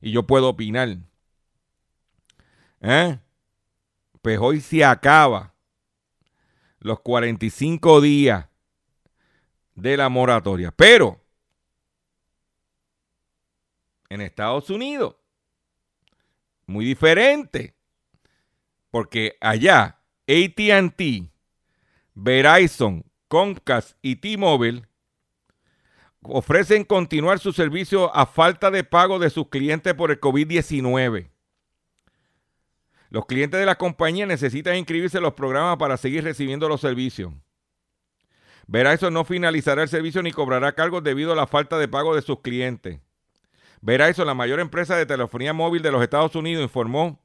Y 0.00 0.12
yo 0.12 0.22
puedo 0.22 0.48
opinar. 0.48 0.96
¿Eh? 2.80 3.18
Pues 4.22 4.38
hoy 4.40 4.60
se 4.60 4.84
acaba 4.84 5.52
los 6.78 7.00
45 7.00 8.00
días 8.00 8.46
de 9.74 9.96
la 9.96 10.08
moratoria. 10.08 10.70
Pero 10.70 11.20
en 14.08 14.20
Estados 14.20 14.70
Unidos, 14.70 15.16
muy 16.66 16.84
diferente, 16.84 17.74
porque 18.90 19.36
allá 19.40 20.00
ATT, 20.28 21.30
Verizon, 22.14 23.04
Comcast 23.28 23.96
y 24.02 24.16
T-Mobile 24.16 24.86
ofrecen 26.22 26.84
continuar 26.84 27.38
su 27.38 27.52
servicio 27.52 28.14
a 28.14 28.26
falta 28.26 28.70
de 28.70 28.84
pago 28.84 29.18
de 29.18 29.30
sus 29.30 29.48
clientes 29.48 29.94
por 29.94 30.10
el 30.10 30.20
COVID-19. 30.20 31.30
Los 33.10 33.26
clientes 33.26 33.60
de 33.60 33.66
la 33.66 33.78
compañía 33.78 34.26
necesitan 34.26 34.76
inscribirse 34.76 35.18
en 35.18 35.22
los 35.22 35.34
programas 35.34 35.76
para 35.76 35.96
seguir 35.96 36.24
recibiendo 36.24 36.68
los 36.68 36.80
servicios. 36.80 37.32
Verizon 38.66 39.14
no 39.14 39.24
finalizará 39.24 39.82
el 39.82 39.88
servicio 39.88 40.22
ni 40.22 40.32
cobrará 40.32 40.72
cargos 40.72 41.04
debido 41.04 41.32
a 41.32 41.36
la 41.36 41.46
falta 41.46 41.78
de 41.78 41.86
pago 41.86 42.16
de 42.16 42.22
sus 42.22 42.40
clientes. 42.40 43.00
Verizon, 43.80 44.26
la 44.26 44.34
mayor 44.34 44.60
empresa 44.60 44.96
de 44.96 45.06
telefonía 45.06 45.52
móvil 45.52 45.82
de 45.82 45.92
los 45.92 46.02
Estados 46.02 46.34
Unidos, 46.34 46.62
informó 46.62 47.20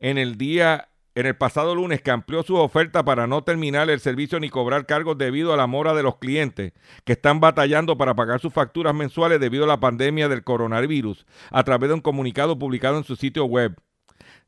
en 0.00 0.18
el 0.18 0.36
día 0.36 0.88
en 1.16 1.24
el 1.24 1.34
pasado 1.34 1.74
lunes 1.74 2.02
que 2.02 2.10
amplió 2.10 2.42
su 2.42 2.56
oferta 2.56 3.02
para 3.02 3.26
no 3.26 3.42
terminar 3.42 3.88
el 3.88 4.00
servicio 4.00 4.38
ni 4.38 4.50
cobrar 4.50 4.84
cargos 4.84 5.16
debido 5.16 5.54
a 5.54 5.56
la 5.56 5.66
mora 5.66 5.94
de 5.94 6.02
los 6.02 6.16
clientes 6.18 6.74
que 7.04 7.14
están 7.14 7.40
batallando 7.40 7.96
para 7.96 8.14
pagar 8.14 8.38
sus 8.38 8.52
facturas 8.52 8.94
mensuales 8.94 9.40
debido 9.40 9.64
a 9.64 9.66
la 9.66 9.80
pandemia 9.80 10.28
del 10.28 10.44
coronavirus 10.44 11.26
a 11.50 11.64
través 11.64 11.88
de 11.88 11.94
un 11.94 12.02
comunicado 12.02 12.58
publicado 12.58 12.98
en 12.98 13.04
su 13.04 13.16
sitio 13.16 13.46
web. 13.46 13.80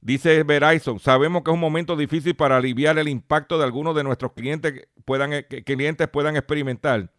Dice 0.02 0.42
Verizon, 0.42 1.00
sabemos 1.00 1.42
que 1.42 1.50
es 1.50 1.54
un 1.54 1.60
momento 1.60 1.96
difícil 1.96 2.36
para 2.36 2.58
aliviar 2.58 2.98
el 2.98 3.08
impacto 3.08 3.56
de 3.56 3.64
algunos 3.64 3.96
de 3.96 4.04
nuestros 4.04 4.34
clientes 4.34 4.88
puedan, 5.06 5.42
clientes 5.64 6.06
puedan 6.08 6.36
experimentar. 6.36 7.10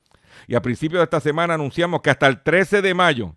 Y 0.48 0.54
a 0.54 0.62
principios 0.62 1.00
de 1.00 1.06
esta 1.06 1.20
semana 1.20 1.56
anunciamos 1.56 2.02
que 2.02 2.12
hasta 2.12 2.28
el 2.28 2.44
13 2.44 2.84
de 2.84 2.94
mayo 2.94 3.36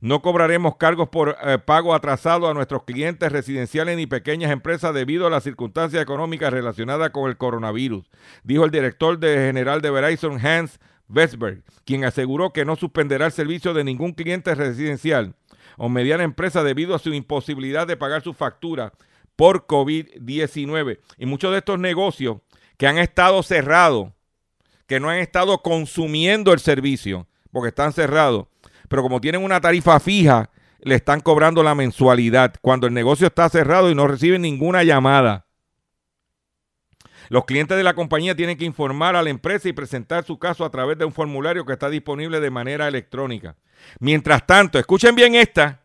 no 0.00 0.22
cobraremos 0.22 0.76
cargos 0.76 1.08
por 1.08 1.36
eh, 1.42 1.58
pago 1.58 1.94
atrasado 1.94 2.48
a 2.48 2.54
nuestros 2.54 2.84
clientes 2.84 3.30
residenciales 3.32 3.96
ni 3.96 4.06
pequeñas 4.06 4.52
empresas 4.52 4.94
debido 4.94 5.26
a 5.26 5.30
las 5.30 5.44
circunstancias 5.44 6.02
económicas 6.02 6.52
relacionadas 6.52 7.10
con 7.10 7.28
el 7.28 7.36
coronavirus, 7.36 8.08
dijo 8.44 8.64
el 8.64 8.70
director 8.70 9.18
general 9.20 9.80
de 9.82 9.90
Verizon, 9.90 10.44
Hans 10.44 10.78
Vesberg, 11.08 11.62
quien 11.84 12.04
aseguró 12.04 12.52
que 12.52 12.64
no 12.64 12.76
suspenderá 12.76 13.26
el 13.26 13.32
servicio 13.32 13.74
de 13.74 13.84
ningún 13.84 14.12
cliente 14.12 14.54
residencial 14.54 15.34
o 15.76 15.88
mediana 15.88 16.24
empresa 16.24 16.62
debido 16.62 16.94
a 16.94 16.98
su 16.98 17.12
imposibilidad 17.14 17.86
de 17.86 17.96
pagar 17.96 18.22
su 18.22 18.34
factura 18.34 18.92
por 19.36 19.66
COVID-19. 19.66 20.98
Y 21.16 21.26
muchos 21.26 21.52
de 21.52 21.58
estos 21.58 21.78
negocios 21.78 22.38
que 22.76 22.86
han 22.86 22.98
estado 22.98 23.42
cerrados, 23.42 24.10
que 24.86 25.00
no 25.00 25.08
han 25.08 25.18
estado 25.18 25.62
consumiendo 25.62 26.52
el 26.52 26.58
servicio, 26.58 27.26
porque 27.52 27.68
están 27.68 27.92
cerrados, 27.92 28.46
pero 28.88 29.02
como 29.02 29.20
tienen 29.20 29.42
una 29.42 29.60
tarifa 29.60 30.00
fija, 30.00 30.50
le 30.80 30.94
están 30.94 31.20
cobrando 31.20 31.62
la 31.62 31.74
mensualidad 31.74 32.54
cuando 32.60 32.86
el 32.86 32.94
negocio 32.94 33.26
está 33.26 33.48
cerrado 33.48 33.90
y 33.90 33.94
no 33.94 34.06
reciben 34.06 34.42
ninguna 34.42 34.84
llamada. 34.84 35.46
Los 37.28 37.44
clientes 37.44 37.76
de 37.76 37.82
la 37.82 37.94
compañía 37.94 38.34
tienen 38.34 38.56
que 38.56 38.64
informar 38.64 39.14
a 39.14 39.22
la 39.22 39.28
empresa 39.28 39.68
y 39.68 39.74
presentar 39.74 40.24
su 40.24 40.38
caso 40.38 40.64
a 40.64 40.70
través 40.70 40.96
de 40.96 41.04
un 41.04 41.12
formulario 41.12 41.66
que 41.66 41.74
está 41.74 41.90
disponible 41.90 42.40
de 42.40 42.50
manera 42.50 42.88
electrónica. 42.88 43.56
Mientras 44.00 44.46
tanto, 44.46 44.78
escuchen 44.78 45.14
bien 45.14 45.34
esta, 45.34 45.84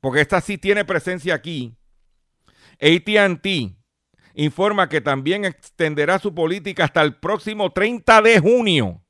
porque 0.00 0.20
esta 0.20 0.40
sí 0.40 0.58
tiene 0.58 0.84
presencia 0.84 1.34
aquí. 1.34 1.74
ATT 2.78 3.46
informa 4.34 4.90
que 4.90 5.00
también 5.00 5.46
extenderá 5.46 6.18
su 6.18 6.34
política 6.34 6.84
hasta 6.84 7.00
el 7.00 7.14
próximo 7.16 7.72
30 7.72 8.20
de 8.20 8.38
junio 8.38 9.05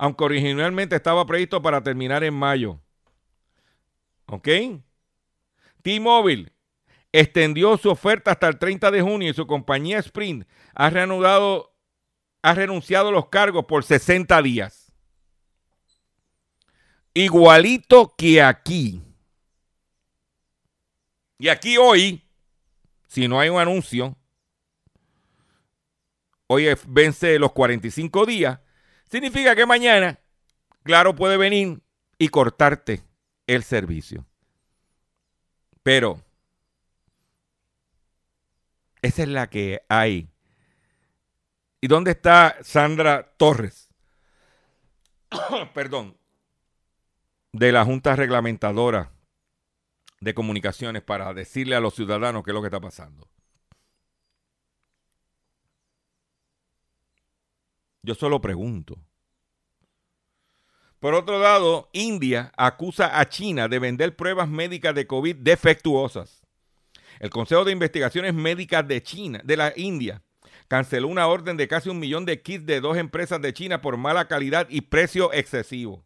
aunque 0.00 0.24
originalmente 0.24 0.96
estaba 0.96 1.26
previsto 1.26 1.60
para 1.60 1.82
terminar 1.82 2.24
en 2.24 2.32
mayo. 2.32 2.80
¿Ok? 4.24 4.48
T-Mobile 5.82 6.50
extendió 7.12 7.76
su 7.76 7.90
oferta 7.90 8.30
hasta 8.30 8.48
el 8.48 8.58
30 8.58 8.90
de 8.92 9.02
junio 9.02 9.28
y 9.28 9.34
su 9.34 9.46
compañía 9.46 9.98
Sprint 9.98 10.48
ha 10.74 10.88
reanudado, 10.88 11.74
ha 12.40 12.54
renunciado 12.54 13.10
a 13.10 13.12
los 13.12 13.28
cargos 13.28 13.66
por 13.66 13.84
60 13.84 14.40
días. 14.40 14.90
Igualito 17.12 18.14
que 18.16 18.40
aquí. 18.40 19.02
Y 21.36 21.48
aquí 21.48 21.76
hoy, 21.76 22.24
si 23.06 23.28
no 23.28 23.38
hay 23.38 23.50
un 23.50 23.60
anuncio, 23.60 24.16
hoy 26.46 26.68
vence 26.88 27.38
los 27.38 27.52
45 27.52 28.24
días, 28.24 28.60
Significa 29.10 29.56
que 29.56 29.66
mañana, 29.66 30.20
claro, 30.84 31.16
puede 31.16 31.36
venir 31.36 31.82
y 32.16 32.28
cortarte 32.28 33.02
el 33.46 33.64
servicio. 33.64 34.24
Pero 35.82 36.22
esa 39.02 39.22
es 39.22 39.28
la 39.28 39.48
que 39.48 39.82
hay. 39.88 40.28
¿Y 41.80 41.88
dónde 41.88 42.12
está 42.12 42.58
Sandra 42.62 43.32
Torres? 43.36 43.88
Perdón. 45.74 46.16
De 47.52 47.72
la 47.72 47.84
Junta 47.84 48.14
Reglamentadora 48.14 49.10
de 50.20 50.34
Comunicaciones 50.34 51.02
para 51.02 51.34
decirle 51.34 51.74
a 51.74 51.80
los 51.80 51.94
ciudadanos 51.94 52.44
qué 52.44 52.50
es 52.50 52.54
lo 52.54 52.60
que 52.60 52.68
está 52.68 52.80
pasando. 52.80 53.26
Yo 58.02 58.14
solo 58.14 58.40
pregunto. 58.40 58.96
Por 60.98 61.14
otro 61.14 61.38
lado, 61.38 61.88
India 61.92 62.52
acusa 62.56 63.18
a 63.18 63.28
China 63.28 63.68
de 63.68 63.78
vender 63.78 64.16
pruebas 64.16 64.48
médicas 64.48 64.94
de 64.94 65.06
COVID 65.06 65.36
defectuosas. 65.36 66.42
El 67.18 67.30
Consejo 67.30 67.64
de 67.64 67.72
Investigaciones 67.72 68.34
Médicas 68.34 68.86
de 68.86 69.02
China, 69.02 69.40
de 69.44 69.56
la 69.56 69.72
India, 69.76 70.22
canceló 70.68 71.08
una 71.08 71.26
orden 71.26 71.56
de 71.56 71.68
casi 71.68 71.88
un 71.88 71.98
millón 71.98 72.24
de 72.24 72.42
kits 72.42 72.66
de 72.66 72.80
dos 72.80 72.96
empresas 72.96 73.40
de 73.40 73.52
China 73.52 73.80
por 73.80 73.96
mala 73.96 74.28
calidad 74.28 74.66
y 74.70 74.82
precio 74.82 75.32
excesivo. 75.32 76.04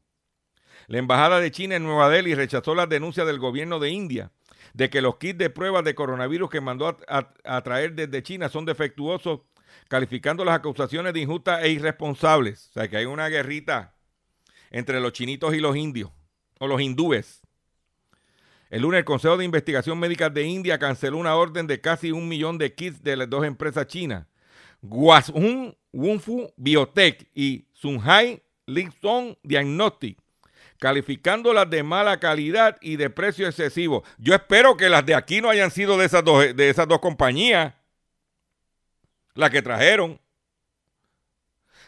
La 0.87 0.99
Embajada 0.99 1.41
de 1.41 1.51
China 1.51 1.77
en 1.77 1.85
Nueva 1.85 2.09
Delhi 2.09 2.35
rechazó 2.35 2.75
las 2.75 2.89
denuncias 2.89 3.27
del 3.27 3.39
gobierno 3.39 3.79
de 3.79 3.91
India 3.91 4.33
de 4.75 4.91
que 4.91 5.01
los 5.01 5.17
kits 5.17 5.39
de 5.39 5.51
pruebas 5.51 5.85
de 5.85 5.95
coronavirus 5.95 6.51
que 6.51 6.61
mandó 6.61 6.97
a, 7.09 7.63
traer 7.63 7.95
desde 7.95 8.23
China 8.23 8.49
son 8.49 8.65
defectuosos 8.65 9.41
calificando 9.89 10.45
las 10.45 10.57
acusaciones 10.57 11.13
de 11.13 11.21
injustas 11.21 11.63
e 11.63 11.71
irresponsables. 11.71 12.69
O 12.71 12.73
sea, 12.75 12.89
que 12.89 12.97
hay 12.97 13.05
una 13.05 13.29
guerrita 13.29 13.95
entre 14.71 15.01
los 15.01 15.13
chinitos 15.13 15.55
y 15.55 15.61
los 15.61 15.77
indios, 15.77 16.11
o 16.59 16.67
los 16.67 16.81
hindúes. 16.81 17.43
El 18.71 18.83
lunes 18.83 18.99
el 18.99 19.05
Consejo 19.05 19.37
de 19.37 19.45
Investigación 19.45 20.01
Médica 20.01 20.31
de 20.31 20.43
India 20.43 20.79
canceló 20.79 21.19
una 21.19 21.37
orden 21.37 21.69
de 21.69 21.81
casi 21.81 22.11
un 22.11 22.29
millón 22.29 22.59
de 22.59 22.75
kits 22.75 23.03
de 23.05 23.17
las 23.17 23.31
dos 23.31 23.45
empresas 23.45 23.87
chinas, 23.87 24.27
Guashun 24.83 25.77
Wunfu 25.93 26.53
Biotech 26.57 27.31
y 27.35 27.67
Sunhai 27.73 28.43
Lingsong 28.67 29.37
Diagnostic, 29.45 30.19
calificándolas 30.81 31.71
de 31.71 31.85
mala 31.85 32.19
calidad 32.19 32.77
y 32.81 32.97
de 32.97 33.11
precio 33.11 33.47
excesivo. 33.47 34.03
Yo 34.19 34.35
espero 34.35 34.77
que 34.77 34.89
las 34.89 35.07
de 35.07 35.15
aquí 35.15 35.41
no 35.41 35.51
hayan 35.51 35.71
sido 35.71 35.97
de 35.97 36.07
esas 36.07 36.25
dos, 36.25 36.57
de 36.57 36.69
esas 36.69 36.89
dos 36.89 36.99
compañías 36.99 37.75
la 39.35 39.51
que 39.51 39.63
trajeron. 39.63 40.21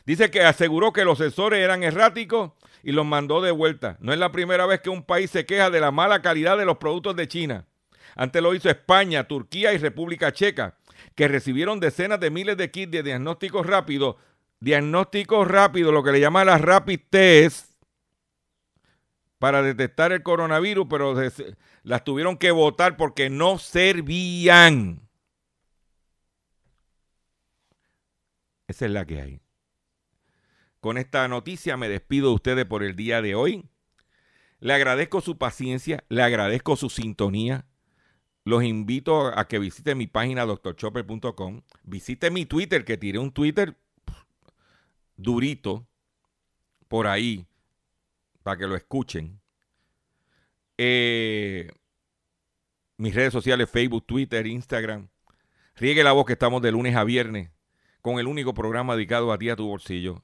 Dice 0.05 0.30
que 0.30 0.42
aseguró 0.42 0.92
que 0.92 1.05
los 1.05 1.18
sensores 1.18 1.61
eran 1.61 1.82
erráticos 1.82 2.53
y 2.82 2.92
los 2.92 3.05
mandó 3.05 3.40
de 3.40 3.51
vuelta. 3.51 3.97
No 4.01 4.12
es 4.12 4.18
la 4.18 4.30
primera 4.30 4.66
vez 4.66 4.80
que 4.80 4.90
un 4.90 5.03
país 5.03 5.30
se 5.30 5.47
queja 5.47 5.70
de 5.70 5.80
la 5.80 5.90
mala 5.90 6.22
calidad 6.22 6.57
de 6.57 6.64
los 6.64 6.76
productos 6.76 7.16
de 7.16 7.26
China. 7.26 7.66
Antes 8.14 8.40
lo 8.40 8.55
hizo 8.55 8.70
España, 8.70 9.24
Turquía 9.24 9.72
y 9.72 9.78
República 9.78 10.32
Checa, 10.32 10.76
que 11.14 11.28
recibieron 11.28 11.80
decenas 11.80 12.20
de 12.20 12.30
miles 12.30 12.57
de 12.57 12.70
kits 12.70 12.92
de 12.92 13.03
diagnósticos 13.03 13.66
rápidos. 13.66 14.16
Diagnósticos 14.61 15.47
rápidos, 15.49 15.92
lo 15.92 16.03
que 16.03 16.12
le 16.12 16.20
llaman 16.20 16.47
las 16.47 16.61
rapid 16.61 17.01
test, 17.11 17.72
para 19.38 19.62
detectar 19.62 20.12
el 20.12 20.22
coronavirus, 20.22 20.86
pero 20.88 21.14
las 21.82 22.05
tuvieron 22.05 22.38
que 22.38 22.51
votar 22.53 22.97
porque 22.97 23.28
no 23.28 23.59
servían. 23.59 25.05
Esa 28.69 28.87
es 28.87 28.91
la 28.91 29.05
que 29.05 29.21
hay. 29.21 29.41
Con 30.81 30.99
esta 30.99 31.27
noticia 31.29 31.77
me 31.77 31.89
despido 31.89 32.29
de 32.29 32.35
ustedes 32.35 32.64
por 32.67 32.83
el 32.83 32.97
día 32.97 33.23
de 33.23 33.35
hoy. 33.35 33.69
Le 34.61 34.73
agradezco 34.73 35.21
su 35.21 35.39
paciencia, 35.39 36.05
le 36.09 36.23
agradezco 36.23 36.77
su 36.77 36.91
sintonía. 36.91 37.67
Los 38.45 38.62
invito 38.62 39.37
a 39.37 39.49
que 39.49 39.59
visiten 39.59 39.99
mi 39.99 40.07
página 40.07 40.45
doctorchopper.com. 40.45 41.62
Visite 41.83 42.31
mi 42.31 42.47
Twitter, 42.47 42.85
que 42.85 42.97
tiré 42.97 43.19
un 43.19 43.33
Twitter 43.33 43.77
durito 45.17 45.87
por 46.89 47.07
ahí 47.07 47.47
para 48.43 48.59
que 48.59 48.67
lo 48.67 48.77
escuchen. 48.77 49.41
Eh, 50.79 51.71
mis 52.97 53.14
redes 53.14 53.33
sociales, 53.33 53.69
Facebook, 53.69 54.07
Twitter, 54.07 54.47
Instagram. 54.47 55.09
Riegue 55.75 56.05
la 56.05 56.12
voz 56.12 56.27
que 56.27 56.35
estamos 56.35 56.62
de 56.62 56.73
lunes 56.73 56.95
a 56.95 57.05
viernes 57.05 57.55
con 58.07 58.20
el 58.20 58.28
único 58.28 58.54
programa 58.54 58.94
dedicado 58.94 59.32
a 59.32 59.38
ti, 59.38 59.50
a 59.50 59.57
tu 59.57 59.66
bolsillo, 59.66 60.22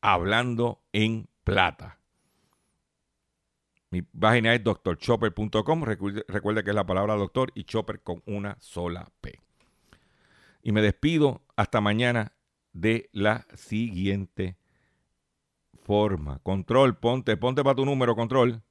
hablando 0.00 0.80
en 0.92 1.26
plata. 1.42 1.98
Mi 3.90 4.02
página 4.02 4.54
es 4.54 4.62
drchopper.com. 4.62 5.82
Recuerde, 5.82 6.24
recuerde 6.28 6.62
que 6.62 6.70
es 6.70 6.76
la 6.76 6.86
palabra 6.86 7.16
doctor 7.16 7.50
y 7.56 7.64
chopper 7.64 8.00
con 8.04 8.22
una 8.26 8.58
sola 8.60 9.10
P. 9.20 9.40
Y 10.62 10.70
me 10.70 10.82
despido 10.82 11.42
hasta 11.56 11.80
mañana 11.80 12.30
de 12.72 13.10
la 13.12 13.44
siguiente 13.54 14.56
forma. 15.82 16.38
Control, 16.44 16.96
ponte, 16.96 17.36
ponte 17.36 17.64
para 17.64 17.74
tu 17.74 17.84
número, 17.86 18.14
control. 18.14 18.62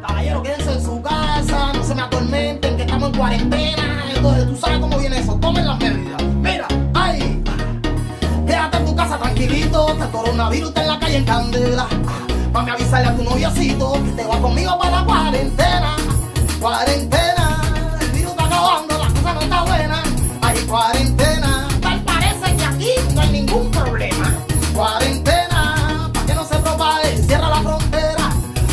Caballero, 0.00 0.42
quédense 0.42 0.72
en 0.72 0.82
su 0.82 1.00
casa, 1.00 1.72
no 1.74 1.84
se 1.84 1.94
me 1.94 2.02
atormenten, 2.02 2.71
en 3.06 3.12
cuarentena. 3.12 4.04
Entonces, 4.14 4.48
tú 4.48 4.56
sabes 4.56 4.78
cómo 4.78 4.98
viene 4.98 5.18
eso, 5.18 5.34
tomen 5.34 5.66
las 5.66 5.78
medidas. 5.78 6.22
Mira, 6.40 6.66
ay, 6.94 7.42
quédate 8.46 8.76
en 8.76 8.84
tu 8.84 8.96
casa 8.96 9.18
tranquilito, 9.18 9.86
que 9.96 10.02
el 10.02 10.10
coronavirus 10.10 10.68
está 10.68 10.82
en 10.82 10.88
la 10.88 10.98
calle 10.98 11.16
en 11.16 11.24
candela. 11.24 11.86
Mami, 12.52 12.70
avisarle 12.70 13.08
a 13.08 13.16
tu 13.16 13.24
noviocito 13.24 13.92
que 14.04 14.10
te 14.10 14.24
va 14.24 14.38
conmigo 14.40 14.78
para 14.78 15.00
la 15.00 15.04
cuarentena. 15.04 15.96
Cuarentena, 16.60 17.60
el 18.00 18.10
virus 18.10 18.30
está 18.32 18.44
acabando, 18.44 18.98
la 18.98 19.08
cosa 19.08 19.34
no 19.34 19.40
está 19.40 19.64
buena. 19.64 20.02
Hay 20.42 20.58
cuarentena, 20.58 21.68
tal 21.80 22.00
parece 22.02 22.56
que 22.56 22.64
aquí 22.64 22.90
no 23.14 23.20
hay 23.20 23.30
ningún 23.30 23.70
problema. 23.70 24.32
Cuarentena, 24.74 26.10
para 26.12 26.26
que 26.26 26.34
no 26.34 26.44
se 26.44 26.56
propague, 26.56 27.16
cierra 27.18 27.48
la 27.48 27.62
frontera. 27.62 28.30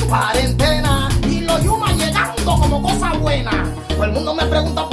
Cuarentena, 0.07 1.09
y 1.23 1.41
los 1.41 1.63
yumas 1.63 1.95
llegando 1.95 2.59
como 2.59 2.81
cosa 2.81 3.13
buena. 3.13 3.78
Todo 3.99 4.07
el 4.07 4.13
mundo 4.13 4.33
me 4.33 4.45
pregunta 4.45 4.87